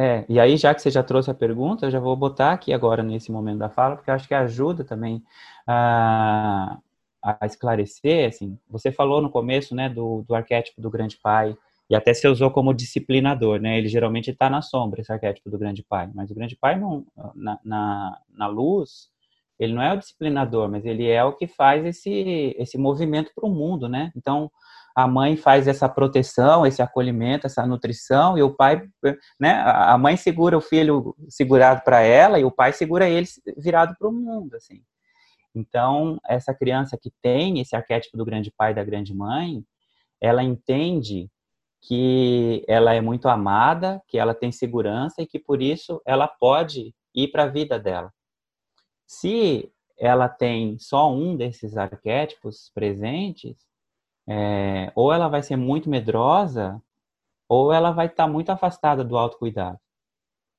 É, 0.00 0.24
e 0.28 0.38
aí 0.38 0.56
já 0.56 0.72
que 0.72 0.80
você 0.80 0.92
já 0.92 1.02
trouxe 1.02 1.28
a 1.28 1.34
pergunta, 1.34 1.86
eu 1.86 1.90
já 1.90 1.98
vou 1.98 2.14
botar 2.14 2.52
aqui 2.52 2.72
agora 2.72 3.02
nesse 3.02 3.32
momento 3.32 3.58
da 3.58 3.68
fala, 3.68 3.96
porque 3.96 4.08
eu 4.08 4.14
acho 4.14 4.28
que 4.28 4.34
ajuda 4.34 4.84
também 4.84 5.24
a, 5.66 6.78
a 7.20 7.44
esclarecer, 7.44 8.28
assim, 8.28 8.56
você 8.70 8.92
falou 8.92 9.20
no 9.20 9.28
começo, 9.28 9.74
né, 9.74 9.88
do, 9.88 10.22
do 10.22 10.36
arquétipo 10.36 10.80
do 10.80 10.88
grande 10.88 11.16
pai, 11.16 11.56
e 11.90 11.96
até 11.96 12.14
se 12.14 12.28
usou 12.28 12.48
como 12.52 12.72
disciplinador, 12.72 13.58
né? 13.60 13.78
Ele 13.78 13.88
geralmente 13.88 14.30
está 14.30 14.48
na 14.48 14.62
sombra, 14.62 15.00
esse 15.00 15.10
arquétipo 15.12 15.50
do 15.50 15.58
grande 15.58 15.82
pai. 15.82 16.08
Mas 16.14 16.30
o 16.30 16.34
grande 16.34 16.54
pai, 16.54 16.78
não, 16.78 17.04
na, 17.34 17.58
na, 17.64 18.20
na, 18.30 18.46
luz, 18.46 19.08
ele 19.58 19.72
não 19.72 19.82
é 19.82 19.94
o 19.94 19.96
disciplinador, 19.96 20.68
mas 20.70 20.84
ele 20.84 21.08
é 21.08 21.24
o 21.24 21.32
que 21.32 21.46
faz 21.46 21.84
esse, 21.86 22.54
esse 22.58 22.76
movimento 22.76 23.32
para 23.34 23.46
o 23.48 23.50
mundo, 23.50 23.88
né? 23.88 24.12
Então, 24.14 24.50
a 24.98 25.06
mãe 25.06 25.36
faz 25.36 25.68
essa 25.68 25.88
proteção, 25.88 26.66
esse 26.66 26.82
acolhimento, 26.82 27.46
essa 27.46 27.64
nutrição, 27.64 28.36
e 28.36 28.42
o 28.42 28.52
pai, 28.52 28.82
né? 29.38 29.62
A 29.64 29.96
mãe 29.96 30.16
segura 30.16 30.58
o 30.58 30.60
filho 30.60 31.14
segurado 31.28 31.82
para 31.84 32.00
ela 32.00 32.40
e 32.40 32.44
o 32.44 32.50
pai 32.50 32.72
segura 32.72 33.08
ele 33.08 33.28
virado 33.56 33.94
para 33.96 34.08
o 34.08 34.12
mundo, 34.12 34.56
assim. 34.56 34.82
Então, 35.54 36.18
essa 36.26 36.52
criança 36.52 36.98
que 37.00 37.12
tem 37.22 37.60
esse 37.60 37.76
arquétipo 37.76 38.16
do 38.16 38.24
grande 38.24 38.50
pai 38.50 38.72
e 38.72 38.74
da 38.74 38.82
grande 38.82 39.14
mãe, 39.14 39.62
ela 40.20 40.42
entende 40.42 41.30
que 41.80 42.64
ela 42.66 42.92
é 42.92 43.00
muito 43.00 43.28
amada, 43.28 44.02
que 44.08 44.18
ela 44.18 44.34
tem 44.34 44.50
segurança 44.50 45.22
e 45.22 45.28
que 45.28 45.38
por 45.38 45.62
isso 45.62 46.02
ela 46.04 46.26
pode 46.26 46.92
ir 47.14 47.28
para 47.28 47.44
a 47.44 47.48
vida 47.48 47.78
dela. 47.78 48.12
Se 49.06 49.72
ela 49.96 50.28
tem 50.28 50.76
só 50.76 51.08
um 51.08 51.36
desses 51.36 51.76
arquétipos 51.76 52.72
presentes, 52.74 53.68
é, 54.28 54.92
ou 54.94 55.10
ela 55.10 55.26
vai 55.26 55.42
ser 55.42 55.56
muito 55.56 55.88
medrosa, 55.88 56.82
ou 57.48 57.72
ela 57.72 57.90
vai 57.90 58.06
estar 58.06 58.26
tá 58.26 58.30
muito 58.30 58.50
afastada 58.50 59.02
do 59.02 59.16
autocuidado. 59.16 59.78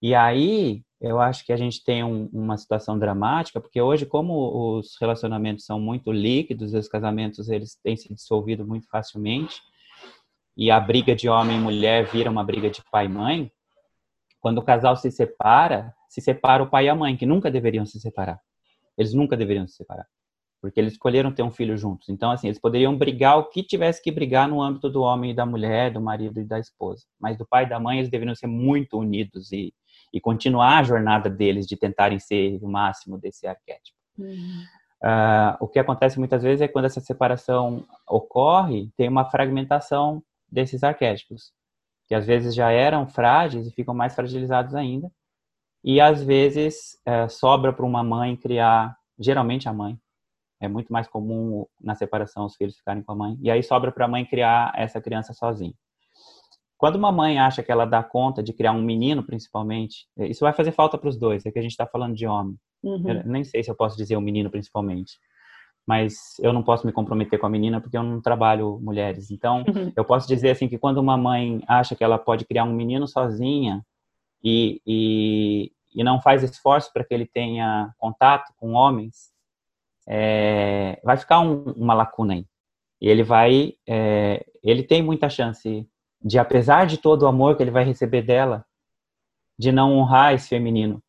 E 0.02 0.16
aí, 0.16 0.84
eu 1.00 1.20
acho 1.22 1.46
que 1.46 1.54
a 1.54 1.58
gente 1.58 1.84
tem 1.84 2.04
um, 2.04 2.28
uma 2.34 2.58
situação 2.58 2.98
dramática, 2.98 3.62
porque 3.62 3.80
hoje, 3.80 4.08
como 4.08 4.78
os 4.78 4.98
relacionamentos 5.00 5.66
são 5.66 5.80
muito 5.80 6.12
líquidos, 6.12 6.74
os 6.74 6.88
casamentos 6.88 7.48
eles 7.48 7.76
têm 7.76 7.96
se 7.96 8.12
dissolvido 8.12 8.66
muito 8.66 8.88
facilmente, 8.90 9.62
e 10.58 10.72
a 10.72 10.80
briga 10.80 11.16
de 11.16 11.30
homem 11.30 11.58
e 11.58 11.62
mulher 11.62 12.06
vira 12.06 12.30
uma 12.30 12.44
briga 12.44 12.70
de 12.70 12.84
pai 12.92 13.06
e 13.06 13.10
mãe, 13.10 13.52
quando 14.42 14.58
o 14.58 14.64
casal 14.64 14.96
se 14.96 15.12
separa, 15.12 15.94
se 16.10 16.22
separa 16.22 16.64
o 16.64 16.70
pai 16.70 16.86
e 16.86 16.90
a 16.90 16.96
mãe, 16.96 17.16
que 17.16 17.26
nunca 17.26 17.52
deveriam 17.52 17.86
se 17.86 18.00
separar. 18.00 18.42
Eles 18.98 19.14
nunca 19.14 19.38
deveriam 19.38 19.68
se 19.68 19.76
separar. 19.76 20.08
Porque 20.62 20.80
eles 20.80 20.94
escolheram 20.94 21.32
ter 21.32 21.42
um 21.42 21.52
filho 21.52 21.78
juntos. 21.78 22.10
Então, 22.10 22.32
assim, 22.32 22.48
eles 22.48 22.60
poderiam 22.60 22.98
brigar 22.98 23.38
o 23.38 23.46
que 23.46 23.64
tivesse 23.64 24.02
que 24.02 24.12
brigar 24.12 24.48
no 24.48 24.62
âmbito 24.62 24.90
do 24.90 25.02
homem 25.02 25.32
e 25.32 25.34
da 25.34 25.46
mulher, 25.46 25.92
do 25.92 26.02
marido 26.02 26.40
e 26.40 26.44
da 26.44 26.60
esposa. 26.60 27.06
Mas 27.20 27.38
do 27.38 27.48
pai 27.48 27.64
e 27.64 27.70
da 27.70 27.80
mãe, 27.80 28.00
eles 28.00 28.10
deveriam 28.10 28.36
ser 28.36 28.48
muito 28.48 28.98
unidos 28.98 29.52
e, 29.54 29.74
e 30.14 30.20
continuar 30.20 30.80
a 30.80 30.84
jornada 30.84 31.30
deles 31.30 31.66
de 31.66 31.78
tentarem 31.78 32.20
ser 32.20 32.60
o 32.62 32.68
máximo 32.68 33.18
desse 33.18 33.48
arquétipo. 33.48 33.98
Uhum. 34.18 34.64
Uh, 35.02 35.56
o 35.62 35.68
que 35.68 35.80
acontece 35.80 36.20
muitas 36.20 36.44
vezes 36.44 36.62
é 36.62 36.68
quando 36.68 36.86
essa 36.86 37.00
separação 37.00 37.86
ocorre, 38.06 38.92
tem 38.98 39.08
uma 39.08 39.24
fragmentação 39.24 40.22
desses 40.52 40.84
arquétipos, 40.84 41.54
que 42.06 42.14
às 42.14 42.26
vezes 42.26 42.54
já 42.54 42.70
eram 42.70 43.08
frágeis 43.08 43.68
e 43.68 43.72
ficam 43.72 43.94
mais 43.94 44.14
fragilizados 44.14 44.76
ainda, 44.76 45.10
e 45.84 46.02
às 46.02 46.22
vezes 46.22 47.00
é, 47.06 47.30
sobra 47.30 47.72
para 47.72 47.86
uma 47.86 48.04
mãe 48.04 48.36
criar, 48.36 48.94
geralmente 49.18 49.70
a 49.70 49.74
mãe, 49.74 49.98
é 50.60 50.68
muito 50.68 50.92
mais 50.92 51.08
comum 51.08 51.66
na 51.82 51.96
separação 51.96 52.46
os 52.46 52.56
filhos 52.56 52.78
ficarem 52.78 53.04
com 53.04 53.12
a 53.12 53.16
mãe, 53.16 53.38
e 53.42 53.50
aí 53.50 53.64
sobra 53.64 53.92
para 53.92 54.06
a 54.06 54.08
mãe 54.08 54.26
criar 54.26 54.74
essa 54.76 55.02
criança 55.02 55.34
sozinha. 55.34 55.74
Quando 56.78 56.96
uma 56.96 57.12
mãe 57.12 57.40
acha 57.40 57.62
que 57.62 57.72
ela 57.72 57.86
dá 57.86 58.02
conta 58.02 58.42
de 58.42 58.54
criar 58.54 58.72
um 58.72 58.82
menino, 58.82 59.22
principalmente, 59.22 60.08
isso 60.18 60.42
vai 60.42 60.54
fazer 60.54 60.72
falta 60.72 60.98
para 60.98 61.10
os 61.10 61.18
dois, 61.18 61.46
é 61.46 61.52
que 61.52 61.60
a 61.60 61.62
gente 61.62 61.72
está 61.72 61.86
falando 61.86 62.16
de 62.16 62.26
homem. 62.26 62.56
Uhum. 62.82 63.24
nem 63.26 63.44
sei 63.44 63.62
se 63.62 63.70
eu 63.70 63.76
posso 63.76 63.98
dizer 63.98 64.16
o 64.16 64.20
um 64.20 64.22
menino, 64.22 64.50
principalmente 64.50 65.20
mas 65.90 66.38
eu 66.38 66.54
não 66.54 66.62
posso 66.62 66.86
me 66.86 66.94
comprometer 66.94 67.40
com 67.40 67.48
a 67.48 67.50
menina 67.50 67.82
porque 67.82 67.98
eu 67.98 68.04
não 68.04 68.22
trabalho 68.22 68.80
mulheres. 68.80 69.32
Então, 69.32 69.64
uhum. 69.68 69.92
eu 69.96 70.06
posso 70.06 70.28
dizer 70.28 70.52
assim 70.52 70.68
que 70.68 70.78
quando 70.78 71.00
uma 71.00 71.18
mãe 71.18 71.64
acha 71.68 71.96
que 71.96 72.04
ela 72.04 72.20
pode 72.20 72.46
criar 72.46 72.64
um 72.64 72.76
menino 72.76 73.08
sozinha 73.08 73.84
e, 74.44 74.80
e, 74.86 75.72
e 75.96 76.04
não 76.04 76.22
faz 76.22 76.44
esforço 76.44 76.94
para 76.94 77.04
que 77.04 77.12
ele 77.12 77.26
tenha 77.26 77.92
contato 77.98 78.54
com 78.56 78.74
homens, 78.74 79.32
é, 80.10 81.00
vai 81.04 81.16
ficar 81.16 81.40
um, 81.40 81.66
uma 81.74 81.94
lacuna 81.94 82.34
aí. 82.34 82.46
E 83.00 83.08
ele 83.08 83.22
vai, 83.22 83.74
é, 83.88 84.44
ele 84.64 84.82
tem 84.82 85.04
muita 85.04 85.30
chance 85.30 85.88
de, 86.20 86.40
apesar 86.40 86.88
de 86.88 86.98
todo 86.98 87.24
o 87.24 87.28
amor 87.28 87.56
que 87.56 87.62
ele 87.64 87.72
vai 87.72 87.84
receber 87.84 88.24
dela, 88.24 88.66
de 89.58 89.72
não 89.72 89.94
honrar 89.94 90.34
esse 90.34 90.50
feminino, 90.50 91.02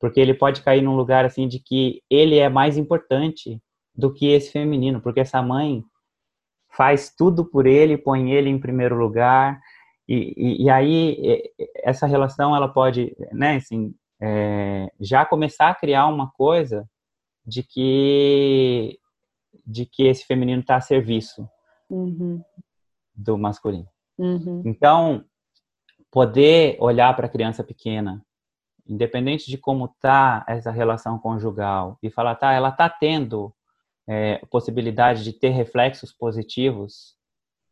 porque 0.00 0.18
ele 0.18 0.32
pode 0.32 0.62
cair 0.62 0.80
num 0.80 0.96
lugar 0.96 1.24
assim 1.24 1.46
de 1.46 1.58
que 1.58 2.02
ele 2.08 2.38
é 2.38 2.48
mais 2.48 2.78
importante 2.78 3.60
do 3.94 4.12
que 4.12 4.28
esse 4.28 4.50
feminino, 4.50 5.00
porque 5.00 5.20
essa 5.20 5.42
mãe 5.42 5.84
faz 6.70 7.14
tudo 7.14 7.44
por 7.44 7.66
ele, 7.66 7.98
põe 7.98 8.32
ele 8.32 8.48
em 8.48 8.58
primeiro 8.58 8.96
lugar, 8.96 9.60
e, 10.08 10.32
e, 10.36 10.64
e 10.64 10.70
aí 10.70 11.52
essa 11.82 12.06
relação 12.06 12.56
ela 12.56 12.68
pode, 12.68 13.14
né, 13.32 13.56
assim, 13.56 13.94
é, 14.20 14.90
já 15.00 15.24
começar 15.26 15.68
a 15.68 15.74
criar 15.74 16.06
uma 16.06 16.30
coisa 16.30 16.88
de 17.48 17.62
que 17.62 19.00
de 19.66 19.86
que 19.86 20.06
esse 20.06 20.24
feminino 20.24 20.60
está 20.60 20.76
a 20.76 20.80
serviço 20.80 21.48
uhum. 21.90 22.42
do 23.14 23.36
masculino. 23.36 23.88
Uhum. 24.16 24.62
Então, 24.64 25.24
poder 26.10 26.76
olhar 26.80 27.14
para 27.14 27.26
a 27.26 27.30
criança 27.30 27.62
pequena, 27.62 28.24
independente 28.86 29.50
de 29.50 29.58
como 29.58 29.88
tá 30.00 30.44
essa 30.48 30.70
relação 30.70 31.18
conjugal, 31.18 31.98
e 32.02 32.10
falar, 32.10 32.34
tá, 32.36 32.52
ela 32.52 32.72
tá 32.72 32.88
tendo 32.88 33.52
é, 34.06 34.38
possibilidade 34.50 35.22
de 35.22 35.34
ter 35.34 35.50
reflexos 35.50 36.12
positivos 36.12 37.14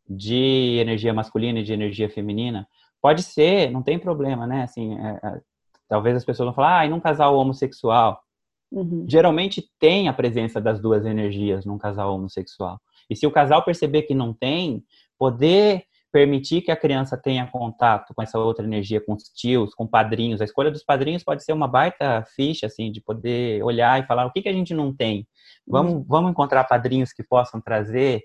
de 0.07 0.77
energia 0.79 1.13
masculina 1.13 1.59
e 1.59 1.63
de 1.63 1.73
energia 1.73 2.09
feminina, 2.09 2.67
pode 3.01 3.23
ser, 3.23 3.71
não 3.71 3.81
tem 3.81 3.97
problema, 3.97 4.45
né? 4.45 4.63
Assim, 4.63 4.97
é, 4.99 5.19
é, 5.23 5.41
talvez 5.89 6.15
as 6.15 6.23
pessoas 6.23 6.45
vão 6.45 6.53
falar, 6.53 6.79
ah, 6.79 6.85
e 6.85 6.89
num 6.89 6.99
casal 6.99 7.35
homossexual? 7.35 8.23
Uhum. 8.71 9.05
Geralmente 9.07 9.63
tem 9.79 10.07
a 10.07 10.13
presença 10.13 10.59
das 10.59 10.79
duas 10.79 11.05
energias 11.05 11.65
num 11.65 11.77
casal 11.77 12.13
homossexual. 12.13 12.79
E 13.09 13.15
se 13.15 13.25
o 13.25 13.31
casal 13.31 13.63
perceber 13.63 14.03
que 14.03 14.13
não 14.13 14.33
tem, 14.33 14.83
poder 15.17 15.83
permitir 16.11 16.61
que 16.61 16.71
a 16.71 16.75
criança 16.75 17.17
tenha 17.17 17.45
contato 17.47 18.13
com 18.13 18.21
essa 18.21 18.39
outra 18.39 18.65
energia, 18.65 18.99
com 18.99 19.13
os 19.13 19.23
tios, 19.23 19.73
com 19.73 19.85
padrinhos. 19.85 20.41
A 20.41 20.45
escolha 20.45 20.71
dos 20.71 20.83
padrinhos 20.83 21.23
pode 21.23 21.43
ser 21.43 21.53
uma 21.53 21.67
baita 21.67 22.23
ficha, 22.35 22.65
assim, 22.65 22.91
de 22.91 23.01
poder 23.01 23.61
olhar 23.63 24.01
e 24.01 24.05
falar 24.07 24.25
o 24.25 24.31
que, 24.31 24.41
que 24.41 24.49
a 24.49 24.53
gente 24.53 24.73
não 24.73 24.95
tem. 24.95 25.27
Vamos, 25.67 25.93
uhum. 25.93 26.05
vamos 26.07 26.31
encontrar 26.31 26.63
padrinhos 26.63 27.13
que 27.13 27.23
possam 27.23 27.61
trazer 27.61 28.23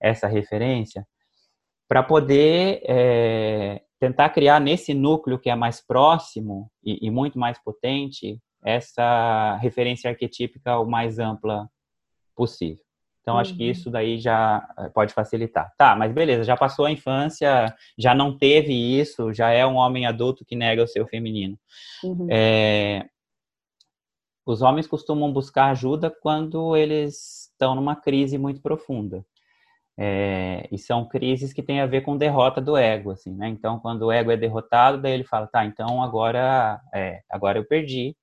essa 0.00 0.28
referência 0.28 1.06
para 1.88 2.02
poder 2.02 2.82
é, 2.86 3.82
tentar 3.98 4.28
criar 4.30 4.60
nesse 4.60 4.94
núcleo 4.94 5.38
que 5.38 5.50
é 5.50 5.54
mais 5.54 5.84
próximo 5.84 6.70
e, 6.84 7.06
e 7.06 7.10
muito 7.10 7.38
mais 7.38 7.62
potente 7.62 8.38
essa 8.64 9.56
referência 9.60 10.10
arquetípica 10.10 10.78
o 10.78 10.86
mais 10.86 11.18
ampla 11.18 11.68
possível. 12.34 12.82
Então, 13.20 13.34
uhum. 13.34 13.40
acho 13.40 13.56
que 13.56 13.64
uhum. 13.64 13.70
isso 13.70 13.90
daí 13.90 14.18
já 14.18 14.66
eh, 14.78 14.88
pode 14.90 15.14
facilitar. 15.14 15.72
Tá, 15.78 15.96
mas 15.96 16.12
beleza, 16.12 16.44
já 16.44 16.56
passou 16.56 16.84
a 16.84 16.90
infância, 16.90 17.74
já 17.98 18.14
não 18.14 18.36
teve 18.36 18.72
isso, 18.72 19.32
já 19.32 19.50
é 19.50 19.66
um 19.66 19.76
homem 19.76 20.04
adulto 20.04 20.44
que 20.44 20.54
nega 20.54 20.82
o 20.82 20.86
seu 20.86 21.06
feminino. 21.06 21.58
Uhum. 22.02 22.26
É, 22.30 23.06
os 24.44 24.60
homens 24.60 24.86
costumam 24.86 25.32
buscar 25.32 25.70
ajuda 25.70 26.10
quando 26.10 26.76
eles 26.76 27.48
estão 27.50 27.74
numa 27.74 27.96
crise 27.96 28.36
muito 28.36 28.60
profunda. 28.60 29.24
É, 29.96 30.68
e 30.72 30.76
são 30.76 31.06
crises 31.08 31.52
que 31.52 31.62
têm 31.62 31.80
a 31.80 31.86
ver 31.86 32.02
com 32.02 32.16
derrota 32.16 32.60
do 32.60 32.76
ego, 32.76 33.12
assim, 33.12 33.32
né? 33.32 33.48
Então, 33.48 33.78
quando 33.78 34.02
o 34.02 34.12
ego 34.12 34.30
é 34.30 34.36
derrotado, 34.36 35.00
daí 35.00 35.12
ele 35.12 35.24
fala, 35.24 35.46
tá, 35.46 35.64
então 35.64 36.02
agora, 36.02 36.80
é, 36.92 37.22
agora 37.30 37.58
eu 37.58 37.64
perdi, 37.64 38.14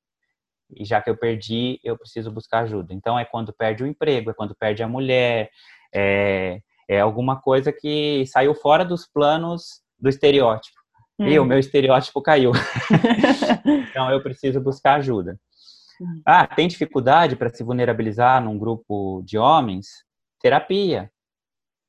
e 0.76 0.86
já 0.86 1.02
que 1.02 1.10
eu 1.10 1.18
perdi, 1.18 1.80
eu 1.84 1.98
preciso 1.98 2.32
buscar 2.32 2.60
ajuda. 2.60 2.94
Então, 2.94 3.18
é 3.18 3.26
quando 3.26 3.54
perde 3.54 3.84
o 3.84 3.88
emprego, 3.88 4.32
é 4.32 4.34
quando 4.34 4.56
perde 4.56 4.84
a 4.84 4.88
mulher, 4.88 5.50
é, 5.94 6.60
é 6.90 7.00
alguma 7.00 7.40
coisa 7.40 7.72
que 7.72 8.26
saiu 8.28 8.54
fora 8.56 8.84
dos 8.84 9.08
planos 9.08 9.82
do 10.00 10.10
estereótipo. 10.10 10.80
Hum. 11.20 11.28
E 11.28 11.40
o 11.40 11.46
meu 11.46 11.60
estereótipo 11.60 12.22
caiu. 12.22 12.52
então, 13.90 14.10
eu 14.12 14.22
preciso 14.22 14.60
buscar 14.60 14.96
ajuda. 14.96 15.40
Hum. 16.02 16.22
Ah, 16.26 16.48
tem 16.48 16.68
dificuldade 16.68 17.36
para 17.36 17.50
se 17.50 17.64
vulnerabilizar 17.64 18.44
num 18.44 18.58
grupo 18.58 19.22
de 19.24 19.38
homens? 19.38 19.88
Terapia. 20.40 21.12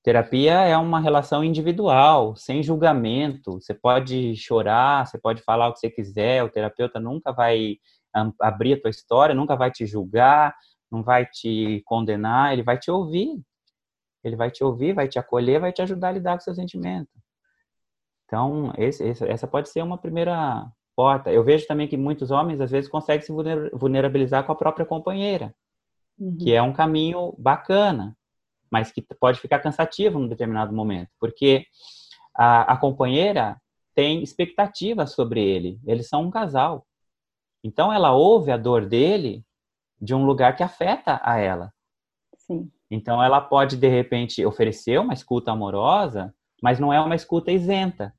Terapia 0.05 0.55
é 0.65 0.77
uma 0.77 0.99
relação 0.99 1.45
individual, 1.45 2.35
sem 2.35 2.61
julgamento. 2.63 3.61
Você 3.61 3.73
pode 3.73 4.35
chorar, 4.37 5.07
você 5.07 5.17
pode 5.17 5.43
falar 5.43 5.69
o 5.69 5.73
que 5.73 5.79
você 5.79 5.89
quiser, 5.89 6.43
o 6.43 6.49
terapeuta 6.49 6.99
nunca 6.99 7.33
vai 7.33 7.77
abrir 8.41 8.75
a 8.75 8.81
tua 8.81 8.91
história, 8.91 9.35
nunca 9.35 9.57
vai 9.57 9.71
te 9.71 9.87
julgar, 9.87 10.55
não 10.91 11.03
vai 11.03 11.27
te 11.27 11.83
condenar, 11.87 12.53
ele 12.53 12.63
vai 12.63 12.79
te 12.79 12.91
ouvir. 12.91 13.41
Ele 14.23 14.37
vai 14.37 14.51
te 14.51 14.63
ouvir, 14.63 14.93
vai 14.93 15.09
te 15.09 15.19
acolher, 15.19 15.61
vai 15.61 15.73
te 15.73 15.83
ajudar 15.83 16.09
a 16.09 16.13
lidar 16.13 16.35
com 16.35 16.41
seus 16.41 16.57
sentimentos. 16.57 17.13
Então, 18.27 18.73
esse, 18.79 19.05
esse, 19.05 19.27
essa 19.27 19.47
pode 19.47 19.69
ser 19.69 19.83
uma 19.83 19.99
primeira 19.99 20.67
porta. 20.95 21.33
Eu 21.33 21.43
vejo 21.43 21.67
também 21.67 21.89
que 21.89 21.97
muitos 21.97 22.31
homens, 22.31 22.61
às 22.61 22.71
vezes, 22.71 22.89
conseguem 22.89 23.27
se 23.27 23.33
vulnerabilizar 23.73 24.45
com 24.45 24.53
a 24.53 24.57
própria 24.57 24.87
companheira, 24.87 25.55
uhum. 26.19 26.37
que 26.39 26.55
é 26.55 26.63
um 26.63 26.73
caminho 26.73 27.35
bacana, 27.39 28.17
mas 28.71 28.91
que 28.91 29.03
pode 29.03 29.41
ficar 29.41 29.59
cansativo 29.59 30.19
num 30.19 30.29
determinado 30.29 30.73
momento, 30.73 31.11
porque 31.21 31.67
a, 32.35 32.73
a 32.73 32.77
companheira 32.77 33.61
tem 33.95 34.23
expectativas 34.23 35.13
sobre 35.13 35.43
ele. 35.47 35.79
Eles 35.87 36.09
são 36.09 36.23
um 36.23 36.31
casal. 36.31 36.87
Então, 37.63 37.93
ela 37.93 38.13
ouve 38.13 38.51
a 38.51 38.57
dor 38.57 38.87
dele 38.87 39.45
de 40.01 40.15
um 40.15 40.25
lugar 40.25 40.57
que 40.57 40.63
afeta 40.63 41.21
a 41.23 41.39
ela. 41.39 41.73
Sim. 42.37 42.71
Então, 42.91 43.23
ela 43.23 43.41
pode, 43.41 43.77
de 43.77 43.89
repente, 43.89 44.45
oferecer 44.45 44.99
uma 44.99 45.15
escuta 45.15 45.53
amorosa, 45.53 46.35
mas 46.61 46.79
não 46.79 46.93
é 46.93 47.01
uma 47.01 47.15
escuta 47.15 47.53
isenta, 47.53 48.13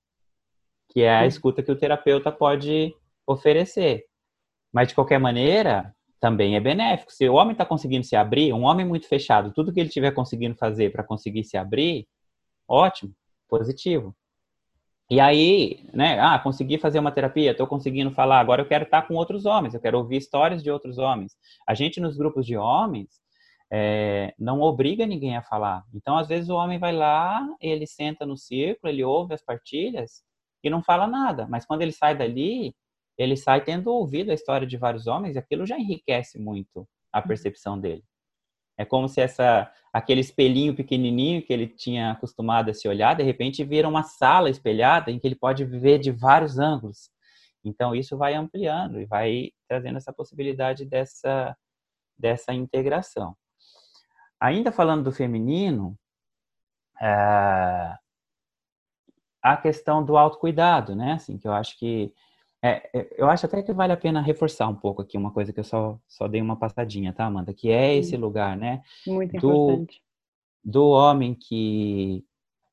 que 0.89 1.02
é 1.02 1.14
a 1.14 1.26
escuta 1.26 1.62
que 1.62 1.72
o 1.72 1.76
terapeuta 1.76 2.32
pode 2.32 2.96
oferecer. 3.28 4.06
Mas, 4.72 4.88
de 4.88 4.96
qualquer 4.96 5.20
maneira, 5.20 5.94
também 6.20 6.56
é 6.56 6.60
benéfico. 6.60 7.12
Se 7.12 7.28
o 7.28 7.34
homem 7.34 7.52
está 7.52 7.66
conseguindo 7.66 8.06
se 8.06 8.16
abrir, 8.16 8.54
um 8.54 8.64
homem 8.64 8.86
muito 8.86 9.08
fechado, 9.08 9.52
tudo 9.54 9.74
que 9.74 9.80
ele 9.80 9.89
estiver 9.89 10.12
conseguindo 10.12 10.56
fazer 10.56 10.89
para 10.89 11.04
conseguir 11.04 11.44
se 11.44 11.58
abrir, 11.58 12.08
ótimo, 12.68 13.14
positivo. 13.50 14.16
E 15.10 15.20
aí, 15.20 15.84
né, 15.93 16.20
ah, 16.20 16.39
consegui 16.39 16.78
fazer 16.78 16.99
uma 16.99 17.12
terapia, 17.12 17.51
estou 17.51 17.68
conseguindo 17.68 18.12
falar, 18.12 18.39
agora 18.39 18.62
eu 18.62 18.68
quero 18.68 18.86
estar 18.86 19.01
com 19.04 19.16
outros 19.16 19.45
homens, 19.45 19.74
eu 19.74 19.82
quero 19.82 19.97
ouvir 19.97 20.18
histórias 20.18 20.64
de 20.64 20.72
outros 20.72 20.97
homens. 20.97 21.36
A 21.68 21.74
gente, 21.74 21.99
nos 21.99 22.18
grupos 22.18 22.45
de 22.45 22.58
homens, 22.58 23.22
é, 23.72 24.34
não 24.39 24.62
obriga 24.62 25.06
ninguém 25.06 25.36
a 25.36 25.41
falar. 25.41 25.84
Então, 25.93 26.18
às 26.18 26.28
vezes, 26.28 26.49
o 26.49 26.56
homem 26.56 26.80
vai 26.80 26.93
lá, 26.93 27.45
ele 27.60 27.86
senta 27.86 28.26
no 28.26 28.38
círculo, 28.38 28.91
ele 28.91 29.04
ouve 29.04 29.34
as 29.34 29.41
partilhas 29.43 30.24
e 30.64 30.70
não 30.70 30.82
fala 30.82 31.06
nada. 31.08 31.47
Mas 31.49 31.66
quando 31.66 31.82
ele 31.82 31.91
sai 31.91 32.16
dali, 32.16 32.76
ele 33.18 33.36
sai 33.36 33.64
tendo 33.64 33.91
ouvido 33.91 34.32
a 34.32 34.34
história 34.34 34.66
de 34.66 34.78
vários 34.78 35.08
homens 35.08 35.36
e 35.36 35.39
aquilo 35.39 35.66
já 35.66 35.78
enriquece 35.78 36.39
muito 36.39 36.88
a 37.12 37.20
uhum. 37.20 37.28
percepção 37.28 37.80
dele. 37.80 38.04
É 38.78 38.86
como 38.86 39.08
se 39.08 39.22
essa 39.22 39.72
aquele 39.94 40.22
espelhinho 40.22 40.76
pequenininho 40.76 41.44
que 41.46 41.54
ele 41.54 41.68
tinha 41.68 42.12
acostumado 42.12 42.72
a 42.72 42.74
se 42.74 42.88
olhar, 42.88 43.16
de 43.16 43.22
repente 43.22 43.64
vira 43.64 43.88
uma 43.88 44.02
sala 44.02 44.50
espelhada 44.50 45.12
em 45.12 45.20
que 45.20 45.28
ele 45.28 45.36
pode 45.36 45.64
ver 45.64 46.00
de 46.00 46.12
vários 46.12 46.58
ângulos. 46.58 47.12
Então 47.64 47.96
isso 47.96 48.18
vai 48.18 48.34
ampliando 48.34 49.00
e 49.00 49.06
vai 49.06 49.52
trazendo 49.68 49.98
essa 49.98 50.12
possibilidade 50.12 50.84
dessa 50.84 51.56
dessa 52.18 52.54
integração. 52.54 53.36
Ainda 54.39 54.72
falando 54.72 55.04
do 55.04 55.12
feminino, 55.12 55.98
é, 57.02 57.98
a 59.41 59.58
questão 59.58 60.04
do 60.04 60.18
autocuidado, 60.18 60.96
né? 60.96 61.14
Assim, 61.14 61.38
que 61.38 61.48
eu 61.48 61.54
acho 61.54 61.78
que 61.78 62.14
é, 62.66 62.89
é, 62.93 63.16
eu 63.18 63.30
acho 63.30 63.45
até 63.45 63.61
que 63.61 63.74
vale 63.74 63.91
a 63.91 63.97
pena 63.97 64.22
reforçar 64.22 64.70
um 64.70 64.76
pouco 64.76 65.01
aqui 65.01 65.18
uma 65.18 65.32
coisa 65.32 65.51
que 65.51 65.59
eu 65.59 65.66
só, 65.66 65.99
só 66.07 66.30
dei 66.30 66.41
uma 66.41 66.55
passadinha, 66.55 67.11
tá, 67.11 67.26
Amanda? 67.26 67.53
Que 67.53 67.70
é 67.70 67.93
esse 67.93 68.16
lugar, 68.16 68.55
né? 68.55 68.82
Muito 69.05 69.38
do, 69.38 69.51
importante. 69.51 70.01
Do 70.64 70.88
homem 70.88 71.36
que 71.36 72.24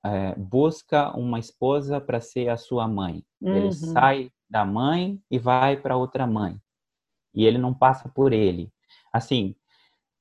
é, 0.06 0.36
busca 0.36 1.10
uma 1.16 1.40
esposa 1.40 2.00
para 2.00 2.20
ser 2.20 2.50
a 2.50 2.56
sua 2.56 2.86
mãe. 2.86 3.24
Uhum. 3.40 3.56
Ele 3.56 3.72
sai 3.72 4.30
da 4.48 4.64
mãe 4.64 5.20
e 5.28 5.40
vai 5.40 5.76
para 5.76 5.96
outra 5.96 6.24
mãe. 6.24 6.56
E 7.34 7.44
ele 7.44 7.58
não 7.58 7.74
passa 7.74 8.08
por 8.08 8.32
ele. 8.32 8.72
Assim, 9.12 9.56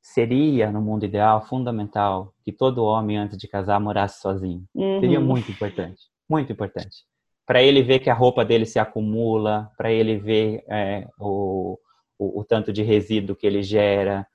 seria, 0.02 0.72
no 0.72 0.82
mundo 0.82 1.06
ideal, 1.06 1.46
fundamental 1.46 2.34
que 2.44 2.52
todo 2.52 2.84
homem, 2.84 3.18
antes 3.20 3.38
de 3.38 3.48
casar, 3.48 3.80
morasse 3.80 4.20
sozinho. 4.20 4.66
Uhum. 4.74 5.00
Seria 5.00 5.20
muito 5.20 5.52
importante. 5.52 6.02
Muito 6.28 6.52
importante 6.52 7.09
para 7.50 7.64
ele 7.64 7.82
ver 7.82 7.98
que 7.98 8.12
a 8.12 8.14
roupa 8.14 8.46
dele 8.46 8.64
se 8.64 8.78
acumula, 8.78 9.72
para 9.76 9.92
ele 9.92 10.18
ver 10.20 10.64
é, 10.70 11.08
o, 11.20 11.80
o, 12.16 12.42
o, 12.42 12.44
tanto 12.44 12.72
de 12.72 12.84
resíduo 12.84 13.36
que 13.36 13.48
ele 13.48 13.64
gera, 13.64 14.28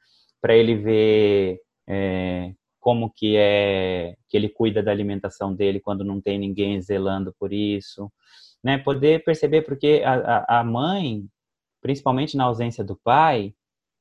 para 0.43 0.57
ele 0.57 0.75
ver 0.75 1.61
é, 1.89 2.53
como 2.81 3.09
que 3.09 3.37
é 3.37 4.17
que 4.29 4.37
ele 4.37 4.49
cuida 4.49 4.83
da 4.83 4.91
alimentação 4.91 5.55
dele 5.55 5.79
quando 5.79 6.03
não 6.03 6.21
tem 6.21 6.41
ninguém 6.41 6.81
zelando 6.83 7.33
por 7.39 7.53
isso, 7.53 8.11
né? 8.65 8.79
Poder 8.79 9.23
perceber 9.23 9.63
porque 9.63 10.03
a, 10.05 10.59
a 10.59 10.65
mãe, 10.65 11.25
principalmente 11.81 12.37
na 12.37 12.43
ausência 12.43 12.83
do 12.83 12.97
pai, 12.97 13.55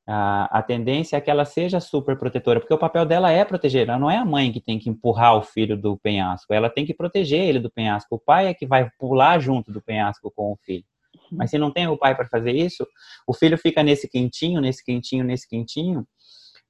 a, 0.06 0.58
a 0.58 0.62
tendência 0.62 1.16
é 1.16 1.20
que 1.20 1.30
ela 1.30 1.44
seja 1.44 1.80
super 1.80 2.16
protetora, 2.18 2.60
porque 2.60 2.74
o 2.74 2.78
papel 2.78 3.06
dela 3.06 3.30
é 3.30 3.44
proteger, 3.44 3.88
ela 3.88 3.98
não 3.98 4.10
é 4.10 4.18
a 4.18 4.24
mãe 4.24 4.52
que 4.52 4.60
tem 4.60 4.78
que 4.78 4.90
empurrar 4.90 5.36
o 5.36 5.42
filho 5.42 5.76
do 5.76 5.96
penhasco, 5.96 6.52
ela 6.52 6.68
tem 6.68 6.84
que 6.84 6.92
proteger 6.92 7.40
ele 7.40 7.58
do 7.58 7.70
penhasco. 7.70 8.14
O 8.16 8.18
pai 8.18 8.48
é 8.48 8.54
que 8.54 8.66
vai 8.66 8.90
pular 8.98 9.38
junto 9.38 9.72
do 9.72 9.80
penhasco 9.80 10.30
com 10.34 10.52
o 10.52 10.56
filho. 10.56 10.84
Uhum. 11.14 11.38
Mas 11.38 11.50
se 11.50 11.58
não 11.58 11.70
tem 11.70 11.86
o 11.88 11.96
pai 11.96 12.14
para 12.14 12.28
fazer 12.28 12.54
isso, 12.54 12.86
o 13.26 13.32
filho 13.32 13.56
fica 13.56 13.82
nesse 13.82 14.08
quentinho, 14.08 14.60
nesse 14.60 14.84
quentinho, 14.84 15.24
nesse 15.24 15.48
quentinho, 15.48 16.06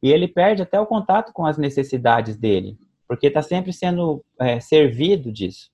e 0.03 0.13
ele 0.13 0.29
perde 0.29 0.63
até 0.63 0.79
o 0.79 0.87
contato 0.87 1.33
com 1.33 1.45
as 1.45 1.59
necessidades 1.59 2.37
dele, 2.37 2.79
porque 3.09 3.27
está 3.27 3.43
sempre 3.43 3.73
sendo 3.73 4.25
é, 4.39 4.61
servido 4.61 5.33
disso. 5.33 5.71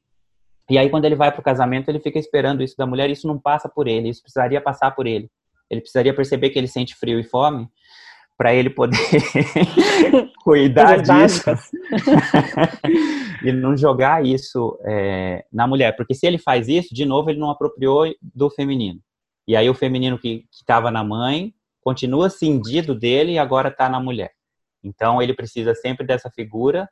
E 0.70 0.78
aí, 0.78 0.88
quando 0.88 1.04
ele 1.04 1.16
vai 1.16 1.32
para 1.32 1.40
o 1.40 1.44
casamento, 1.44 1.88
ele 1.88 1.98
fica 1.98 2.18
esperando 2.18 2.62
isso 2.62 2.76
da 2.76 2.86
mulher, 2.86 3.10
e 3.10 3.12
isso 3.12 3.26
não 3.26 3.36
passa 3.36 3.68
por 3.68 3.88
ele, 3.88 4.08
isso 4.08 4.22
precisaria 4.22 4.60
passar 4.60 4.92
por 4.92 5.04
ele. 5.04 5.28
Ele 5.70 5.80
precisaria 5.80 6.14
perceber 6.14 6.50
que 6.50 6.58
ele 6.58 6.66
sente 6.66 6.94
frio 6.94 7.18
e 7.18 7.24
fome 7.24 7.68
para 8.36 8.54
ele 8.54 8.70
poder 8.70 8.96
cuidar 10.42 11.02
disso 11.02 11.44
e 13.44 13.52
não 13.52 13.76
jogar 13.76 14.24
isso 14.24 14.78
é, 14.84 15.44
na 15.52 15.66
mulher. 15.66 15.94
Porque 15.94 16.14
se 16.14 16.26
ele 16.26 16.38
faz 16.38 16.66
isso, 16.66 16.94
de 16.94 17.04
novo, 17.04 17.30
ele 17.30 17.38
não 17.38 17.50
apropriou 17.50 18.06
do 18.22 18.48
feminino. 18.48 18.98
E 19.46 19.54
aí 19.54 19.68
o 19.68 19.74
feminino 19.74 20.18
que 20.18 20.46
estava 20.50 20.90
na 20.90 21.04
mãe 21.04 21.52
continua 21.82 22.30
cindido 22.30 22.94
dele 22.94 23.32
e 23.32 23.38
agora 23.38 23.68
está 23.68 23.88
na 23.88 24.00
mulher. 24.00 24.32
Então 24.82 25.20
ele 25.20 25.34
precisa 25.34 25.74
sempre 25.74 26.06
dessa 26.06 26.30
figura 26.30 26.88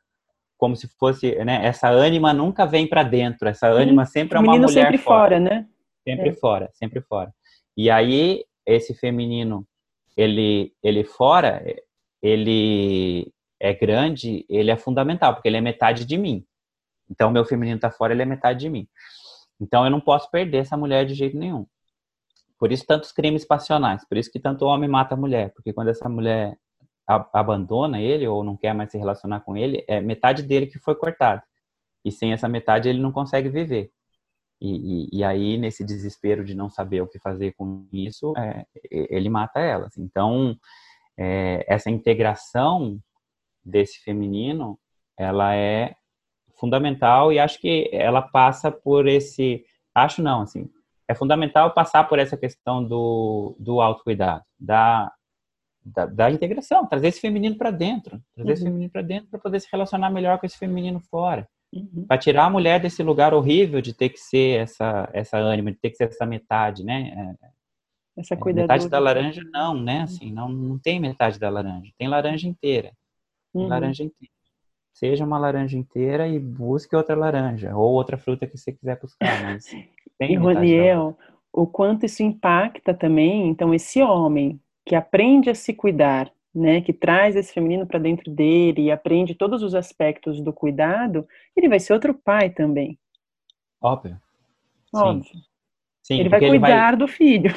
como 0.59 0.75
se 0.75 0.89
fosse, 0.99 1.33
né, 1.45 1.65
essa 1.65 1.89
ânima 1.89 2.33
nunca 2.33 2.65
vem 2.65 2.85
para 2.85 3.01
dentro, 3.01 3.47
essa 3.47 3.67
ânima 3.67 4.05
sempre 4.05 4.37
é 4.37 4.41
uma 4.41 4.57
mulher 4.57 4.67
sempre 4.67 4.97
fora, 4.97 5.37
fora 5.37 5.39
né? 5.39 5.65
Sempre 6.03 6.29
é. 6.29 6.33
fora, 6.33 6.69
sempre 6.73 7.01
fora. 7.01 7.33
E 7.77 7.89
aí 7.89 8.43
esse 8.65 8.93
feminino 8.93 9.67
ele 10.15 10.73
ele 10.83 11.03
fora 11.03 11.63
ele 12.21 13.31
é 13.59 13.73
grande 13.73 14.45
ele 14.49 14.71
é 14.71 14.77
fundamental 14.77 15.33
porque 15.33 15.47
ele 15.47 15.57
é 15.57 15.61
metade 15.61 16.05
de 16.05 16.17
mim. 16.17 16.45
Então 17.09 17.31
meu 17.31 17.45
feminino 17.45 17.77
está 17.77 17.91
fora 17.91 18.13
ele 18.13 18.21
é 18.21 18.25
metade 18.25 18.59
de 18.59 18.69
mim. 18.69 18.87
Então 19.59 19.83
eu 19.85 19.91
não 19.91 20.01
posso 20.01 20.29
perder 20.29 20.59
essa 20.59 20.77
mulher 20.77 21.05
de 21.05 21.13
jeito 21.13 21.37
nenhum. 21.37 21.65
Por 22.57 22.71
isso 22.71 22.85
tantos 22.85 23.11
crimes 23.11 23.45
passionais 23.45 24.05
por 24.07 24.17
isso 24.17 24.31
que 24.31 24.39
tanto 24.39 24.65
homem 24.65 24.89
mata 24.89 25.15
a 25.15 25.17
mulher 25.17 25.53
porque 25.53 25.73
quando 25.73 25.89
essa 25.89 26.09
mulher 26.09 26.57
abandona 27.33 27.99
ele 27.99 28.27
ou 28.27 28.43
não 28.43 28.55
quer 28.55 28.73
mais 28.73 28.91
se 28.91 28.97
relacionar 28.97 29.39
com 29.41 29.57
ele 29.57 29.83
é 29.87 29.99
metade 29.99 30.43
dele 30.43 30.67
que 30.67 30.77
foi 30.77 30.95
cortada 30.95 31.43
e 32.05 32.11
sem 32.11 32.33
essa 32.33 32.47
metade 32.47 32.87
ele 32.87 32.99
não 32.99 33.11
consegue 33.11 33.49
viver 33.49 33.91
e, 34.61 35.07
e, 35.13 35.19
e, 35.19 35.23
aí, 35.23 35.57
nesse 35.57 35.85
desespero 35.85 36.43
de 36.43 36.53
não 36.53 36.69
saber 36.69 37.01
o 37.01 37.07
que 37.07 37.19
fazer 37.19 37.53
com 37.53 37.87
isso, 37.93 38.33
é, 38.37 38.65
ele 38.91 39.29
mata 39.29 39.59
elas. 39.59 39.97
Então, 39.97 40.57
é, 41.17 41.65
essa 41.67 41.89
integração 41.89 42.99
desse 43.63 43.99
feminino, 44.03 44.77
ela 45.17 45.55
é 45.55 45.95
fundamental 46.59 47.31
e 47.31 47.39
acho 47.39 47.59
que 47.59 47.89
ela 47.93 48.21
passa 48.21 48.71
por 48.71 49.07
esse... 49.07 49.63
Acho 49.95 50.21
não, 50.21 50.41
assim, 50.41 50.69
é 51.07 51.15
fundamental 51.15 51.73
passar 51.73 52.07
por 52.07 52.19
essa 52.19 52.37
questão 52.37 52.83
do, 52.83 53.55
do 53.57 53.81
autocuidado, 53.81 54.43
da, 54.59 55.11
da, 55.83 56.05
da 56.05 56.31
integração, 56.31 56.85
trazer 56.85 57.07
esse 57.07 57.19
feminino 57.19 57.57
para 57.57 57.71
dentro, 57.71 58.21
trazer 58.35 58.49
uhum. 58.49 58.53
esse 58.53 58.63
feminino 58.63 58.91
para 58.91 59.01
dentro 59.01 59.29
para 59.29 59.39
poder 59.39 59.59
se 59.59 59.67
relacionar 59.71 60.09
melhor 60.09 60.37
com 60.37 60.45
esse 60.45 60.57
feminino 60.57 60.99
fora. 60.99 61.47
Uhum. 61.73 62.05
Para 62.07 62.17
tirar 62.17 62.45
a 62.45 62.49
mulher 62.49 62.79
desse 62.79 63.03
lugar 63.03 63.33
horrível 63.33 63.79
de 63.81 63.93
ter 63.93 64.09
que 64.09 64.19
ser 64.19 64.61
essa, 64.61 65.09
essa 65.13 65.37
ânima, 65.37 65.71
de 65.71 65.77
ter 65.77 65.91
que 65.91 65.97
ser 65.97 66.05
essa 66.05 66.25
metade, 66.25 66.83
né? 66.83 67.35
É, 67.43 67.49
essa 68.17 68.35
cuidadora. 68.35 68.73
Metade 68.73 68.89
da 68.89 68.99
laranja, 68.99 69.41
não, 69.51 69.73
né? 69.75 69.97
Uhum. 69.97 70.03
Assim, 70.03 70.31
não, 70.31 70.49
não 70.49 70.79
tem 70.79 70.99
metade 70.99 71.39
da 71.39 71.49
laranja. 71.49 71.91
Tem 71.97 72.07
laranja 72.07 72.47
inteira. 72.47 72.91
Tem 73.53 73.61
uhum. 73.61 73.67
laranja 73.67 74.03
inteira. 74.03 74.33
Seja 74.93 75.23
uma 75.23 75.37
laranja 75.37 75.77
inteira 75.77 76.27
e 76.27 76.37
busque 76.39 76.95
outra 76.95 77.15
laranja. 77.15 77.75
Ou 77.75 77.93
outra 77.93 78.17
fruta 78.17 78.45
que 78.45 78.57
você 78.57 78.73
quiser 78.73 78.99
buscar. 78.99 79.43
Mas 79.43 79.65
tem 80.17 80.33
e, 80.33 80.35
Roniel, 80.35 81.17
o 81.53 81.65
quanto 81.65 82.05
isso 82.05 82.21
impacta 82.21 82.93
também, 82.93 83.47
então, 83.47 83.73
esse 83.73 84.01
homem 84.01 84.59
que 84.85 84.95
aprende 84.95 85.49
a 85.49 85.55
se 85.55 85.73
cuidar, 85.73 86.31
né, 86.53 86.81
que 86.81 86.91
traz 86.91 87.35
esse 87.35 87.53
feminino 87.53 87.85
para 87.85 87.99
dentro 87.99 88.31
dele 88.31 88.83
e 88.83 88.91
aprende 88.91 89.35
todos 89.35 89.61
os 89.61 89.75
aspectos 89.75 90.41
do 90.41 90.51
cuidado, 90.51 91.27
ele 91.55 91.69
vai 91.69 91.79
ser 91.79 91.93
outro 91.93 92.13
pai 92.13 92.49
também. 92.49 92.97
Óbvio. 93.81 94.19
Óbvio. 94.93 95.23
Sim. 95.23 95.41
Sim, 96.01 96.19
ele 96.21 96.29
vai 96.29 96.39
cuidar 96.39 96.53
ele 96.53 96.59
vai... 96.59 96.95
do 96.95 97.07
filho. 97.07 97.53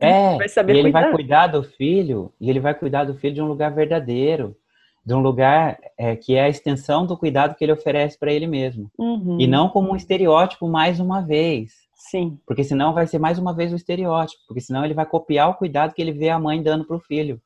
É, 0.00 0.36
vai 0.38 0.48
saber 0.48 0.74
e 0.74 0.78
ele 0.78 0.90
cuidar. 0.90 1.00
vai 1.02 1.12
cuidar 1.12 1.46
do 1.46 1.62
filho, 1.62 2.32
e 2.40 2.50
ele 2.50 2.58
vai 2.58 2.74
cuidar 2.74 3.04
do 3.04 3.14
filho 3.14 3.34
de 3.34 3.42
um 3.42 3.46
lugar 3.46 3.72
verdadeiro, 3.72 4.56
de 5.04 5.14
um 5.14 5.20
lugar 5.20 5.78
é, 5.96 6.16
que 6.16 6.34
é 6.34 6.42
a 6.42 6.48
extensão 6.48 7.06
do 7.06 7.16
cuidado 7.16 7.54
que 7.54 7.64
ele 7.64 7.72
oferece 7.72 8.18
para 8.18 8.32
ele 8.32 8.46
mesmo. 8.46 8.90
Uhum. 8.98 9.40
E 9.40 9.46
não 9.46 9.68
como 9.68 9.92
um 9.92 9.96
estereótipo 9.96 10.68
mais 10.68 10.98
uma 10.98 11.22
vez. 11.22 11.72
Sim. 11.94 12.38
Porque 12.46 12.64
senão 12.64 12.92
vai 12.92 13.06
ser 13.06 13.18
mais 13.18 13.38
uma 13.38 13.54
vez 13.54 13.72
o 13.72 13.76
estereótipo, 13.76 14.42
porque 14.48 14.60
senão 14.60 14.84
ele 14.84 14.94
vai 14.94 15.06
copiar 15.06 15.50
o 15.50 15.54
cuidado 15.54 15.94
que 15.94 16.02
ele 16.02 16.12
vê 16.12 16.28
a 16.28 16.38
mãe 16.38 16.62
dando 16.62 16.84
para 16.84 16.96
o 16.96 17.00
filho, 17.00 17.40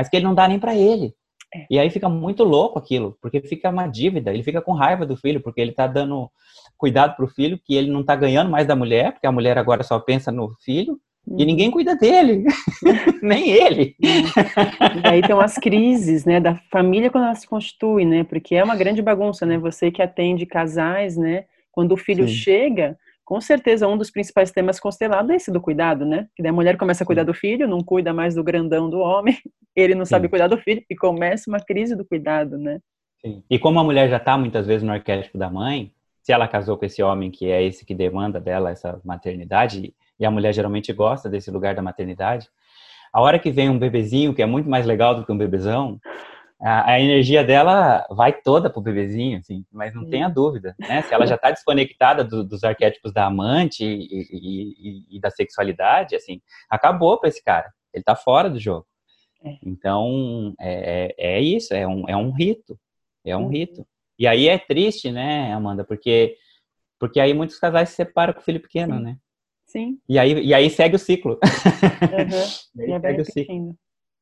mas 0.00 0.08
que 0.08 0.16
ele 0.16 0.24
não 0.24 0.34
dá 0.34 0.48
nem 0.48 0.58
para 0.58 0.74
ele. 0.74 1.12
É. 1.54 1.66
E 1.68 1.78
aí 1.78 1.90
fica 1.90 2.08
muito 2.08 2.42
louco 2.42 2.78
aquilo, 2.78 3.18
porque 3.20 3.38
fica 3.42 3.68
uma 3.68 3.86
dívida, 3.86 4.32
ele 4.32 4.42
fica 4.42 4.62
com 4.62 4.72
raiva 4.72 5.04
do 5.04 5.14
filho, 5.14 5.42
porque 5.42 5.60
ele 5.60 5.72
está 5.72 5.86
dando 5.86 6.30
cuidado 6.78 7.14
para 7.14 7.24
o 7.26 7.28
filho, 7.28 7.60
que 7.62 7.74
ele 7.74 7.90
não 7.90 8.00
está 8.00 8.16
ganhando 8.16 8.50
mais 8.50 8.66
da 8.66 8.74
mulher, 8.74 9.12
porque 9.12 9.26
a 9.26 9.32
mulher 9.32 9.58
agora 9.58 9.82
só 9.82 9.98
pensa 10.00 10.32
no 10.32 10.54
filho, 10.64 10.98
e 11.36 11.44
ninguém 11.44 11.66
uhum. 11.66 11.72
cuida 11.72 11.94
dele, 11.94 12.44
nem 13.22 13.50
ele. 13.50 13.94
E 14.00 15.06
aí 15.06 15.20
tem 15.20 15.34
umas 15.34 15.56
crises, 15.56 16.24
né, 16.24 16.40
da 16.40 16.54
família 16.72 17.10
quando 17.10 17.24
ela 17.24 17.34
se 17.34 17.46
constitui, 17.46 18.06
né, 18.06 18.24
porque 18.24 18.54
é 18.54 18.64
uma 18.64 18.74
grande 18.74 19.02
bagunça, 19.02 19.44
né, 19.44 19.58
você 19.58 19.90
que 19.90 20.00
atende 20.00 20.46
casais, 20.46 21.18
né, 21.18 21.44
quando 21.70 21.92
o 21.92 21.98
filho 21.98 22.26
Sim. 22.26 22.34
chega, 22.34 22.98
com 23.30 23.40
certeza 23.40 23.86
um 23.86 23.96
dos 23.96 24.10
principais 24.10 24.50
temas 24.50 24.80
constelados 24.80 25.30
é 25.30 25.36
esse 25.36 25.52
do 25.52 25.60
cuidado, 25.60 26.04
né, 26.04 26.26
que 26.34 26.44
a 26.44 26.52
mulher 26.52 26.76
começa 26.76 27.04
a 27.04 27.06
cuidar 27.06 27.22
do 27.22 27.32
filho, 27.32 27.68
não 27.68 27.78
cuida 27.78 28.12
mais 28.12 28.34
do 28.34 28.42
grandão 28.42 28.90
do 28.90 28.98
homem, 28.98 29.38
ele 29.76 29.94
não 29.94 30.04
Sim. 30.04 30.10
sabe 30.10 30.28
cuidar 30.28 30.48
do 30.48 30.58
filho, 30.58 30.82
e 30.90 30.96
começa 30.96 31.48
uma 31.48 31.60
crise 31.60 31.94
do 31.94 32.04
cuidado, 32.04 32.58
né. 32.58 32.80
Sim. 33.24 33.44
E 33.48 33.56
como 33.56 33.78
a 33.78 33.84
mulher 33.84 34.10
já 34.10 34.16
está 34.16 34.36
muitas 34.36 34.66
vezes 34.66 34.82
no 34.82 34.90
arquétipo 34.90 35.38
da 35.38 35.48
mãe, 35.48 35.92
se 36.20 36.32
ela 36.32 36.48
casou 36.48 36.76
com 36.76 36.84
esse 36.84 37.04
homem 37.04 37.30
que 37.30 37.48
é 37.48 37.62
esse 37.62 37.86
que 37.86 37.94
demanda 37.94 38.40
dela 38.40 38.68
essa 38.68 39.00
maternidade, 39.04 39.94
e 40.18 40.26
a 40.26 40.30
mulher 40.30 40.52
geralmente 40.52 40.92
gosta 40.92 41.30
desse 41.30 41.52
lugar 41.52 41.76
da 41.76 41.82
maternidade. 41.82 42.48
A 43.12 43.20
hora 43.20 43.38
que 43.38 43.52
vem 43.52 43.70
um 43.70 43.78
bebezinho, 43.78 44.34
que 44.34 44.42
é 44.42 44.46
muito 44.46 44.68
mais 44.68 44.84
legal 44.84 45.14
do 45.14 45.24
que 45.24 45.30
um 45.30 45.38
bebezão, 45.38 46.00
a, 46.60 46.92
a 46.92 47.00
energia 47.00 47.42
dela 47.42 48.06
vai 48.10 48.32
toda 48.32 48.68
pro 48.68 48.82
bebezinho, 48.82 49.38
assim, 49.38 49.64
mas 49.72 49.94
não 49.94 50.08
tenha 50.08 50.28
dúvida, 50.28 50.74
né? 50.78 51.00
Se 51.02 51.14
ela 51.14 51.26
já 51.26 51.36
está 51.36 51.50
desconectada 51.50 52.22
do, 52.22 52.44
dos 52.44 52.62
arquétipos 52.62 53.12
da 53.12 53.26
amante 53.26 53.84
e, 53.84 54.04
e, 54.30 54.74
e, 54.78 55.16
e 55.16 55.20
da 55.20 55.30
sexualidade, 55.30 56.14
assim, 56.14 56.40
acabou 56.68 57.18
para 57.18 57.30
esse 57.30 57.42
cara. 57.42 57.72
Ele 57.92 58.02
está 58.02 58.14
fora 58.14 58.50
do 58.50 58.58
jogo. 58.58 58.86
É. 59.42 59.56
Então, 59.64 60.54
é, 60.60 61.14
é, 61.18 61.36
é 61.36 61.40
isso, 61.40 61.72
é 61.72 61.86
um, 61.86 62.06
é 62.08 62.16
um 62.16 62.30
rito. 62.30 62.78
É 63.24 63.36
um 63.36 63.44
uhum. 63.44 63.48
rito. 63.48 63.86
E 64.18 64.26
aí 64.26 64.48
é 64.48 64.58
triste, 64.58 65.10
né, 65.10 65.52
Amanda? 65.54 65.82
Porque, 65.82 66.36
porque 66.98 67.18
aí 67.18 67.32
muitos 67.32 67.58
casais 67.58 67.88
se 67.88 67.96
separam 67.96 68.34
com 68.34 68.40
o 68.40 68.44
filho 68.44 68.60
pequeno, 68.60 68.96
Sim. 68.96 69.02
né? 69.02 69.16
Sim. 69.64 69.98
E 70.08 70.18
aí, 70.18 70.32
e 70.44 70.52
aí 70.52 70.68
segue 70.68 70.96
o 70.96 70.98
ciclo. 70.98 71.38
Uhum. 71.42 72.84
e 72.84 72.92
aí 72.92 73.00
segue 73.00 73.22
o 73.22 73.24
ciclo. 73.24 73.76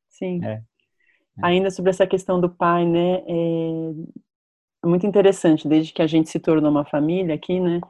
Sim. 0.08 0.44
É. 0.44 0.62
Ainda 1.42 1.70
sobre 1.70 1.90
essa 1.90 2.06
questão 2.06 2.40
do 2.40 2.48
pai, 2.48 2.84
né? 2.84 3.22
É, 3.26 3.92
é 4.84 4.86
muito 4.86 5.06
interessante, 5.06 5.68
desde 5.68 5.92
que 5.92 6.02
a 6.02 6.06
gente 6.06 6.30
se 6.30 6.38
tornou 6.38 6.70
uma 6.70 6.84
família 6.84 7.34
aqui, 7.34 7.60
né? 7.60 7.80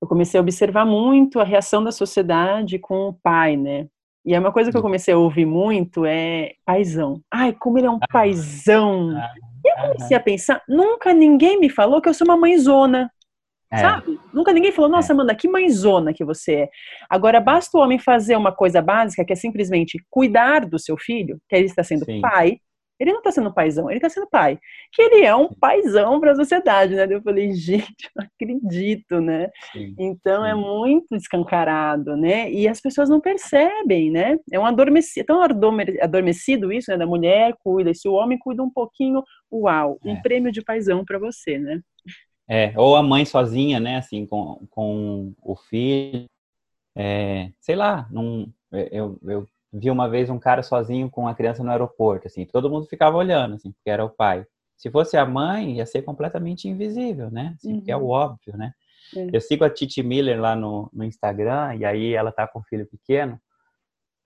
Eu 0.00 0.06
comecei 0.06 0.38
a 0.38 0.42
observar 0.42 0.84
muito 0.84 1.40
a 1.40 1.44
reação 1.44 1.82
da 1.82 1.90
sociedade 1.90 2.78
com 2.78 3.08
o 3.08 3.12
pai, 3.12 3.56
né? 3.56 3.88
E 4.24 4.34
é 4.34 4.38
uma 4.38 4.52
coisa 4.52 4.70
que 4.70 4.76
eu 4.76 4.82
comecei 4.82 5.14
a 5.14 5.18
ouvir 5.18 5.46
muito 5.46 6.04
é 6.04 6.52
paizão. 6.64 7.20
Ai, 7.30 7.52
como 7.52 7.78
ele 7.78 7.86
é 7.86 7.90
um 7.90 7.98
ah. 8.00 8.06
paizão. 8.12 9.16
Ah. 9.16 9.32
E 9.64 9.68
eu 9.68 9.88
comecei 9.88 10.16
a 10.16 10.20
pensar, 10.20 10.62
nunca 10.68 11.12
ninguém 11.12 11.58
me 11.58 11.68
falou 11.68 12.00
que 12.00 12.08
eu 12.08 12.14
sou 12.14 12.26
uma 12.26 12.36
mãezona. 12.36 13.10
É. 13.70 13.78
Sabe? 13.78 14.18
Nunca 14.32 14.52
ninguém 14.52 14.72
falou, 14.72 14.90
nossa, 14.90 15.12
é. 15.12 15.14
Amanda, 15.14 15.34
que 15.34 15.48
mãezona 15.48 16.14
que 16.14 16.24
você 16.24 16.54
é. 16.54 16.68
Agora, 17.08 17.40
basta 17.40 17.76
o 17.76 17.80
homem 17.80 17.98
fazer 17.98 18.36
uma 18.36 18.52
coisa 18.52 18.80
básica, 18.80 19.24
que 19.24 19.32
é 19.32 19.36
simplesmente 19.36 19.98
cuidar 20.10 20.66
do 20.66 20.78
seu 20.78 20.96
filho, 20.96 21.38
que 21.48 21.54
ele 21.54 21.66
está 21.66 21.82
sendo 21.82 22.04
Sim. 22.04 22.20
pai. 22.20 22.58
Ele 23.00 23.12
não 23.12 23.18
está 23.18 23.30
sendo 23.30 23.54
paizão, 23.54 23.88
ele 23.88 23.98
está 23.98 24.08
sendo 24.08 24.28
pai. 24.28 24.58
Que 24.92 25.02
ele 25.02 25.24
é 25.24 25.32
um 25.32 25.48
paizão 25.48 26.18
para 26.18 26.32
a 26.32 26.34
sociedade, 26.34 26.96
né? 26.96 27.06
Eu 27.08 27.22
falei, 27.22 27.52
gente, 27.54 28.10
não 28.16 28.24
acredito, 28.24 29.20
né? 29.20 29.50
Sim. 29.72 29.94
Então 29.98 30.44
é 30.44 30.52
Sim. 30.52 30.58
é 30.58 30.60
muito 30.60 31.14
escancarado, 31.14 32.16
né? 32.16 32.50
E 32.50 32.66
as 32.66 32.80
pessoas 32.80 33.08
não 33.08 33.20
percebem, 33.20 34.10
né? 34.10 34.36
É 34.50 34.58
um 34.58 34.66
adormecido, 34.66 35.26
tão 35.26 35.40
adormecido 36.02 36.72
isso, 36.72 36.90
né? 36.90 36.96
Da 36.96 37.06
mulher 37.06 37.54
cuida, 37.62 37.90
e 37.90 37.94
se 37.94 38.08
o 38.08 38.14
homem 38.14 38.38
cuida 38.38 38.62
um 38.62 38.70
pouquinho, 38.70 39.22
uau, 39.52 39.98
um 40.04 40.14
é. 40.14 40.20
prêmio 40.20 40.50
de 40.50 40.62
paizão 40.62 41.04
para 41.04 41.18
você, 41.20 41.56
né? 41.58 41.80
É, 42.48 42.72
ou 42.76 42.96
a 42.96 43.02
mãe 43.02 43.24
sozinha, 43.24 43.78
né, 43.78 43.98
assim, 43.98 44.26
com, 44.26 44.66
com 44.70 45.34
o 45.42 45.54
filho. 45.54 46.26
É, 46.96 47.52
sei 47.60 47.76
lá, 47.76 48.08
num, 48.10 48.50
é, 48.72 48.88
eu, 48.90 49.18
eu 49.22 49.46
vi 49.72 49.90
uma 49.90 50.08
vez 50.08 50.30
um 50.30 50.38
cara 50.38 50.62
sozinho 50.62 51.10
com 51.10 51.28
a 51.28 51.34
criança 51.34 51.62
no 51.62 51.70
aeroporto, 51.70 52.26
assim, 52.26 52.46
todo 52.46 52.70
mundo 52.70 52.86
ficava 52.86 53.16
olhando, 53.16 53.54
assim, 53.54 53.70
porque 53.70 53.90
era 53.90 54.04
o 54.04 54.10
pai. 54.10 54.46
Se 54.76 54.90
fosse 54.90 55.16
a 55.16 55.26
mãe, 55.26 55.76
ia 55.76 55.86
ser 55.86 56.02
completamente 56.02 56.68
invisível, 56.68 57.30
né? 57.30 57.54
Assim, 57.56 57.74
uhum. 57.74 57.80
Que 57.80 57.90
é 57.90 57.96
o 57.96 58.06
óbvio, 58.06 58.56
né? 58.56 58.72
É. 59.16 59.28
Eu 59.32 59.40
sigo 59.40 59.64
a 59.64 59.70
Titi 59.70 60.02
Miller 60.02 60.40
lá 60.40 60.54
no, 60.54 60.88
no 60.92 61.04
Instagram, 61.04 61.74
e 61.76 61.84
aí 61.84 62.14
ela 62.14 62.32
tá 62.32 62.46
com 62.46 62.60
um 62.60 62.64
filho 62.64 62.86
pequeno, 62.86 63.40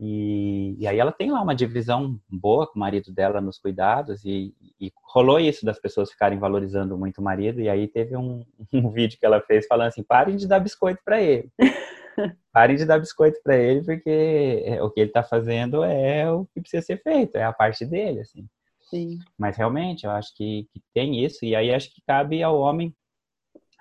e, 0.04 0.74
e, 0.80 0.88
aí 0.88 0.98
ela 0.98 1.12
tem 1.12 1.30
lá 1.30 1.40
uma 1.40 1.54
divisão 1.54 2.18
boa 2.28 2.66
com 2.66 2.74
o 2.74 2.80
marido 2.80 3.12
dela 3.12 3.40
nos 3.40 3.56
cuidados 3.56 4.24
e, 4.24 4.52
e, 4.80 4.92
rolou 5.14 5.38
isso 5.38 5.64
das 5.64 5.78
pessoas 5.78 6.10
ficarem 6.10 6.40
valorizando 6.40 6.98
muito 6.98 7.18
o 7.18 7.22
marido 7.22 7.60
e 7.60 7.68
aí 7.68 7.86
teve 7.86 8.16
um, 8.16 8.44
um 8.74 8.90
vídeo 8.90 9.16
que 9.16 9.24
ela 9.24 9.40
fez 9.40 9.64
falando 9.64 9.86
assim, 9.86 10.02
parem 10.02 10.34
de 10.34 10.48
dar 10.48 10.58
biscoito 10.58 11.00
para 11.04 11.22
ele. 11.22 11.52
parem 12.52 12.74
de 12.74 12.84
dar 12.84 12.98
biscoito 12.98 13.38
para 13.44 13.56
ele 13.56 13.84
porque 13.84 14.64
é, 14.66 14.82
o 14.82 14.90
que 14.90 14.98
ele 14.98 15.10
está 15.10 15.22
fazendo 15.22 15.84
é 15.84 16.28
o 16.32 16.46
que 16.46 16.60
precisa 16.60 16.82
ser 16.82 17.00
feito, 17.00 17.36
é 17.36 17.44
a 17.44 17.52
parte 17.52 17.86
dele, 17.86 18.22
assim. 18.22 18.48
Sim. 18.90 19.20
Mas 19.38 19.56
realmente 19.56 20.04
eu 20.04 20.10
acho 20.10 20.34
que, 20.36 20.68
que 20.72 20.82
tem 20.92 21.24
isso 21.24 21.44
e 21.44 21.54
aí 21.54 21.72
acho 21.72 21.94
que 21.94 22.02
cabe 22.04 22.42
ao 22.42 22.58
homem 22.58 22.92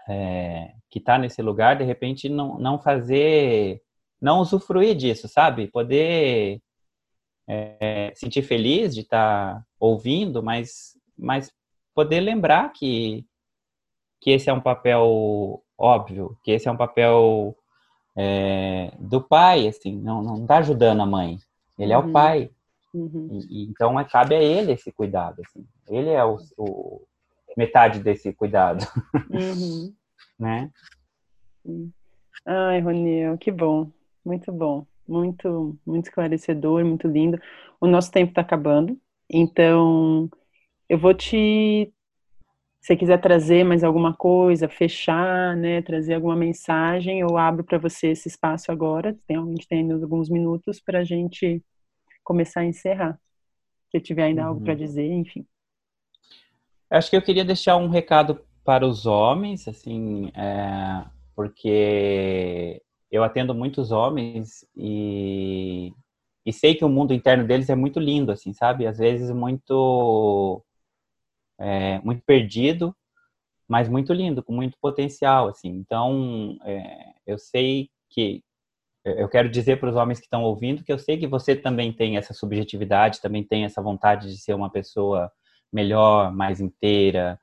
é, 0.08 0.72
que 0.88 1.00
está 1.00 1.18
nesse 1.18 1.42
lugar 1.42 1.78
de 1.78 1.84
repente 1.84 2.30
não, 2.30 2.60
não 2.60 2.78
fazer 2.78 3.82
não 4.22 4.40
usufruir 4.40 4.96
disso, 4.96 5.28
sabe? 5.28 5.68
Poder 5.68 6.62
é, 7.48 8.14
sentir 8.16 8.44
feliz 8.44 8.94
de 8.94 9.02
estar 9.02 9.56
tá 9.56 9.66
ouvindo, 9.80 10.44
mas, 10.44 10.98
mas 11.18 11.52
poder 11.94 12.20
lembrar 12.20 12.72
que, 12.72 13.26
que 14.20 14.32
esse 14.32 14.50
é 14.50 14.54
um 14.54 14.62
papel 14.62 15.64
óbvio, 15.78 16.38
que 16.44 16.52
esse 16.52 16.68
é 16.68 16.72
um 16.72 16.78
papel 16.78 17.58
é, 18.16 18.94
do 19.00 19.22
pai, 19.22 19.68
assim, 19.68 20.00
não, 20.00 20.22
não 20.22 20.46
tá 20.46 20.58
ajudando 20.58 21.02
a 21.02 21.06
mãe, 21.06 21.40
ele 21.78 21.92
é 21.92 21.98
o 21.98 22.06
uhum. 22.06 22.12
pai. 22.12 22.52
Uhum. 22.94 23.40
E, 23.50 23.64
então 23.64 24.00
é, 24.00 24.04
cabe 24.04 24.36
a 24.36 24.42
ele 24.42 24.74
esse 24.74 24.92
cuidado, 24.92 25.42
assim. 25.42 25.66
Ele 25.88 26.10
é 26.10 26.24
o, 26.24 26.38
o 26.58 27.02
metade 27.58 28.00
desse 28.00 28.32
cuidado, 28.34 28.86
uhum. 29.30 29.94
né? 30.38 30.70
Ai, 32.46 32.80
Ronil, 32.82 33.38
que 33.38 33.52
bom. 33.52 33.90
Muito 34.24 34.52
bom, 34.52 34.86
muito, 35.08 35.78
muito 35.86 36.06
esclarecedor, 36.06 36.86
muito 36.86 37.08
lindo. 37.08 37.40
O 37.80 37.88
nosso 37.88 38.12
tempo 38.12 38.32
está 38.32 38.42
acabando, 38.42 38.98
então 39.30 40.30
eu 40.88 40.98
vou 40.98 41.14
te, 41.14 41.92
se 42.82 42.88
você 42.88 42.96
quiser 42.96 43.20
trazer 43.20 43.64
mais 43.64 43.84
alguma 43.84 44.14
coisa, 44.14 44.68
fechar, 44.68 45.56
né, 45.56 45.82
trazer 45.82 46.16
alguma 46.16 46.36
mensagem, 46.36 47.20
eu 47.20 47.38
abro 47.38 47.64
para 47.64 47.78
você 47.78 48.08
esse 48.08 48.28
espaço 48.28 48.72
agora. 48.72 49.18
Tem, 49.26 49.38
a 49.38 49.46
gente 49.46 49.68
tem 49.68 49.92
alguns 49.92 50.30
minutos 50.30 50.80
para 50.80 51.00
a 51.00 51.04
gente 51.04 51.64
começar 52.24 52.62
a 52.62 52.66
encerrar. 52.66 53.20
Se 53.90 54.00
tiver 54.00 54.24
ainda 54.24 54.42
uhum. 54.42 54.48
algo 54.50 54.62
para 54.62 54.76
dizer, 54.76 55.10
enfim. 55.12 55.46
Acho 56.90 57.10
que 57.10 57.16
eu 57.16 57.22
queria 57.22 57.46
deixar 57.46 57.78
um 57.78 57.88
recado 57.88 58.42
para 58.64 58.86
os 58.86 59.06
homens, 59.06 59.68
assim, 59.68 60.32
é, 60.36 61.06
porque 61.36 62.82
eu 63.12 63.24
atendo 63.24 63.54
muitos 63.54 63.92
homens 63.92 64.66
e, 64.76 65.94
e 66.46 66.54
sei 66.54 66.76
que 66.76 66.86
o 66.86 66.90
mundo 66.90 67.14
interno 67.14 67.46
deles 67.46 67.70
é 67.70 67.76
muito 67.76 68.00
lindo, 68.00 68.32
assim, 68.32 68.54
sabe? 68.54 68.88
Às 68.88 68.98
vezes 68.98 69.30
muito 69.32 70.64
é, 71.60 72.00
muito 72.00 72.24
perdido, 72.26 72.96
mas 73.68 73.90
muito 73.90 74.14
lindo, 74.14 74.44
com 74.44 74.54
muito 74.54 74.78
potencial, 74.82 75.50
assim. 75.50 75.70
Então, 75.70 76.58
é, 76.64 77.14
eu 77.28 77.38
sei 77.38 77.90
que 78.10 78.44
eu 79.04 79.28
quero 79.28 79.50
dizer 79.50 79.80
para 79.80 79.90
os 79.90 79.96
homens 79.96 80.20
que 80.20 80.26
estão 80.26 80.44
ouvindo 80.44 80.84
que 80.84 80.94
eu 80.94 81.00
sei 81.00 81.18
que 81.18 81.28
você 81.28 81.56
também 81.56 81.92
tem 81.92 82.18
essa 82.18 82.34
subjetividade, 82.34 83.22
também 83.22 83.44
tem 83.44 83.66
essa 83.66 83.82
vontade 83.82 84.30
de 84.30 84.38
ser 84.38 84.54
uma 84.54 84.70
pessoa 84.70 85.32
melhor, 85.74 86.32
mais 86.32 86.60
inteira, 86.62 87.40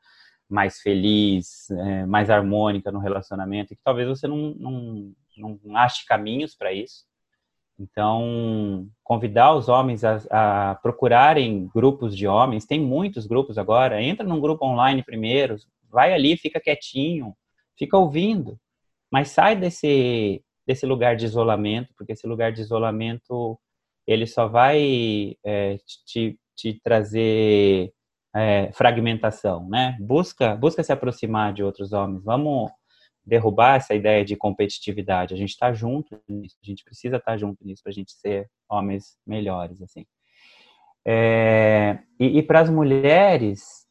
mais 0.49 0.81
feliz, 0.81 1.71
é, 1.71 2.07
mais 2.07 2.31
harmônica 2.31 2.93
no 2.93 3.01
relacionamento, 3.01 3.73
e 3.73 3.77
que 3.77 3.83
talvez 3.83 4.09
você 4.09 4.27
não, 4.29 4.55
não, 4.59 5.13
não 5.39 5.59
ache 5.77 6.05
caminhos 6.07 6.55
para 6.55 6.73
isso. 6.73 7.07
Então, 7.79 8.89
convidar 9.05 9.55
os 9.55 9.69
homens 9.69 10.03
a, 10.05 10.17
a, 10.31 10.75
procurarem 10.77 11.71
grupos 11.73 12.17
de 12.17 12.27
homens, 12.27 12.67
tem 12.67 12.81
muitos 12.81 13.27
grupos 13.27 13.57
agora, 13.57 14.03
entra 14.03 14.27
num 14.27 14.41
grupo 14.41 14.67
online 14.67 15.03
primeiro, 15.03 15.57
vai 15.89 16.13
ali, 16.13 16.37
fica 16.37 16.61
quietinho, 16.61 17.35
fica 17.79 17.97
ouvindo, 17.97 18.59
mas 19.11 19.29
sai 19.31 19.55
desse, 19.55 20.43
desse 20.67 20.85
lugar 20.87 21.15
de 21.15 21.25
isolamento, 21.25 21.95
porque 21.97 22.13
esse 22.13 22.27
lugar 22.27 22.53
de 22.53 22.61
isolamento 22.61 23.59
ele 24.07 24.27
só 24.27 24.49
vai 24.49 25.37
é, 25.45 25.79
te, 26.05 26.39
te 26.57 26.81
trazer 26.83 27.93
é, 28.35 28.73
fragmentação, 28.73 29.69
né? 29.69 29.97
Busca, 30.01 30.57
busca 30.57 30.83
se 30.83 30.93
aproximar 30.93 31.53
de 31.53 31.63
outros 31.63 31.93
homens. 31.93 32.25
Vamos 32.25 32.71
derrubar 33.29 33.77
essa 33.77 33.95
ideia 33.95 34.25
de 34.25 34.35
competitividade. 34.37 35.35
A 35.35 35.37
gente 35.37 35.51
está 35.51 35.73
junto 35.73 36.21
nisso, 36.29 36.57
a 36.63 36.67
gente 36.67 36.83
precisa 36.83 37.17
estar 37.17 37.33
tá 37.33 37.39
junto 37.39 37.65
nisso 37.65 37.83
para 37.83 37.91
a 37.91 37.95
gente 37.95 38.13
ser 38.13 38.49
homens 38.69 39.17
melhores, 39.27 39.81
assim. 39.83 40.07
É, 41.07 41.99
e, 42.19 42.39
e 42.39 42.43
para 42.43 42.61
as 42.61 42.71
mulheres, 42.71 43.87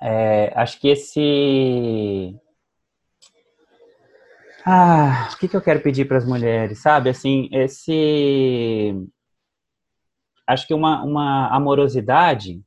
é, 0.00 0.52
acho 0.54 0.80
que 0.80 0.88
esse 0.88 2.34
ah, 4.64 5.30
o 5.32 5.38
que, 5.38 5.48
que 5.48 5.56
eu 5.56 5.62
quero 5.62 5.80
pedir 5.82 6.06
para 6.06 6.18
as 6.18 6.26
mulheres, 6.26 6.80
sabe? 6.80 7.10
Assim, 7.10 7.48
esse 7.52 8.94
acho 10.46 10.66
que 10.66 10.74
uma, 10.74 11.02
uma 11.02 11.48
amorosidade 11.48 12.62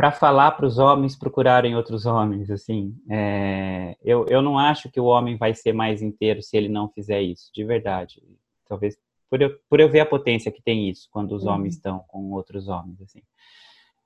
para 0.00 0.12
falar 0.12 0.52
para 0.52 0.64
os 0.64 0.78
homens 0.78 1.14
procurarem 1.14 1.76
outros 1.76 2.06
homens, 2.06 2.50
assim, 2.50 2.96
é, 3.10 3.94
eu, 4.02 4.24
eu 4.30 4.40
não 4.40 4.58
acho 4.58 4.90
que 4.90 4.98
o 4.98 5.04
homem 5.04 5.36
vai 5.36 5.54
ser 5.54 5.74
mais 5.74 6.00
inteiro 6.00 6.40
se 6.40 6.56
ele 6.56 6.70
não 6.70 6.88
fizer 6.88 7.20
isso, 7.20 7.50
de 7.52 7.62
verdade. 7.62 8.22
Talvez 8.66 8.96
por 9.28 9.42
eu, 9.42 9.54
por 9.68 9.78
eu 9.78 9.90
ver 9.90 10.00
a 10.00 10.06
potência 10.06 10.50
que 10.50 10.62
tem 10.62 10.88
isso 10.88 11.06
quando 11.10 11.32
os 11.32 11.44
uhum. 11.44 11.52
homens 11.52 11.74
estão 11.74 11.98
com 12.08 12.32
outros 12.32 12.66
homens, 12.66 12.98
assim. 13.02 13.20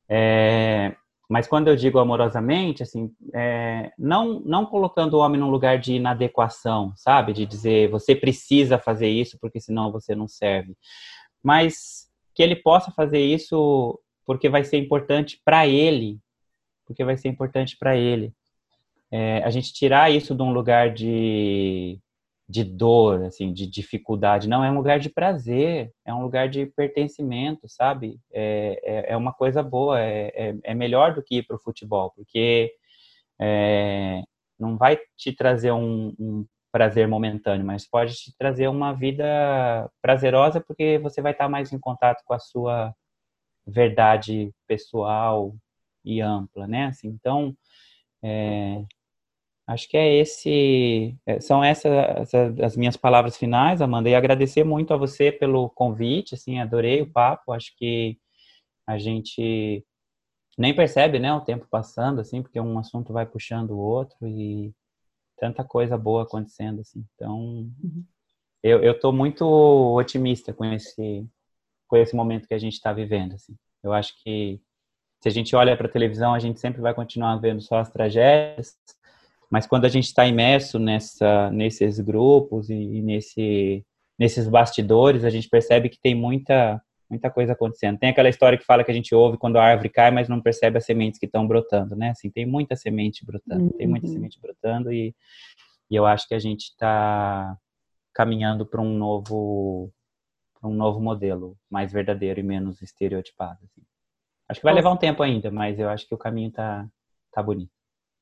É, 0.09 0.97
mas 1.31 1.47
quando 1.47 1.69
eu 1.69 1.77
digo 1.77 2.01
amorosamente, 2.01 2.83
assim, 2.83 3.13
é, 3.33 3.93
não, 3.97 4.41
não 4.41 4.67
colocando 4.67 5.15
o 5.15 5.21
homem 5.21 5.41
num 5.41 5.49
lugar 5.49 5.79
de 5.79 5.95
inadequação, 5.95 6.93
sabe? 6.97 7.33
De 7.33 7.47
dizer, 7.47 7.89
você 7.89 8.17
precisa 8.17 8.81
fazer 8.81 9.11
isso 9.11 9.39
porque 9.41 9.61
senão 9.61 9.93
você 9.93 10.13
não 10.13 10.27
serve. 10.27 10.77
Mas 11.41 12.09
que 12.35 12.43
ele 12.43 12.57
possa 12.57 12.91
fazer 12.91 13.21
isso 13.21 13.97
porque 14.27 14.49
vai 14.49 14.65
ser 14.65 14.79
importante 14.79 15.41
para 15.45 15.67
ele, 15.67 16.19
porque 16.87 17.05
vai 17.05 17.17
ser 17.17 17.29
importante 17.29 17.77
para 17.79 17.97
ele. 17.97 18.33
É, 19.11 19.43
a 19.45 19.51
gente 19.51 19.73
tirar 19.73 20.11
isso 20.11 20.35
de 20.35 20.43
um 20.43 20.53
lugar 20.53 20.93
de, 20.93 22.01
de 22.49 22.65
dor, 22.65 23.25
assim, 23.25 23.53
de 23.53 23.67
dificuldade, 23.67 24.49
não 24.49 24.65
é 24.65 24.71
um 24.71 24.77
lugar 24.77 24.99
de 24.99 25.09
prazer, 25.09 25.93
é 26.05 26.13
um 26.13 26.23
lugar 26.23 26.49
de 26.49 26.67
pertencimento, 26.67 27.69
sabe? 27.69 28.19
É, 28.33 28.81
é, 28.83 29.13
é 29.13 29.17
uma 29.17 29.33
coisa 29.33 29.63
boa, 29.63 30.01
é, 30.01 30.33
é, 30.35 30.57
é 30.65 30.75
melhor 30.75 31.15
do 31.15 31.23
que 31.23 31.37
ir 31.39 31.47
para 31.47 31.57
o 31.57 31.63
futebol, 31.63 32.13
porque 32.17 32.73
é, 33.41 34.23
não 34.59 34.77
vai 34.77 34.99
te 35.17 35.33
trazer 35.33 35.73
um, 35.73 36.15
um 36.19 36.47
prazer 36.73 37.07
momentâneo, 37.07 37.65
mas 37.65 37.89
pode 37.89 38.15
te 38.15 38.37
trazer 38.37 38.69
uma 38.69 38.93
vida 38.93 39.25
prazerosa 40.03 40.61
porque 40.61 40.99
você 40.99 41.23
vai 41.23 41.33
estar 41.33 41.49
mais 41.49 41.73
em 41.73 41.79
contato 41.79 42.23
com 42.25 42.35
a 42.35 42.39
sua 42.41 42.93
verdade 43.67 44.53
pessoal 44.67 45.55
e 46.05 46.21
ampla, 46.21 46.67
né? 46.67 46.87
Assim, 46.87 47.09
então, 47.09 47.57
é, 48.23 48.85
acho 49.67 49.89
que 49.89 49.97
é 49.97 50.17
esse, 50.17 51.17
é, 51.27 51.41
são 51.41 51.65
essas 51.65 51.93
essa, 51.93 52.55
as 52.63 52.77
minhas 52.77 52.97
palavras 52.97 53.37
finais, 53.37 53.81
Amanda, 53.81 54.09
e 54.09 54.15
agradecer 54.15 54.65
muito 54.65 54.93
a 54.93 54.97
você 54.97 55.33
pelo 55.33 55.71
convite, 55.71 56.35
assim, 56.35 56.61
adorei 56.61 57.01
o 57.03 57.11
papo, 57.11 57.53
acho 57.53 57.75
que 57.77 58.19
a 58.87 58.99
gente 58.99 59.85
nem 60.59 60.75
percebe, 60.75 61.19
né, 61.19 61.33
o 61.33 61.41
tempo 61.41 61.67
passando, 61.71 62.21
assim, 62.21 62.43
porque 62.43 62.61
um 62.61 62.79
assunto 62.79 63.13
vai 63.13 63.27
puxando 63.27 63.73
o 63.73 63.79
outro 63.79 64.29
e 64.29 64.73
tanta 65.39 65.65
coisa 65.65 65.99
boa 65.99 66.23
acontecendo, 66.25 66.81
assim, 66.81 67.05
então 67.15 67.39
uhum. 67.39 68.05
eu, 68.63 68.83
eu 68.83 68.99
tô 68.99 69.13
muito 69.13 69.45
otimista 69.45 70.53
com 70.53 70.65
esse 70.67 71.27
com 71.87 71.97
esse 71.97 72.15
momento 72.15 72.49
que 72.49 72.55
a 72.55 72.59
gente 72.59 72.75
está 72.75 72.93
vivendo. 72.93 73.35
Assim. 73.35 73.55
Eu 73.83 73.93
acho 73.93 74.13
que 74.23 74.61
se 75.23 75.29
a 75.29 75.33
gente 75.33 75.57
olha 75.57 75.77
para 75.77 75.87
a 75.87 75.91
televisão, 75.91 76.35
a 76.35 76.39
gente 76.39 76.61
sempre 76.61 76.83
vai 76.83 76.93
continuar 76.93 77.37
vendo 77.37 77.61
só 77.61 77.79
as 77.79 77.91
tragédias, 77.91 78.75
mas 79.51 79.67
quando 79.67 79.85
a 79.85 79.89
gente 79.89 80.05
está 80.05 80.27
imerso 80.27 80.79
nessa, 80.79 81.51
nesses 81.51 81.99
grupos 82.01 82.69
e, 82.69 82.75
e, 82.75 83.03
nesse, 83.03 83.87
nesses 84.19 84.49
bastidores, 84.49 85.25
a 85.25 85.31
gente 85.31 85.49
percebe 85.49 85.89
que 85.89 85.99
tem 85.99 86.15
muita, 86.15 86.79
muita 87.09 87.31
coisa 87.31 87.53
acontecendo. 87.53 87.99
Tem 87.99 88.11
aquela 88.11 88.29
história 88.29 88.59
que 88.59 88.65
fala 88.65 88.85
que 88.85 88.91
a 88.91 88.95
gente 88.95 89.15
ouve 89.15 89.39
quando 89.39 89.57
a 89.57 89.65
árvore 89.65 89.89
cai, 89.89 90.11
mas 90.11 90.29
não 90.29 90.41
percebe 90.41 90.77
as 90.77 90.85
sementes 90.85 91.19
que 91.19 91.27
estão 91.27 91.47
brotando, 91.47 91.97
né? 91.97 92.11
Assim, 92.11 92.31
tem 92.31 92.45
muita 92.45 92.77
semente 92.77 93.25
brotando, 93.25 93.65
uhum. 93.65 93.79
tem 93.79 93.87
muita 93.87 94.07
uhum. 94.07 94.13
semente 94.13 94.41
brotando 94.41 94.93
e, 94.93 95.15
e 95.91 95.97
eu 95.97 96.05
acho 96.05 96.29
que 96.29 96.35
a 96.35 96.39
gente 96.39 96.65
está 96.65 97.57
caminhando 98.13 98.67
para 98.67 98.81
um 98.81 98.97
novo 98.97 99.91
um 100.67 100.75
novo 100.75 101.01
modelo 101.01 101.57
mais 101.71 101.93
verdadeiro 101.93 102.41
e 102.41 102.43
menos 102.43 102.83
estereotipado. 102.83 103.59
Assim. 103.65 103.83
Acho 104.49 104.61
que 104.61 104.65
vai 104.65 104.75
levar 104.75 104.91
um 104.91 104.97
tempo 104.97 105.23
ainda, 105.23 105.51
mas 105.51 105.79
eu 105.79 105.89
acho 105.89 106.07
que 106.07 106.15
o 106.15 106.19
caminho 106.19 106.51
tá, 106.51 106.87
tá 107.33 107.43
bonito. 107.43 107.73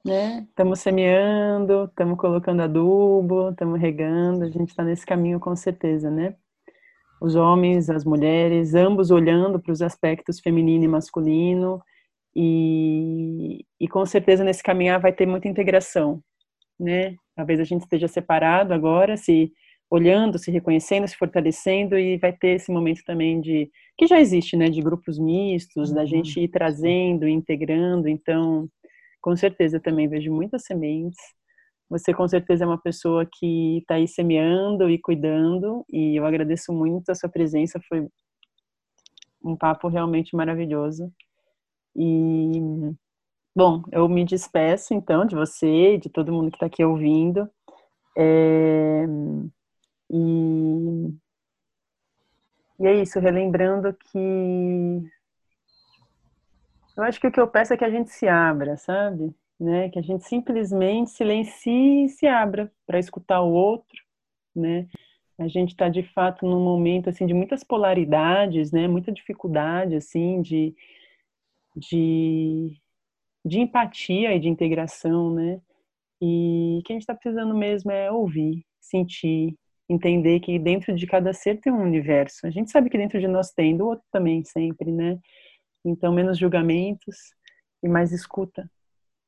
Estamos 0.05 0.81
é, 0.81 0.83
semeando, 0.83 1.85
estamos 1.85 2.19
colocando 2.19 2.63
adubo, 2.63 3.51
estamos 3.51 3.81
regando, 3.81 4.45
a 4.45 4.49
gente 4.49 4.71
está 4.71 4.83
nesse 4.83 5.07
caminho 5.07 5.39
com 5.39 5.55
certeza, 5.55 6.11
né? 6.11 6.35
Os 7.21 7.37
homens, 7.37 7.89
as 7.89 8.05
mulheres, 8.05 8.75
ambos 8.75 9.13
olhando 9.13 9.61
para 9.61 9.73
os 9.73 9.81
aspectos 9.81 10.41
feminino 10.41 10.85
e 10.85 10.89
masculino, 10.89 11.81
e, 12.35 13.65
e 13.79 13.87
com 13.87 14.05
certeza 14.05 14.43
nesse 14.43 14.63
caminhar 14.63 15.01
vai 15.01 15.13
ter 15.13 15.27
muita 15.27 15.47
integração, 15.47 16.21
né? 16.79 17.15
Talvez 17.37 17.61
a 17.61 17.65
gente 17.65 17.83
esteja 17.83 18.09
separado 18.09 18.75
agora, 18.75 19.17
se 19.17 19.53
olhando, 19.93 20.39
se 20.39 20.51
reconhecendo, 20.51 21.07
se 21.07 21.15
fortalecendo 21.15 21.99
e 21.99 22.17
vai 22.17 22.33
ter 22.33 22.57
esse 22.57 22.73
momento 22.73 23.03
também 23.05 23.43
de 23.43 23.71
que 23.99 24.07
já 24.07 24.19
existe, 24.19 24.57
né, 24.57 24.71
de 24.71 24.81
grupos 24.81 25.19
mistos, 25.19 25.91
uhum. 25.91 25.95
da 25.95 26.07
gente 26.07 26.41
ir 26.41 26.49
trazendo, 26.49 27.29
integrando. 27.29 28.09
Então, 28.09 28.67
com 29.21 29.37
certeza 29.37 29.79
também 29.79 30.09
vejo 30.09 30.33
muitas 30.33 30.65
sementes. 30.65 31.21
Você 31.91 32.15
com 32.15 32.27
certeza 32.27 32.65
é 32.65 32.67
uma 32.67 32.81
pessoa 32.81 33.29
que 33.31 33.81
está 33.81 33.97
aí 33.97 34.09
semeando 34.09 34.89
e 34.89 34.99
cuidando 34.99 35.85
e 35.91 36.17
eu 36.19 36.25
agradeço 36.25 36.73
muito 36.73 37.11
a 37.11 37.15
sua 37.15 37.29
presença. 37.29 37.79
Foi 37.87 38.09
um 39.45 39.55
papo 39.55 39.89
realmente 39.89 40.35
maravilhoso. 40.35 41.13
E 41.95 42.95
bom, 43.55 43.83
eu 43.93 44.09
me 44.09 44.25
despeço 44.25 44.95
então 44.95 45.27
de 45.27 45.37
você, 45.37 45.99
de 45.99 46.09
todo 46.09 46.33
mundo 46.33 46.51
que 46.51 46.57
está 46.57 46.65
aqui 46.65 46.83
ouvindo. 46.83 47.47
É, 48.17 49.07
e, 50.13 51.15
e 52.79 52.87
é 52.87 53.03
isso, 53.03 53.19
relembrando 53.19 53.93
que 53.95 55.03
eu 56.97 57.03
acho 57.05 57.21
que 57.21 57.27
o 57.27 57.33
que 57.33 57.41
eu 57.41 57.49
peço 57.49 57.73
é 57.73 57.77
que 57.77 57.85
a 57.85 57.91
gente 57.91 58.11
se 58.11 58.29
abra, 58.29 58.77
sabe? 58.77 59.35
Né? 59.59 59.89
Que 59.89 59.99
a 59.99 60.03
gente 60.03 60.25
simplesmente 60.25 61.11
silencie 61.11 62.05
e 62.07 62.09
se 62.09 62.27
abra 62.27 62.71
para 62.87 62.99
escutar 62.99 63.41
o 63.41 63.53
outro, 63.53 64.03
né? 64.55 64.87
A 65.39 65.49
gente 65.49 65.71
está 65.71 65.89
de 65.89 66.03
fato 66.03 66.47
num 66.47 66.63
momento 66.63 67.09
assim 67.09 67.27
de 67.27 67.35
muitas 67.35 67.65
polaridades, 67.65 68.71
né? 68.71 68.87
Muita 68.87 69.11
dificuldade 69.11 69.97
assim 69.97 70.43
de 70.43 70.75
de, 71.77 72.79
de 73.45 73.61
empatia 73.61 74.35
e 74.35 74.41
de 74.41 74.49
integração, 74.49 75.35
né? 75.35 75.61
E 76.21 76.79
o 76.81 76.83
que 76.85 76.93
a 76.93 76.95
gente 76.95 77.03
está 77.03 77.15
precisando 77.15 77.55
mesmo 77.55 77.91
é 77.91 78.11
ouvir, 78.11 78.65
sentir, 78.81 79.57
entender 79.93 80.41
que 80.41 80.59
dentro 80.59 80.95
de 80.95 81.07
cada 81.07 81.33
ser 81.33 81.61
tem 81.61 81.73
um 81.73 81.83
universo. 81.83 82.47
A 82.47 82.51
gente 82.51 82.71
sabe 82.71 82.89
que 82.91 82.99
dentro 82.99 83.21
de 83.21 83.29
nós 83.29 83.51
tem, 83.53 83.77
do 83.77 83.87
outro 83.87 84.05
também 84.11 84.45
sempre, 84.45 84.91
né? 84.91 85.19
Então, 85.85 86.13
menos 86.13 86.39
julgamentos 86.39 87.17
e 87.83 87.89
mais 87.89 88.13
escuta, 88.13 88.71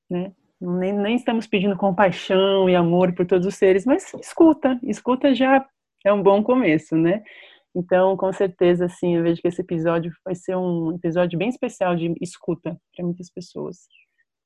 né? 0.08 0.32
Nem, 0.60 0.92
nem 0.92 1.16
estamos 1.16 1.46
pedindo 1.46 1.76
compaixão 1.76 2.68
e 2.70 2.74
amor 2.74 3.14
por 3.14 3.26
todos 3.26 3.46
os 3.46 3.56
seres, 3.56 3.84
mas 3.84 4.12
escuta. 4.14 4.78
Escuta 4.82 5.34
já 5.34 5.66
é 6.04 6.12
um 6.12 6.22
bom 6.22 6.42
começo, 6.42 6.96
né? 6.96 7.22
Então, 7.74 8.16
com 8.16 8.32
certeza, 8.32 8.88
sim, 8.88 9.16
eu 9.16 9.22
vejo 9.24 9.42
que 9.42 9.48
esse 9.48 9.60
episódio 9.60 10.12
vai 10.24 10.34
ser 10.34 10.56
um 10.56 10.94
episódio 10.94 11.36
bem 11.38 11.48
especial 11.48 11.96
de 11.96 12.14
escuta 12.20 12.78
para 12.94 13.04
muitas 13.04 13.28
pessoas, 13.30 13.88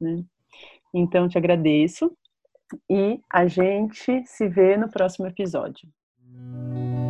né? 0.01 0.25
Então, 0.95 1.29
te 1.29 1.37
agradeço 1.37 2.11
e 2.91 3.21
a 3.31 3.47
gente 3.47 4.25
se 4.27 4.49
vê 4.49 4.77
no 4.77 4.91
próximo 4.91 5.27
episódio. 5.27 5.89
Música 6.39 7.08